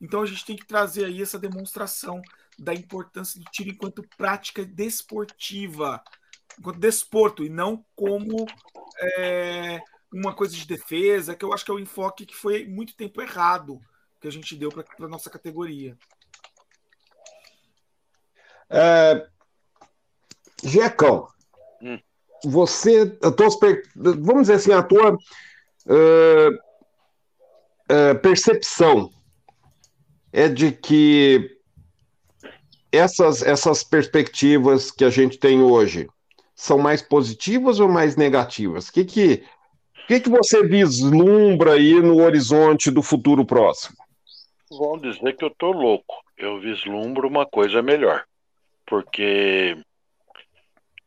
Então 0.04 0.22
a 0.22 0.26
gente 0.26 0.44
tem 0.44 0.58
que 0.58 0.66
trazer 0.66 1.06
aí 1.06 1.22
essa 1.22 1.40
demonstração 1.40 2.22
da 2.60 2.74
importância 2.74 3.40
do 3.40 3.50
tiro 3.50 3.70
enquanto 3.70 4.06
prática 4.18 4.66
desportiva, 4.66 6.04
enquanto 6.60 6.78
desporto, 6.78 7.42
e 7.42 7.50
não 7.50 7.86
como 7.96 8.46
é, 9.18 9.80
uma 10.12 10.36
coisa 10.36 10.54
de 10.54 10.68
defesa, 10.68 11.34
que 11.36 11.46
eu 11.46 11.54
acho 11.54 11.64
que 11.64 11.72
é 11.72 11.74
o 11.74 11.80
enfoque 11.80 12.26
que 12.26 12.36
foi 12.36 12.66
muito 12.66 12.98
tempo 12.98 13.22
errado 13.22 13.80
que 14.20 14.28
a 14.28 14.32
gente 14.32 14.58
deu 14.58 14.70
para 14.70 14.84
a 15.00 15.08
nossa 15.08 15.30
categoria. 15.30 15.98
É... 18.70 19.26
Jecão, 20.66 21.30
hum. 21.82 22.00
você, 22.44 23.06
tô, 23.06 23.48
vamos 23.96 24.44
dizer 24.44 24.56
assim, 24.56 24.74
a 24.74 24.84
tua 24.84 25.14
uh, 25.14 26.54
uh, 27.90 28.20
percepção 28.22 29.10
é 30.34 30.50
de 30.50 30.72
que 30.72 31.56
essas, 32.92 33.44
essas 33.44 33.84
perspectivas 33.84 34.90
que 34.90 35.06
a 35.06 35.10
gente 35.12 35.38
tem 35.38 35.62
hoje 35.62 36.10
são 36.56 36.80
mais 36.80 37.04
positivas 37.04 37.80
ou 37.80 37.88
mais 37.88 38.16
negativas? 38.16 38.90
O 38.90 38.94
que, 38.94 39.06
que, 39.06 39.44
que, 40.08 40.20
que 40.20 40.30
você 40.30 40.64
vislumbra 40.64 41.74
aí 41.74 42.02
no 42.02 42.22
horizonte 42.24 42.90
do 42.90 43.04
futuro 43.04 43.46
próximo? 43.46 43.96
Vão 44.72 44.98
dizer 44.98 45.38
que 45.38 45.46
eu 45.46 45.50
estou 45.50 45.72
louco. 45.72 46.16
Eu 46.36 46.60
vislumbro 46.60 47.28
uma 47.28 47.46
coisa 47.46 47.84
melhor. 47.84 48.24
Porque 48.88 49.78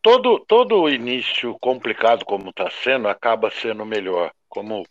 todo, 0.01 0.39
todo 0.47 0.89
início 0.89 1.57
complicado 1.61 2.25
como 2.25 2.51
está 2.51 2.71
sendo 2.71 3.09
acaba 3.09 3.51
sendo 3.51 3.85
melhor. 3.85 4.31
Como 4.49 4.85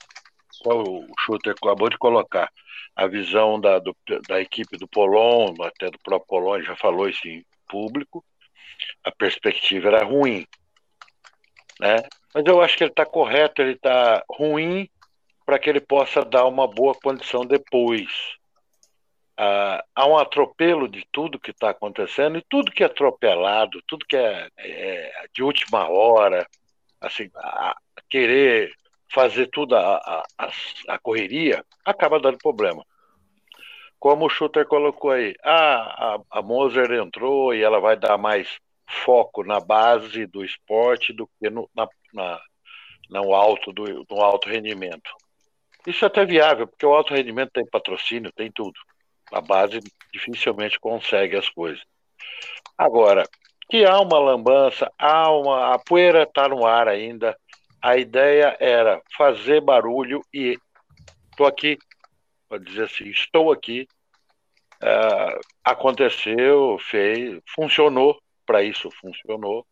o 0.66 1.06
Shooter 1.22 1.56
acabou 1.58 1.90
de 1.90 1.98
colocar 1.98 2.50
a 2.96 3.08
visão 3.08 3.60
da, 3.60 3.80
do, 3.80 3.96
da 4.28 4.40
equipe 4.40 4.78
do 4.78 4.88
Polon, 4.88 5.54
até 5.62 5.90
do 5.90 6.00
próprio 6.00 6.28
Polon, 6.28 6.62
já 6.62 6.76
falou 6.76 7.10
isso 7.10 7.28
em 7.28 7.46
público, 7.68 8.24
a 9.04 9.12
perspectiva 9.12 9.90
era 9.90 10.04
ruim. 10.04 10.46
Né? 11.80 11.98
Mas 12.34 12.46
eu 12.46 12.62
acho 12.62 12.78
que 12.78 12.84
ele 12.84 12.92
está 12.92 13.06
correto, 13.06 13.62
ele 13.62 13.74
está 13.74 14.24
ruim 14.30 14.90
para 15.46 15.60
que 15.60 15.70
ele 15.70 15.82
possa 15.82 16.24
dar 16.24 16.46
uma 16.46 16.68
boa 16.68 16.96
condição 16.96 17.46
depois. 17.46 18.08
Ah, 19.38 19.84
há 19.94 20.08
um 20.08 20.18
atropelo 20.18 20.88
de 20.88 21.06
tudo 21.12 21.40
que 21.40 21.52
está 21.52 21.72
acontecendo, 21.72 22.38
e 22.38 22.46
tudo 22.50 22.72
que 22.72 22.84
é 22.84 22.86
atropelado, 22.86 23.82
tudo 23.86 24.06
que 24.06 24.16
é, 24.16 24.48
é 24.58 25.26
de 25.34 25.44
última 25.44 25.90
hora, 25.90 26.48
assim, 27.02 27.30
querer 28.10 28.72
fazer 29.14 29.48
tudo 29.48 29.76
a, 29.76 29.98
a, 30.38 30.52
a, 30.90 31.00
correria, 31.00 31.64
acaba 31.84 32.20
dando 32.20 32.38
problema. 32.38 32.86
Como 34.00 34.26
o 34.26 34.30
Shooter 34.30 34.66
colocou 34.68 35.12
aí, 35.12 35.34
ah, 35.44 36.18
a, 36.32 36.40
a 36.40 36.42
Moser 36.42 36.92
entrou 36.92 37.54
e 37.54 37.64
ela 37.64 37.80
vai 37.80 37.98
dar 37.98 38.18
mais 38.18 38.60
foco 38.88 39.44
na 39.44 39.60
base 39.60 40.26
do 40.28 40.44
esporte 40.44 41.12
do 41.14 41.28
que 41.40 41.50
no, 41.50 41.70
na, 41.76 41.88
na, 42.14 42.40
no, 43.10 43.34
alto 43.34 43.72
do, 43.72 44.06
no 44.10 44.22
alto 44.22 44.50
rendimento. 44.50 45.12
Isso 45.88 46.04
é 46.06 46.08
até 46.08 46.26
viável, 46.26 46.68
porque 46.68 46.86
o 46.86 46.94
alto 46.94 47.14
rendimento 47.14 47.52
tem 47.52 47.66
patrocínio, 47.66 48.32
tem 48.32 48.52
tudo. 48.52 48.80
A 49.32 49.42
base 49.42 49.80
dificilmente 50.12 50.80
consegue 50.80 51.36
as 51.36 51.50
coisas. 51.50 51.84
Agora, 52.78 53.24
que 53.70 53.86
há 53.86 54.00
uma 54.00 54.20
lambança, 54.20 54.92
há 54.98 55.32
uma, 55.32 55.74
a 55.74 55.80
poeira 55.80 56.24
está 56.24 56.48
no 56.48 56.66
ar 56.66 56.88
ainda, 56.88 57.38
a 57.86 57.98
ideia 57.98 58.58
era 58.60 59.00
fazer 59.16 59.62
barulho 59.62 60.20
e 60.34 60.58
estou 61.30 61.46
aqui, 61.46 61.78
pode 62.50 62.66
dizer 62.66 62.86
assim, 62.86 63.10
estou 63.12 63.52
aqui. 63.52 63.88
Uh, 64.82 65.40
aconteceu, 65.64 66.80
fez, 66.80 67.40
funcionou, 67.54 68.20
para 68.44 68.64
isso 68.64 68.90
funcionou. 68.90 69.68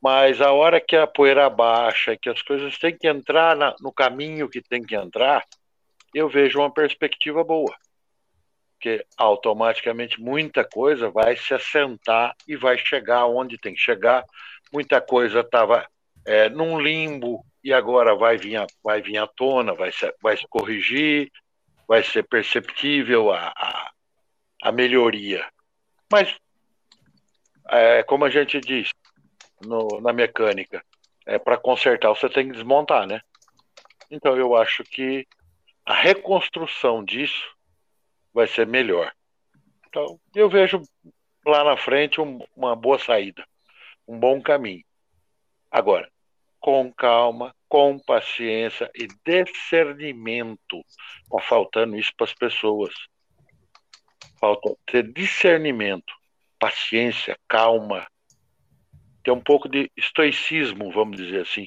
Mas 0.00 0.40
a 0.40 0.52
hora 0.52 0.80
que 0.80 0.94
a 0.94 1.08
poeira 1.08 1.50
baixa, 1.50 2.16
que 2.16 2.30
as 2.30 2.40
coisas 2.40 2.78
têm 2.78 2.96
que 2.96 3.08
entrar 3.08 3.56
na, 3.56 3.74
no 3.80 3.92
caminho 3.92 4.48
que 4.48 4.62
tem 4.62 4.84
que 4.84 4.94
entrar, 4.94 5.44
eu 6.14 6.28
vejo 6.28 6.60
uma 6.60 6.72
perspectiva 6.72 7.42
boa. 7.42 7.74
Porque 8.74 9.04
automaticamente 9.16 10.20
muita 10.20 10.62
coisa 10.64 11.10
vai 11.10 11.36
se 11.36 11.52
assentar 11.52 12.32
e 12.46 12.54
vai 12.54 12.78
chegar 12.78 13.26
onde 13.26 13.58
tem 13.58 13.74
que 13.74 13.80
chegar. 13.80 14.24
Muita 14.72 15.00
coisa 15.00 15.40
estava 15.40 15.84
é, 16.26 16.48
num 16.48 16.80
limbo 16.80 17.44
e 17.62 17.72
agora 17.72 18.14
vai 18.14 18.36
vir, 18.36 18.56
a, 18.56 18.66
vai 18.82 19.00
vir 19.00 19.18
à 19.18 19.26
tona, 19.26 19.74
vai 19.74 19.92
se, 19.92 20.12
vai 20.22 20.36
se 20.36 20.46
corrigir, 20.48 21.30
vai 21.86 22.02
ser 22.02 22.22
perceptível 22.24 23.32
a, 23.32 23.52
a, 23.56 23.92
a 24.62 24.72
melhoria. 24.72 25.46
Mas, 26.10 26.34
é, 27.68 28.02
como 28.02 28.24
a 28.24 28.30
gente 28.30 28.60
diz 28.60 28.90
no, 29.64 30.00
na 30.00 30.12
mecânica, 30.12 30.84
é 31.26 31.38
para 31.38 31.56
consertar 31.56 32.10
você 32.10 32.28
tem 32.28 32.46
que 32.46 32.54
desmontar, 32.54 33.06
né? 33.06 33.20
Então 34.10 34.36
eu 34.36 34.54
acho 34.54 34.84
que 34.84 35.26
a 35.84 35.94
reconstrução 35.94 37.04
disso 37.04 37.54
vai 38.32 38.46
ser 38.46 38.66
melhor. 38.66 39.12
Então 39.88 40.20
eu 40.34 40.48
vejo 40.48 40.82
lá 41.46 41.64
na 41.64 41.76
frente 41.76 42.20
um, 42.20 42.40
uma 42.54 42.76
boa 42.76 42.98
saída, 42.98 43.46
um 44.06 44.18
bom 44.18 44.40
caminho. 44.40 44.84
Agora, 45.70 46.10
com 46.64 46.90
calma, 46.90 47.54
com 47.68 47.98
paciência 47.98 48.90
e 48.94 49.06
discernimento. 49.22 50.80
Está 51.24 51.38
faltando 51.46 51.94
isso 51.94 52.10
para 52.16 52.24
as 52.24 52.32
pessoas. 52.32 52.94
Falta 54.40 54.74
ter 54.86 55.12
discernimento, 55.12 56.10
paciência, 56.58 57.36
calma, 57.46 58.06
ter 59.22 59.30
um 59.30 59.42
pouco 59.42 59.68
de 59.68 59.92
estoicismo, 59.94 60.90
vamos 60.90 61.18
dizer 61.18 61.42
assim, 61.42 61.66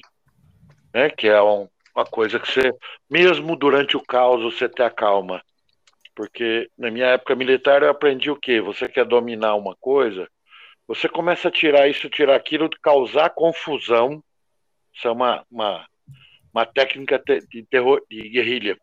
né? 0.92 1.08
que 1.10 1.28
é 1.28 1.40
um, 1.40 1.68
uma 1.94 2.04
coisa 2.04 2.40
que 2.40 2.50
você, 2.50 2.72
mesmo 3.08 3.54
durante 3.54 3.96
o 3.96 4.02
caos, 4.04 4.42
você 4.42 4.68
ter 4.68 4.82
a 4.82 4.90
calma. 4.90 5.40
Porque 6.12 6.68
na 6.76 6.90
minha 6.90 7.06
época 7.06 7.36
militar 7.36 7.84
eu 7.84 7.90
aprendi 7.90 8.32
o 8.32 8.36
quê? 8.36 8.60
Você 8.60 8.88
quer 8.88 9.04
dominar 9.04 9.54
uma 9.54 9.76
coisa, 9.76 10.28
você 10.88 11.08
começa 11.08 11.46
a 11.46 11.52
tirar 11.52 11.86
isso, 11.86 12.10
tirar 12.10 12.34
aquilo, 12.34 12.68
causar 12.82 13.30
confusão 13.30 14.20
isso 14.98 15.06
é 15.06 15.12
uma, 15.12 15.46
uma, 15.48 15.88
uma 16.52 16.66
técnica 16.66 17.22
de, 17.48 17.62
terror, 17.64 18.02
de 18.10 18.28
guerrilha. 18.28 18.76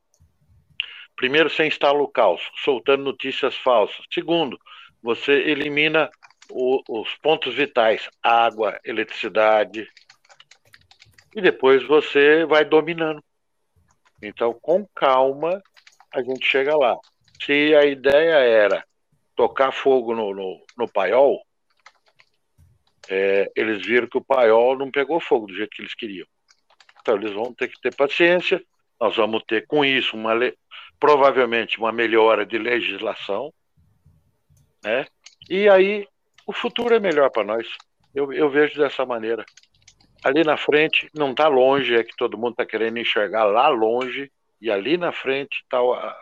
Primeiro, 1.14 1.50
você 1.50 1.68
instala 1.68 2.02
o 2.02 2.08
caos, 2.08 2.42
soltando 2.64 3.04
notícias 3.04 3.56
falsas. 3.58 4.06
Segundo, 4.14 4.58
você 5.04 5.34
elimina 5.34 6.10
o, 6.50 6.82
os 6.88 7.14
pontos 7.16 7.54
vitais, 7.54 8.10
água, 8.24 8.80
eletricidade. 8.86 9.90
E 11.36 11.42
depois 11.42 11.86
você 11.86 12.46
vai 12.46 12.64
dominando. 12.64 13.22
Então, 14.22 14.58
com 14.62 14.88
calma, 14.96 15.62
a 16.14 16.24
gente 16.24 16.46
chega 16.46 16.78
lá. 16.78 16.98
Se 17.44 17.76
a 17.76 17.86
ideia 17.86 18.36
era 18.36 18.86
tocar 19.36 19.74
fogo 19.74 20.16
no, 20.16 20.34
no, 20.34 20.66
no 20.78 20.88
paiol, 20.88 21.46
é, 23.10 23.52
eles 23.56 23.86
viram 23.86 24.08
que 24.08 24.18
o 24.18 24.24
paiol 24.24 24.78
não 24.78 24.90
pegou 24.90 25.20
fogo 25.20 25.48
do 25.48 25.56
jeito 25.56 25.70
que 25.72 25.82
eles 25.82 25.94
queriam. 25.94 26.28
Então 27.02 27.16
eles 27.16 27.32
vão 27.32 27.54
ter 27.54 27.68
que 27.68 27.80
ter 27.80 27.96
paciência. 27.96 28.62
Nós 29.00 29.16
vamos 29.16 29.44
ter 29.48 29.68
com 29.68 29.84
isso 29.84 30.16
uma 30.16 30.34
provavelmente 31.00 31.78
uma 31.78 31.92
melhora 31.92 32.46
de 32.46 32.58
legislação, 32.58 33.54
né? 34.84 35.06
E 35.50 35.70
aí 35.70 36.08
o 36.48 36.54
futuro 36.54 36.96
é 36.96 37.00
melhor 37.00 37.30
para 37.30 37.44
nós. 37.44 37.68
Eu, 38.14 38.32
eu 38.32 38.50
vejo 38.50 38.80
dessa 38.80 39.06
maneira. 39.06 39.46
Ali 40.24 40.44
na 40.44 40.58
frente 40.58 41.10
não 41.14 41.32
está 41.32 41.48
longe, 41.48 41.96
é 41.96 42.04
que 42.04 42.16
todo 42.16 42.38
mundo 42.38 42.52
está 42.52 42.66
querendo 42.66 42.98
enxergar 42.98 43.44
lá 43.44 43.68
longe 43.68 44.32
e 44.60 44.72
ali 44.72 44.98
na 44.98 45.12
frente 45.12 45.62
está 45.62 45.78
a, 45.78 46.18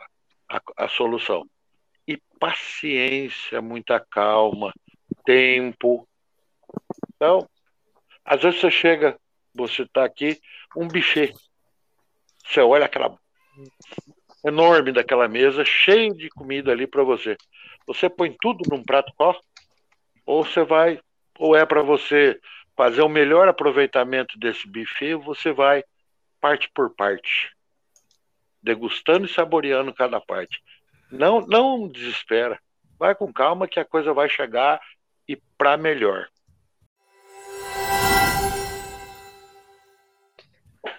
a, 0.50 0.62
a 0.78 0.88
solução. 0.90 1.46
E 2.06 2.20
paciência, 2.40 3.62
muita 3.62 4.00
calma, 4.00 4.74
tempo, 5.24 6.06
então, 7.16 7.48
às 8.26 8.42
vezes 8.42 8.60
você 8.60 8.72
chega, 8.72 9.18
você 9.54 9.84
está 9.84 10.04
aqui, 10.04 10.40
um 10.76 10.88
buffet. 10.88 11.34
Você 12.46 12.60
olha 12.62 12.86
aquela 12.86 13.18
enorme 14.46 14.92
daquela 14.92 15.28
mesa, 15.28 15.64
cheio 15.64 16.14
de 16.14 16.30
comida 16.30 16.72
ali 16.72 16.86
para 16.86 17.04
você. 17.04 17.38
Você 17.88 18.10
põe 18.10 18.36
tudo 18.42 18.64
num 18.70 18.84
prato 18.84 19.12
só? 19.16 19.40
Ou 20.26 20.44
você 20.44 20.64
vai, 20.64 21.00
ou 21.38 21.56
é 21.56 21.66
para 21.66 21.82
você 21.82 22.40
fazer 22.76 23.02
o 23.02 23.10
melhor 23.10 23.48
aproveitamento 23.48 24.38
desse 24.38 24.68
buffet, 24.68 25.16
você 25.16 25.52
vai 25.52 25.84
parte 26.42 26.70
por 26.74 26.94
parte, 26.94 27.56
degustando 28.62 29.26
e 29.26 29.34
saboreando 29.34 29.94
cada 29.94 30.20
parte. 30.20 30.62
Não, 31.12 31.42
não 31.42 31.88
desespera. 31.88 32.60
Vai 32.98 33.16
com 33.16 33.32
calma 33.32 33.68
que 33.68 33.80
a 33.80 33.86
coisa 33.86 34.14
vai 34.14 34.28
chegar 34.28 34.82
e 35.28 35.38
para 35.58 35.78
melhor. 35.78 36.28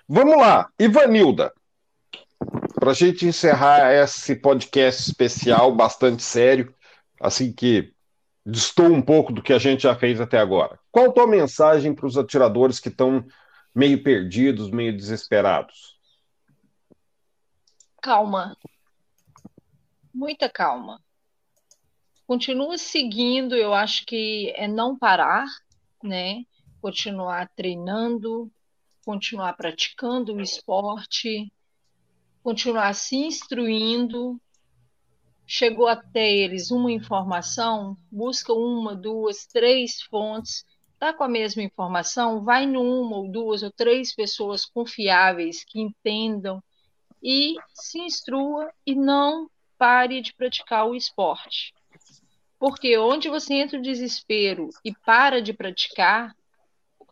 Vamos 0.08 0.36
lá, 0.36 0.70
Ivanilda. 0.78 1.52
Para 2.74 2.90
a 2.90 2.94
gente 2.94 3.24
encerrar 3.24 3.90
esse 3.92 4.36
podcast 4.36 5.08
especial, 5.08 5.74
bastante 5.74 6.22
sério, 6.22 6.74
assim 7.18 7.50
que 7.50 7.94
distou 8.44 8.86
um 8.86 9.00
pouco 9.00 9.32
do 9.32 9.42
que 9.42 9.52
a 9.52 9.58
gente 9.58 9.84
já 9.84 9.96
fez 9.96 10.20
até 10.20 10.38
agora. 10.38 10.78
Qual 10.92 11.06
a 11.06 11.12
tua 11.12 11.26
mensagem 11.26 11.94
para 11.94 12.06
os 12.06 12.18
atiradores 12.18 12.78
que 12.78 12.90
estão 12.90 13.24
meio 13.74 14.02
perdidos, 14.02 14.70
meio 14.70 14.94
desesperados? 14.94 15.98
Calma. 18.02 18.54
Muita 20.12 20.50
calma. 20.50 21.00
Continua 22.26 22.76
seguindo, 22.76 23.54
eu 23.54 23.72
acho 23.72 24.04
que 24.04 24.52
é 24.54 24.68
não 24.68 24.98
parar, 24.98 25.46
né? 26.02 26.44
Continuar 26.82 27.48
treinando, 27.56 28.52
continuar 29.04 29.52
praticando 29.54 30.34
o 30.34 30.40
esporte, 30.40 31.52
continuar 32.42 32.94
se 32.94 33.16
instruindo, 33.16 34.40
chegou 35.46 35.86
até 35.86 36.32
eles 36.32 36.70
uma 36.70 36.90
informação, 36.90 37.96
busca 38.10 38.52
uma, 38.52 38.94
duas, 38.94 39.46
três 39.46 40.00
fontes, 40.02 40.64
está 40.92 41.12
com 41.12 41.24
a 41.24 41.28
mesma 41.28 41.62
informação, 41.62 42.42
vai 42.42 42.66
numa 42.66 43.16
ou 43.16 43.30
duas 43.30 43.62
ou 43.62 43.70
três 43.70 44.14
pessoas 44.14 44.64
confiáveis 44.64 45.64
que 45.64 45.80
entendam 45.80 46.62
e 47.22 47.56
se 47.74 47.98
instrua 47.98 48.72
e 48.86 48.94
não 48.94 49.50
pare 49.76 50.20
de 50.20 50.34
praticar 50.34 50.86
o 50.86 50.94
esporte. 50.94 51.74
Porque 52.58 52.96
onde 52.96 53.28
você 53.28 53.54
entra 53.54 53.78
o 53.78 53.82
desespero 53.82 54.70
e 54.84 54.94
para 54.94 55.42
de 55.42 55.52
praticar, 55.52 56.34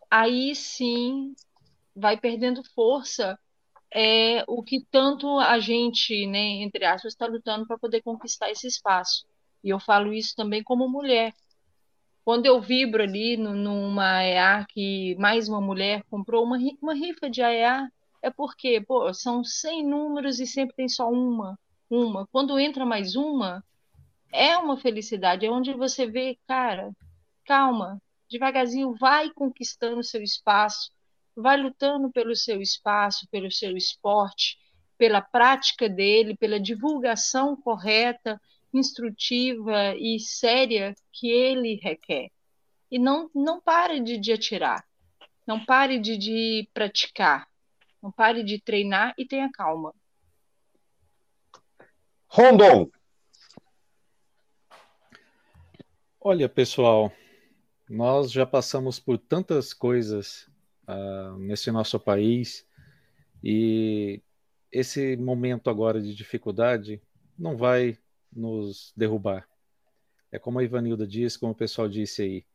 aí 0.09 0.55
sim 0.55 1.35
vai 1.95 2.17
perdendo 2.19 2.63
força 2.73 3.37
é 3.93 4.43
o 4.47 4.63
que 4.63 4.85
tanto 4.89 5.39
a 5.39 5.59
gente, 5.59 6.25
né, 6.27 6.63
entre 6.63 6.83
aspas, 6.85 7.13
está 7.13 7.27
lutando 7.27 7.67
para 7.67 7.77
poder 7.77 8.01
conquistar 8.01 8.49
esse 8.49 8.67
espaço. 8.67 9.25
E 9.63 9.69
eu 9.69 9.79
falo 9.79 10.13
isso 10.13 10.35
também 10.35 10.63
como 10.63 10.89
mulher. 10.89 11.33
Quando 12.25 12.45
eu 12.45 12.59
vibro 12.61 13.03
ali 13.03 13.37
no, 13.37 13.53
numa 13.53 14.19
AEA 14.19 14.65
que 14.69 15.15
mais 15.19 15.47
uma 15.47 15.61
mulher 15.61 16.03
comprou 16.09 16.43
uma, 16.43 16.57
uma 16.81 16.93
rifa 16.93 17.29
de 17.29 17.41
AEA, 17.41 17.89
é 18.21 18.29
porque, 18.29 18.81
pô, 18.81 19.13
são 19.13 19.43
100 19.43 19.85
números 19.85 20.39
e 20.39 20.47
sempre 20.47 20.75
tem 20.75 20.87
só 20.87 21.09
uma, 21.09 21.59
uma. 21.89 22.25
Quando 22.27 22.57
entra 22.57 22.85
mais 22.85 23.15
uma, 23.15 23.63
é 24.31 24.57
uma 24.57 24.77
felicidade, 24.77 25.45
é 25.45 25.51
onde 25.51 25.73
você 25.73 26.07
vê, 26.07 26.37
cara, 26.47 26.91
calma, 27.45 28.01
devagarzinho 28.29 28.95
vai 28.95 29.29
conquistando 29.29 30.03
seu 30.03 30.23
espaço, 30.23 30.91
vai 31.35 31.57
lutando 31.57 32.11
pelo 32.11 32.35
seu 32.35 32.61
espaço, 32.61 33.27
pelo 33.29 33.51
seu 33.51 33.75
esporte, 33.75 34.57
pela 34.97 35.21
prática 35.21 35.89
dele, 35.89 36.37
pela 36.37 36.59
divulgação 36.59 37.55
correta, 37.55 38.39
instrutiva 38.73 39.95
e 39.95 40.19
séria 40.19 40.95
que 41.11 41.29
ele 41.29 41.75
requer. 41.75 42.29
E 42.89 42.99
não, 42.99 43.29
não 43.33 43.59
pare 43.59 43.99
de, 43.99 44.17
de 44.17 44.31
atirar, 44.31 44.85
não 45.45 45.63
pare 45.63 45.99
de, 45.99 46.17
de 46.17 46.69
praticar, 46.73 47.47
não 48.01 48.11
pare 48.11 48.43
de 48.43 48.61
treinar 48.61 49.13
e 49.17 49.25
tenha 49.25 49.51
calma. 49.51 49.93
Rondon. 52.27 52.89
Olha, 56.19 56.47
pessoal, 56.47 57.11
nós 57.89 58.31
já 58.31 58.45
passamos 58.45 58.99
por 58.99 59.17
tantas 59.17 59.73
coisas 59.73 60.49
uh, 60.87 61.37
nesse 61.37 61.71
nosso 61.71 61.99
país 61.99 62.65
e 63.43 64.21
esse 64.71 65.15
momento 65.17 65.69
agora 65.69 66.01
de 66.01 66.15
dificuldade 66.15 67.01
não 67.37 67.57
vai 67.57 67.97
nos 68.31 68.93
derrubar. 68.95 69.47
É 70.31 70.39
como 70.39 70.59
a 70.59 70.63
Ivanilda 70.63 71.05
disse, 71.05 71.37
como 71.37 71.51
o 71.51 71.55
pessoal 71.55 71.87
disse 71.87 72.21
aí, 72.21 72.45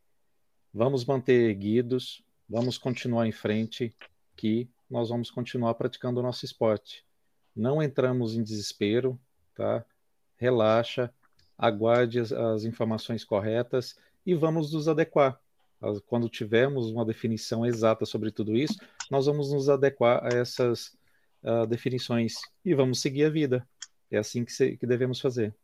vamos 0.72 1.04
manter 1.04 1.50
erguidos, 1.50 2.24
vamos 2.48 2.76
continuar 2.76 3.26
em 3.26 3.32
frente, 3.32 3.94
que 4.36 4.68
nós 4.90 5.10
vamos 5.10 5.30
continuar 5.30 5.74
praticando 5.74 6.18
o 6.18 6.22
nosso 6.22 6.44
esporte. 6.44 7.04
Não 7.54 7.82
entramos 7.82 8.34
em 8.34 8.42
desespero, 8.42 9.20
tá? 9.54 9.84
Relaxa, 10.36 11.12
aguarde 11.56 12.18
as, 12.20 12.32
as 12.32 12.64
informações 12.64 13.24
corretas 13.24 13.96
e 14.24 14.34
vamos 14.34 14.72
nos 14.72 14.88
adequar. 14.88 15.40
Quando 16.06 16.28
tivermos 16.28 16.90
uma 16.90 17.04
definição 17.04 17.64
exata 17.64 18.04
sobre 18.04 18.32
tudo 18.32 18.56
isso, 18.56 18.78
nós 19.10 19.26
vamos 19.26 19.52
nos 19.52 19.68
adequar 19.68 20.24
a 20.24 20.36
essas 20.36 20.96
uh, 21.42 21.66
definições 21.66 22.34
e 22.64 22.74
vamos 22.74 23.00
seguir 23.00 23.24
a 23.24 23.30
vida. 23.30 23.66
É 24.10 24.18
assim 24.18 24.44
que, 24.44 24.52
se, 24.52 24.76
que 24.76 24.86
devemos 24.86 25.20
fazer. 25.20 25.54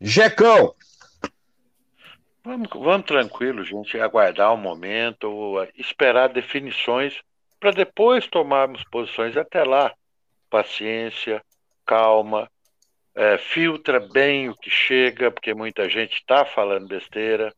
Jecão! 0.00 0.74
Vamos, 2.44 2.68
vamos 2.72 3.06
tranquilo, 3.06 3.64
gente, 3.64 3.98
aguardar 3.98 4.50
o 4.50 4.54
um 4.54 4.60
momento, 4.60 5.56
esperar 5.76 6.28
definições 6.28 7.20
para 7.60 7.70
depois 7.70 8.26
tomarmos 8.26 8.82
posições. 8.84 9.36
Até 9.36 9.62
lá, 9.62 9.94
paciência, 10.50 11.42
calma, 11.86 12.50
é, 13.14 13.38
filtra 13.38 14.00
bem 14.00 14.48
o 14.48 14.56
que 14.56 14.70
chega, 14.70 15.30
porque 15.30 15.54
muita 15.54 15.88
gente 15.88 16.14
está 16.14 16.44
falando 16.44 16.88
besteira 16.88 17.54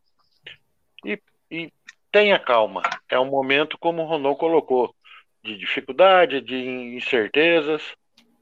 e, 1.05 1.21
e 1.49 1.71
tenha 2.11 2.39
calma. 2.39 2.81
É 3.07 3.19
um 3.19 3.29
momento, 3.29 3.77
como 3.77 4.01
o 4.01 4.05
Rondon 4.05 4.35
colocou, 4.35 4.95
de 5.43 5.57
dificuldade, 5.57 6.41
de 6.41 6.55
incertezas, 6.95 7.83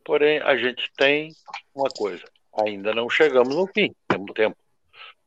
porém 0.05 0.39
a 0.41 0.55
gente 0.55 0.89
tem 0.95 1.35
uma 1.75 1.89
coisa: 1.89 2.23
ainda 2.57 2.93
não 2.93 3.09
chegamos 3.09 3.55
no 3.55 3.67
fim, 3.67 3.93
temos 4.07 4.31
tempo. 4.33 4.57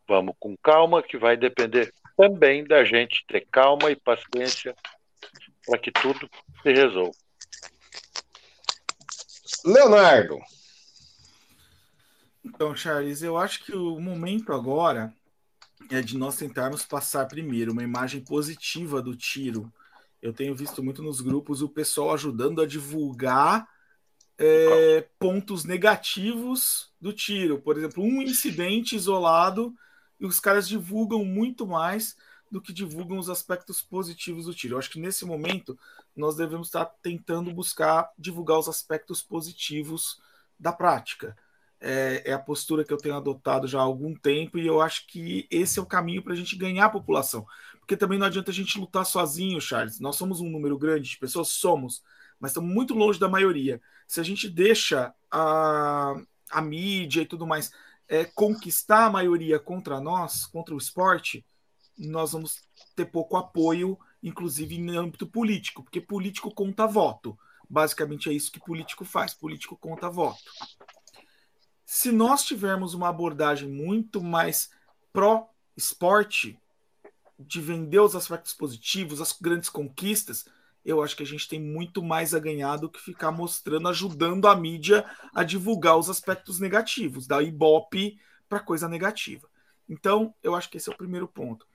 Vamos 0.08 0.34
com 0.38 0.56
calma, 0.56 1.02
que 1.02 1.18
vai 1.18 1.36
depender 1.36 1.92
também 2.16 2.64
da 2.64 2.84
gente 2.84 3.24
ter 3.26 3.46
calma 3.50 3.90
e 3.90 3.96
paciência 3.96 4.74
para 5.66 5.78
que 5.78 5.90
tudo 5.90 6.30
se 6.62 6.72
resolva. 6.72 7.12
Leonardo. 9.64 10.38
Então, 12.44 12.74
Charles, 12.76 13.22
eu 13.22 13.36
acho 13.36 13.64
que 13.64 13.74
o 13.74 13.98
momento 13.98 14.52
agora 14.52 15.12
é 15.90 16.00
de 16.00 16.16
nós 16.16 16.36
tentarmos 16.36 16.84
passar 16.84 17.26
primeiro 17.26 17.72
uma 17.72 17.82
imagem 17.82 18.20
positiva 18.20 19.00
do 19.02 19.14
tiro. 19.14 19.72
Eu 20.20 20.32
tenho 20.32 20.54
visto 20.54 20.82
muito 20.82 21.02
nos 21.02 21.20
grupos 21.20 21.62
o 21.62 21.68
pessoal 21.68 22.12
ajudando 22.14 22.60
a 22.60 22.66
divulgar 22.66 23.68
é, 24.38 25.06
pontos 25.18 25.64
negativos 25.64 26.90
do 27.00 27.12
tiro. 27.12 27.60
Por 27.60 27.76
exemplo, 27.78 28.02
um 28.02 28.22
incidente 28.22 28.96
isolado 28.96 29.74
e 30.18 30.26
os 30.26 30.40
caras 30.40 30.66
divulgam 30.66 31.24
muito 31.24 31.66
mais 31.66 32.16
do 32.50 32.60
que 32.60 32.72
divulgam 32.72 33.18
os 33.18 33.28
aspectos 33.28 33.82
positivos 33.82 34.46
do 34.46 34.54
tiro. 34.54 34.74
Eu 34.74 34.78
acho 34.78 34.90
que 34.90 35.00
nesse 35.00 35.24
momento 35.24 35.78
nós 36.14 36.36
devemos 36.36 36.68
estar 36.68 36.86
tentando 37.02 37.52
buscar 37.52 38.10
divulgar 38.18 38.58
os 38.58 38.68
aspectos 38.68 39.22
positivos 39.22 40.20
da 40.58 40.72
prática 40.72 41.36
é, 41.80 42.22
é, 42.26 42.32
a 42.32 42.38
postura 42.38 42.84
que 42.84 42.92
eu 42.92 42.96
tenho 42.96 43.16
adotado 43.16 43.66
já 43.66 43.78
há 43.78 43.82
algum 43.82 44.14
tempo, 44.14 44.58
e 44.58 44.66
eu 44.66 44.80
acho 44.80 45.06
que 45.06 45.46
esse 45.50 45.78
é 45.78 45.82
o 45.82 45.86
caminho 45.86 46.22
para 46.22 46.32
a 46.32 46.36
gente 46.36 46.56
ganhar 46.56 46.86
a 46.86 46.90
população. 46.90 47.46
Porque 47.78 47.96
também 47.96 48.18
não 48.18 48.26
adianta 48.26 48.50
a 48.50 48.54
gente 48.54 48.78
lutar 48.78 49.04
sozinho, 49.06 49.60
Charles. 49.60 50.00
Nós 50.00 50.16
somos 50.16 50.40
um 50.40 50.50
número 50.50 50.78
grande 50.78 51.10
de 51.10 51.18
pessoas, 51.18 51.48
somos, 51.48 52.02
mas 52.40 52.50
estamos 52.50 52.72
muito 52.72 52.94
longe 52.94 53.20
da 53.20 53.28
maioria. 53.28 53.80
Se 54.06 54.20
a 54.20 54.22
gente 54.22 54.48
deixa 54.48 55.14
a, 55.30 56.14
a 56.50 56.62
mídia 56.62 57.22
e 57.22 57.26
tudo 57.26 57.46
mais 57.46 57.70
é, 58.08 58.24
conquistar 58.24 59.06
a 59.06 59.10
maioria 59.10 59.58
contra 59.58 60.00
nós, 60.00 60.46
contra 60.46 60.74
o 60.74 60.78
esporte, 60.78 61.44
nós 61.98 62.32
vamos 62.32 62.62
ter 62.94 63.06
pouco 63.06 63.36
apoio, 63.36 63.98
inclusive 64.22 64.74
em 64.76 64.96
âmbito 64.96 65.26
político, 65.26 65.82
porque 65.82 66.00
político 66.00 66.52
conta 66.52 66.86
voto. 66.86 67.38
Basicamente 67.68 68.30
é 68.30 68.32
isso 68.32 68.52
que 68.52 68.60
político 68.60 69.04
faz: 69.04 69.34
político 69.34 69.76
conta 69.76 70.08
voto. 70.08 70.38
Se 71.86 72.10
nós 72.10 72.44
tivermos 72.44 72.94
uma 72.94 73.08
abordagem 73.08 73.68
muito 73.68 74.20
mais 74.20 74.70
pró-esporte, 75.12 76.58
de 77.38 77.60
vender 77.60 78.00
os 78.00 78.16
aspectos 78.16 78.52
positivos, 78.54 79.20
as 79.20 79.32
grandes 79.32 79.68
conquistas, 79.68 80.46
eu 80.84 81.02
acho 81.02 81.16
que 81.16 81.22
a 81.22 81.26
gente 81.26 81.48
tem 81.48 81.60
muito 81.60 82.02
mais 82.02 82.34
a 82.34 82.38
ganhar 82.38 82.76
do 82.76 82.88
que 82.88 83.00
ficar 83.00 83.30
mostrando, 83.30 83.88
ajudando 83.88 84.48
a 84.48 84.56
mídia 84.56 85.04
a 85.34 85.44
divulgar 85.44 85.96
os 85.96 86.08
aspectos 86.08 86.58
negativos, 86.58 87.26
da 87.26 87.42
Ibope 87.42 88.18
para 88.48 88.60
coisa 88.60 88.88
negativa. 88.88 89.48
Então, 89.88 90.34
eu 90.42 90.54
acho 90.54 90.68
que 90.68 90.78
esse 90.78 90.88
é 90.88 90.92
o 90.92 90.96
primeiro 90.96 91.28
ponto. 91.28 91.66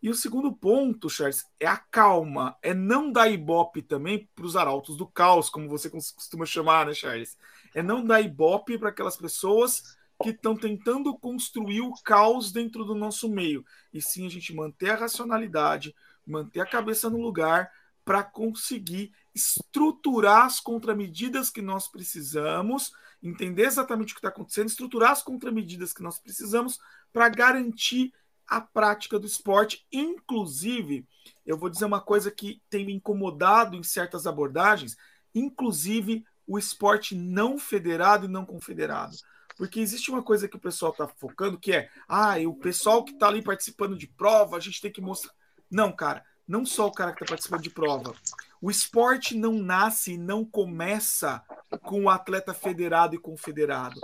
E 0.00 0.08
o 0.08 0.14
segundo 0.14 0.52
ponto, 0.52 1.10
Charles, 1.10 1.44
é 1.58 1.66
a 1.66 1.76
calma, 1.76 2.56
é 2.62 2.72
não 2.72 3.10
dar 3.10 3.28
ibope 3.28 3.82
também 3.82 4.28
para 4.34 4.46
os 4.46 4.56
arautos 4.56 4.96
do 4.96 5.06
caos, 5.06 5.50
como 5.50 5.68
você 5.68 5.90
costuma 5.90 6.46
chamar, 6.46 6.86
né, 6.86 6.94
Charles? 6.94 7.36
É 7.74 7.82
não 7.82 8.04
dar 8.04 8.20
ibope 8.20 8.78
para 8.78 8.90
aquelas 8.90 9.16
pessoas 9.16 9.96
que 10.22 10.30
estão 10.30 10.56
tentando 10.56 11.16
construir 11.18 11.80
o 11.80 11.92
caos 12.04 12.52
dentro 12.52 12.84
do 12.84 12.94
nosso 12.94 13.28
meio. 13.28 13.64
E 13.92 14.00
sim 14.00 14.26
a 14.26 14.30
gente 14.30 14.54
manter 14.54 14.90
a 14.90 14.96
racionalidade, 14.96 15.94
manter 16.26 16.60
a 16.60 16.66
cabeça 16.66 17.10
no 17.10 17.20
lugar 17.20 17.70
para 18.04 18.22
conseguir 18.22 19.12
estruturar 19.34 20.46
as 20.46 20.60
contramedidas 20.60 21.50
que 21.50 21.60
nós 21.60 21.88
precisamos, 21.88 22.92
entender 23.22 23.64
exatamente 23.64 24.12
o 24.12 24.14
que 24.14 24.20
está 24.20 24.28
acontecendo, 24.28 24.68
estruturar 24.68 25.10
as 25.10 25.22
contramedidas 25.22 25.92
que 25.92 26.02
nós 26.02 26.18
precisamos 26.18 26.78
para 27.12 27.28
garantir 27.28 28.12
a 28.48 28.60
prática 28.60 29.18
do 29.18 29.26
esporte. 29.26 29.86
Inclusive, 29.92 31.06
eu 31.44 31.56
vou 31.56 31.68
dizer 31.68 31.84
uma 31.84 32.00
coisa 32.00 32.30
que 32.30 32.62
tem 32.70 32.86
me 32.86 32.94
incomodado 32.94 33.76
em 33.76 33.82
certas 33.82 34.26
abordagens, 34.26 34.96
inclusive 35.34 36.24
o 36.46 36.58
esporte 36.58 37.14
não 37.14 37.58
federado 37.58 38.24
e 38.24 38.28
não 38.28 38.46
confederado. 38.46 39.16
Porque 39.56 39.80
existe 39.80 40.10
uma 40.10 40.22
coisa 40.22 40.48
que 40.48 40.56
o 40.56 40.60
pessoal 40.60 40.92
está 40.92 41.06
focando, 41.06 41.58
que 41.58 41.72
é, 41.72 41.90
ah, 42.08 42.36
o 42.46 42.54
pessoal 42.54 43.04
que 43.04 43.12
está 43.12 43.28
ali 43.28 43.42
participando 43.42 43.96
de 43.96 44.06
prova, 44.06 44.56
a 44.56 44.60
gente 44.60 44.80
tem 44.80 44.90
que 44.90 45.00
mostrar. 45.00 45.32
Não, 45.70 45.92
cara, 45.92 46.24
não 46.46 46.64
só 46.64 46.86
o 46.86 46.92
cara 46.92 47.12
que 47.12 47.22
está 47.22 47.32
participando 47.32 47.62
de 47.62 47.70
prova. 47.70 48.14
O 48.62 48.70
esporte 48.70 49.36
não 49.36 49.52
nasce 49.52 50.12
e 50.14 50.18
não 50.18 50.44
começa 50.44 51.42
com 51.82 52.04
o 52.04 52.10
atleta 52.10 52.54
federado 52.54 53.14
e 53.14 53.18
confederado. 53.18 54.00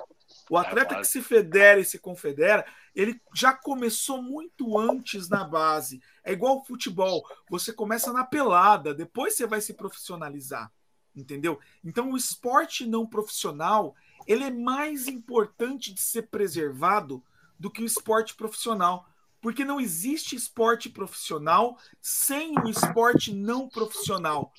O 0.50 0.58
atleta 0.58 0.96
que 0.96 1.04
se 1.04 1.22
federa 1.22 1.80
e 1.80 1.84
se 1.84 1.98
confedera, 1.98 2.66
ele 2.94 3.20
já 3.34 3.52
começou 3.52 4.22
muito 4.22 4.78
antes 4.78 5.28
na 5.28 5.42
base. 5.44 6.02
É 6.22 6.32
igual 6.32 6.58
o 6.58 6.64
futebol. 6.64 7.24
Você 7.48 7.72
começa 7.72 8.12
na 8.12 8.24
pelada, 8.24 8.94
depois 8.94 9.34
você 9.34 9.46
vai 9.46 9.60
se 9.60 9.74
profissionalizar. 9.74 10.70
Entendeu? 11.16 11.58
Então 11.82 12.10
o 12.10 12.16
esporte 12.16 12.86
não 12.86 13.06
profissional, 13.06 13.94
ele 14.26 14.44
é 14.44 14.50
mais 14.50 15.06
importante 15.06 15.94
de 15.94 16.00
ser 16.00 16.22
preservado 16.22 17.22
do 17.58 17.70
que 17.70 17.82
o 17.82 17.86
esporte 17.86 18.34
profissional. 18.34 19.08
Porque 19.40 19.64
não 19.64 19.80
existe 19.80 20.34
esporte 20.34 20.88
profissional 20.88 21.78
sem 22.00 22.58
o 22.58 22.68
esporte 22.68 23.32
não 23.32 23.68
profissional. 23.68 24.52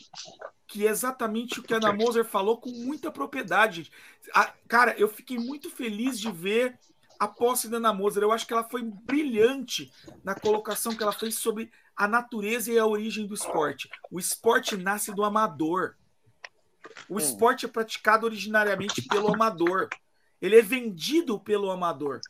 Que 0.68 0.88
é 0.88 0.90
exatamente 0.90 1.60
o 1.60 1.64
que 1.64 1.74
a 1.74 1.78
Ana 1.78 1.94
Moser 1.94 2.26
falou 2.26 2.58
com 2.58 2.70
muita 2.70 3.12
propriedade. 3.12 3.92
A, 4.34 4.52
cara, 4.68 4.96
eu 4.98 5.08
fiquei 5.08 5.38
muito 5.38 5.70
feliz 5.70 6.20
de 6.20 6.32
ver 6.32 6.78
a 7.20 7.28
posse 7.28 7.70
da 7.70 7.78
Ana 7.78 7.94
Moser. 7.94 8.24
Eu 8.24 8.32
acho 8.32 8.46
que 8.48 8.54
ela 8.54 8.64
foi 8.64 8.82
brilhante 8.84 9.92
na 10.24 10.36
colocação 10.36 10.96
que 10.96 11.04
ela 11.04 11.14
fez 11.14 11.36
sobre 11.36 11.72
a 11.96 12.08
natureza 12.08 12.72
e 12.72 12.78
a 12.78 12.86
origem 12.86 13.26
do 13.26 13.34
esporte. 13.34 13.90
O 14.12 14.20
esporte 14.20 14.76
nasce 14.76 15.14
do 15.14 15.24
amador. 15.24 15.96
O 17.08 17.18
esporte 17.18 17.66
é 17.66 17.70
praticado 17.70 18.26
originariamente 18.26 19.02
pelo 19.04 19.34
amador. 19.34 19.90
Ele 20.42 20.58
é 20.58 20.62
vendido 20.62 21.40
pelo 21.40 21.72
amador. 21.72 22.22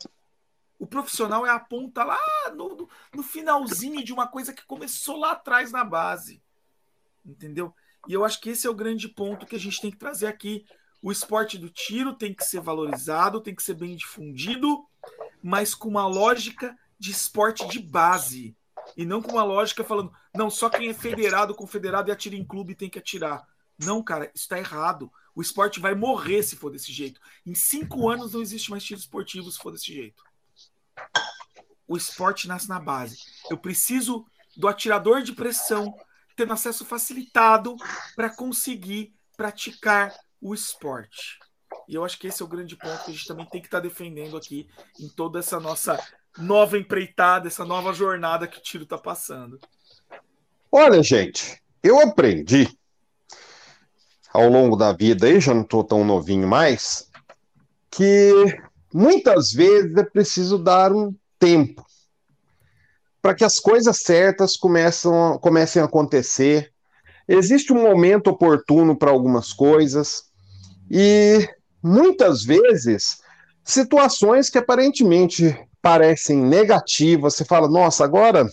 O 0.78 0.86
profissional 0.86 1.46
é 1.46 1.50
a 1.50 1.58
ponta 1.58 2.04
lá 2.04 2.18
no, 2.54 2.88
no 3.14 3.22
finalzinho 3.22 4.04
de 4.04 4.12
uma 4.12 4.28
coisa 4.28 4.52
que 4.52 4.64
começou 4.64 5.16
lá 5.16 5.32
atrás 5.32 5.72
na 5.72 5.82
base. 5.82 6.42
Entendeu? 7.24 7.74
E 8.08 8.12
eu 8.12 8.24
acho 8.24 8.40
que 8.40 8.50
esse 8.50 8.66
é 8.66 8.70
o 8.70 8.74
grande 8.74 9.08
ponto 9.08 9.46
que 9.46 9.56
a 9.56 9.58
gente 9.58 9.80
tem 9.80 9.90
que 9.90 9.98
trazer 9.98 10.26
aqui. 10.26 10.64
O 11.02 11.12
esporte 11.12 11.58
do 11.58 11.68
tiro 11.68 12.14
tem 12.14 12.32
que 12.32 12.44
ser 12.44 12.60
valorizado, 12.60 13.40
tem 13.40 13.54
que 13.54 13.62
ser 13.62 13.74
bem 13.74 13.96
difundido, 13.96 14.84
mas 15.42 15.74
com 15.74 15.88
uma 15.88 16.06
lógica 16.06 16.76
de 16.98 17.10
esporte 17.10 17.66
de 17.68 17.78
base. 17.78 18.56
E 18.96 19.04
não 19.04 19.20
com 19.20 19.32
uma 19.32 19.44
lógica 19.44 19.84
falando, 19.84 20.12
não, 20.34 20.48
só 20.48 20.70
quem 20.70 20.88
é 20.88 20.94
federado, 20.94 21.54
confederado 21.54 22.08
e 22.08 22.12
atira 22.12 22.36
em 22.36 22.44
clube 22.44 22.74
tem 22.74 22.88
que 22.88 22.98
atirar. 22.98 23.46
Não, 23.78 24.02
cara, 24.02 24.30
isso 24.34 24.44
está 24.44 24.58
errado. 24.58 25.10
O 25.34 25.42
esporte 25.42 25.80
vai 25.80 25.94
morrer 25.94 26.42
se 26.42 26.56
for 26.56 26.70
desse 26.70 26.92
jeito. 26.92 27.20
Em 27.44 27.54
cinco 27.54 28.08
anos 28.08 28.32
não 28.32 28.40
existe 28.40 28.70
mais 28.70 28.82
tiro 28.82 28.98
esportivo 28.98 29.50
se 29.50 29.58
for 29.58 29.70
desse 29.70 29.92
jeito. 29.92 30.24
O 31.86 31.96
esporte 31.96 32.48
nasce 32.48 32.68
na 32.68 32.80
base. 32.80 33.18
Eu 33.50 33.58
preciso 33.58 34.26
do 34.56 34.66
atirador 34.66 35.22
de 35.22 35.32
pressão 35.32 35.94
tendo 36.36 36.52
acesso 36.52 36.84
facilitado 36.84 37.74
para 38.14 38.30
conseguir 38.30 39.14
praticar 39.36 40.14
o 40.40 40.54
esporte. 40.54 41.38
E 41.88 41.94
eu 41.94 42.04
acho 42.04 42.18
que 42.18 42.26
esse 42.26 42.42
é 42.42 42.44
o 42.44 42.48
grande 42.48 42.76
ponto 42.76 43.04
que 43.04 43.10
a 43.10 43.14
gente 43.14 43.26
também 43.26 43.46
tem 43.46 43.60
que 43.60 43.66
estar 43.66 43.78
tá 43.80 43.88
defendendo 43.88 44.36
aqui 44.36 44.68
em 45.00 45.08
toda 45.08 45.38
essa 45.38 45.58
nossa 45.58 45.98
nova 46.36 46.78
empreitada, 46.78 47.48
essa 47.48 47.64
nova 47.64 47.92
jornada 47.92 48.46
que 48.46 48.58
o 48.58 48.62
tiro 48.62 48.84
está 48.84 48.98
passando. 48.98 49.58
Olha, 50.70 51.02
gente, 51.02 51.60
eu 51.82 52.00
aprendi 52.00 52.68
ao 54.32 54.50
longo 54.50 54.76
da 54.76 54.92
vida, 54.92 55.26
aí 55.26 55.40
já 55.40 55.54
não 55.54 55.62
estou 55.62 55.82
tão 55.82 56.04
novinho 56.04 56.46
mais, 56.46 57.10
que 57.90 58.32
muitas 58.92 59.52
vezes 59.52 59.96
é 59.96 60.04
preciso 60.04 60.58
dar 60.58 60.92
um 60.92 61.14
tempo 61.38 61.86
para 63.26 63.34
que 63.34 63.42
as 63.42 63.58
coisas 63.58 64.02
certas 64.02 64.56
começam, 64.56 65.36
comecem 65.40 65.82
a 65.82 65.86
acontecer. 65.86 66.70
Existe 67.26 67.72
um 67.72 67.82
momento 67.82 68.28
oportuno 68.28 68.96
para 68.96 69.10
algumas 69.10 69.52
coisas 69.52 70.26
e 70.88 71.44
muitas 71.82 72.44
vezes 72.44 73.18
situações 73.64 74.48
que 74.48 74.58
aparentemente 74.58 75.58
parecem 75.82 76.36
negativas, 76.36 77.34
você 77.34 77.44
fala, 77.44 77.68
nossa, 77.68 78.04
agora 78.04 78.48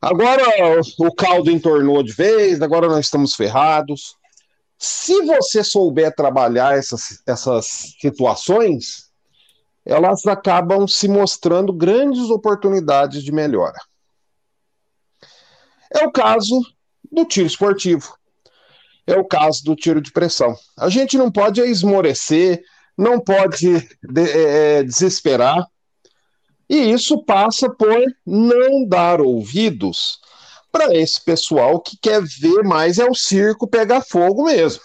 agora 0.00 0.42
o 0.98 1.14
caldo 1.14 1.50
entornou 1.50 2.02
de 2.02 2.12
vez, 2.12 2.62
agora 2.62 2.88
nós 2.88 3.04
estamos 3.04 3.34
ferrados. 3.34 4.16
Se 4.78 5.20
você 5.20 5.62
souber 5.62 6.14
trabalhar 6.14 6.78
essas, 6.78 7.22
essas 7.26 7.94
situações, 8.00 9.11
elas 9.84 10.26
acabam 10.26 10.86
se 10.86 11.08
mostrando 11.08 11.72
grandes 11.72 12.30
oportunidades 12.30 13.22
de 13.22 13.32
melhora. 13.32 13.78
É 15.90 16.06
o 16.06 16.12
caso 16.12 16.60
do 17.10 17.24
tiro 17.24 17.46
esportivo. 17.46 18.16
É 19.06 19.16
o 19.18 19.24
caso 19.24 19.64
do 19.64 19.74
tiro 19.74 20.00
de 20.00 20.12
pressão. 20.12 20.56
A 20.78 20.88
gente 20.88 21.18
não 21.18 21.30
pode 21.30 21.60
esmorecer, 21.60 22.62
não 22.96 23.20
pode 23.20 23.80
de, 24.02 24.22
é, 24.22 24.78
é 24.78 24.82
desesperar. 24.82 25.66
E 26.68 26.92
isso 26.92 27.22
passa 27.24 27.68
por 27.68 28.00
não 28.24 28.86
dar 28.88 29.20
ouvidos 29.20 30.20
para 30.70 30.94
esse 30.96 31.22
pessoal 31.22 31.80
que 31.80 31.98
quer 32.00 32.22
ver 32.22 32.62
mais 32.62 32.98
é 32.98 33.04
o 33.04 33.14
circo 33.14 33.68
pegar 33.68 34.00
fogo 34.00 34.44
mesmo. 34.44 34.80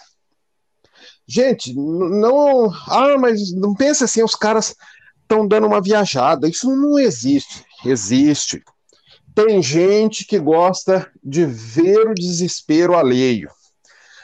Gente, 1.28 1.74
não. 1.74 2.72
Ah, 2.86 3.18
mas 3.18 3.52
não 3.52 3.74
pensa 3.74 4.06
assim, 4.06 4.22
os 4.22 4.34
caras 4.34 4.74
estão 5.20 5.46
dando 5.46 5.66
uma 5.66 5.80
viajada. 5.80 6.48
Isso 6.48 6.74
não 6.74 6.98
existe. 6.98 7.64
Existe. 7.84 8.64
Tem 9.34 9.62
gente 9.62 10.24
que 10.24 10.38
gosta 10.38 11.08
de 11.22 11.44
ver 11.44 12.08
o 12.08 12.14
desespero 12.14 12.96
alheio. 12.96 13.50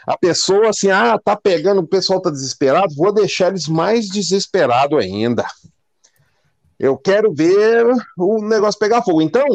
A 0.06 0.18
pessoa 0.18 0.70
assim, 0.70 0.90
ah, 0.90 1.18
tá 1.22 1.36
pegando, 1.36 1.82
o 1.82 1.86
pessoal 1.86 2.20
tá 2.20 2.30
desesperado, 2.30 2.94
vou 2.94 3.12
deixar 3.12 3.48
eles 3.48 3.68
mais 3.68 4.08
desesperados 4.08 4.98
ainda. 4.98 5.46
Eu 6.78 6.96
quero 6.98 7.32
ver 7.32 7.86
o 8.18 8.42
negócio 8.42 8.78
pegar 8.78 9.02
fogo. 9.02 9.22
Então, 9.22 9.46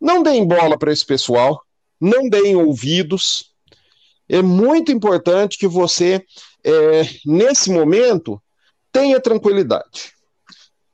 não 0.00 0.22
deem 0.22 0.46
bola 0.46 0.78
para 0.78 0.92
esse 0.92 1.06
pessoal, 1.06 1.62
não 2.00 2.28
deem 2.28 2.56
ouvidos. 2.56 3.52
É 4.28 4.42
muito 4.42 4.92
importante 4.92 5.56
que 5.56 5.66
você, 5.66 6.22
é, 6.68 7.08
nesse 7.24 7.70
momento, 7.70 8.40
tenha 8.92 9.18
tranquilidade. 9.18 10.12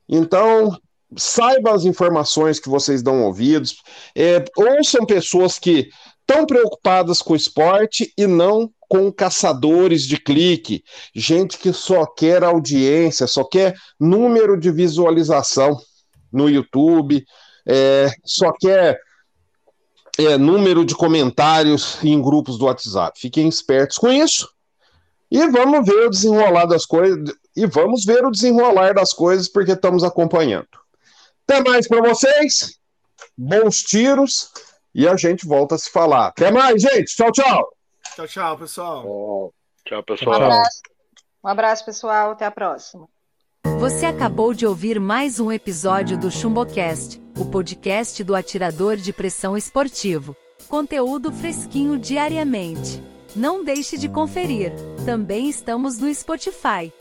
Então, 0.07 0.79
saiba 1.17 1.73
as 1.73 1.83
informações 1.83 2.59
que 2.59 2.69
vocês 2.69 3.03
dão 3.03 3.23
ouvidos, 3.23 3.75
é, 4.15 4.43
ouçam 4.55 5.05
pessoas 5.05 5.59
que 5.59 5.89
estão 6.21 6.45
preocupadas 6.45 7.21
com 7.21 7.33
o 7.33 7.35
esporte 7.35 8.11
e 8.17 8.25
não 8.25 8.71
com 8.87 9.11
caçadores 9.11 10.03
de 10.03 10.17
clique, 10.17 10.83
gente 11.13 11.57
que 11.57 11.73
só 11.73 12.05
quer 12.05 12.43
audiência, 12.43 13.27
só 13.27 13.43
quer 13.43 13.75
número 13.99 14.57
de 14.57 14.71
visualização 14.71 15.77
no 16.31 16.49
YouTube, 16.49 17.25
é, 17.67 18.09
só 18.23 18.51
quer 18.53 18.97
é, 20.17 20.37
número 20.37 20.85
de 20.85 20.95
comentários 20.95 22.01
em 22.03 22.21
grupos 22.21 22.57
do 22.57 22.65
WhatsApp. 22.65 23.19
Fiquem 23.19 23.49
espertos 23.49 23.97
com 23.97 24.09
isso. 24.09 24.54
E 25.35 25.49
vamos 25.49 25.85
ver 25.85 26.07
o 26.07 26.09
desenrolar 26.09 26.65
das 26.65 26.85
coisas. 26.85 27.35
E 27.53 27.65
vamos 27.65 28.05
ver 28.05 28.23
o 28.23 28.31
desenrolar 28.31 28.93
das 28.93 29.11
coisas, 29.11 29.49
porque 29.49 29.73
estamos 29.73 30.01
acompanhando. 30.01 30.69
Até 31.45 31.61
mais 31.61 31.89
para 31.89 32.01
vocês. 32.01 32.79
Bons 33.37 33.81
tiros. 33.81 34.49
E 34.93 35.05
a 35.05 35.17
gente 35.17 35.45
volta 35.45 35.75
a 35.75 35.77
se 35.77 35.89
falar. 35.89 36.27
Até 36.27 36.49
mais, 36.51 36.81
gente. 36.81 37.13
Tchau, 37.13 37.33
tchau. 37.33 37.69
Tchau, 38.15 38.27
tchau, 38.27 38.57
pessoal. 38.57 39.53
Tchau, 39.83 40.03
pessoal. 40.03 40.39
Um 40.39 40.43
abraço. 40.45 40.81
Um 41.43 41.47
abraço, 41.49 41.85
pessoal. 41.85 42.31
Até 42.31 42.45
a 42.45 42.51
próxima. 42.51 43.05
Você 43.77 44.05
acabou 44.05 44.53
de 44.53 44.65
ouvir 44.65 45.01
mais 45.01 45.37
um 45.37 45.51
episódio 45.51 46.17
do 46.17 46.31
Chumbocast 46.31 47.21
o 47.37 47.43
podcast 47.43 48.23
do 48.23 48.33
atirador 48.33 48.95
de 48.95 49.11
pressão 49.11 49.57
esportivo. 49.57 50.33
Conteúdo 50.69 51.29
fresquinho 51.33 51.99
diariamente. 51.99 53.03
Não 53.35 53.65
deixe 53.65 53.97
de 53.97 54.07
conferir. 54.07 54.71
Também 55.05 55.49
estamos 55.49 55.99
no 55.99 56.13
Spotify. 56.13 56.93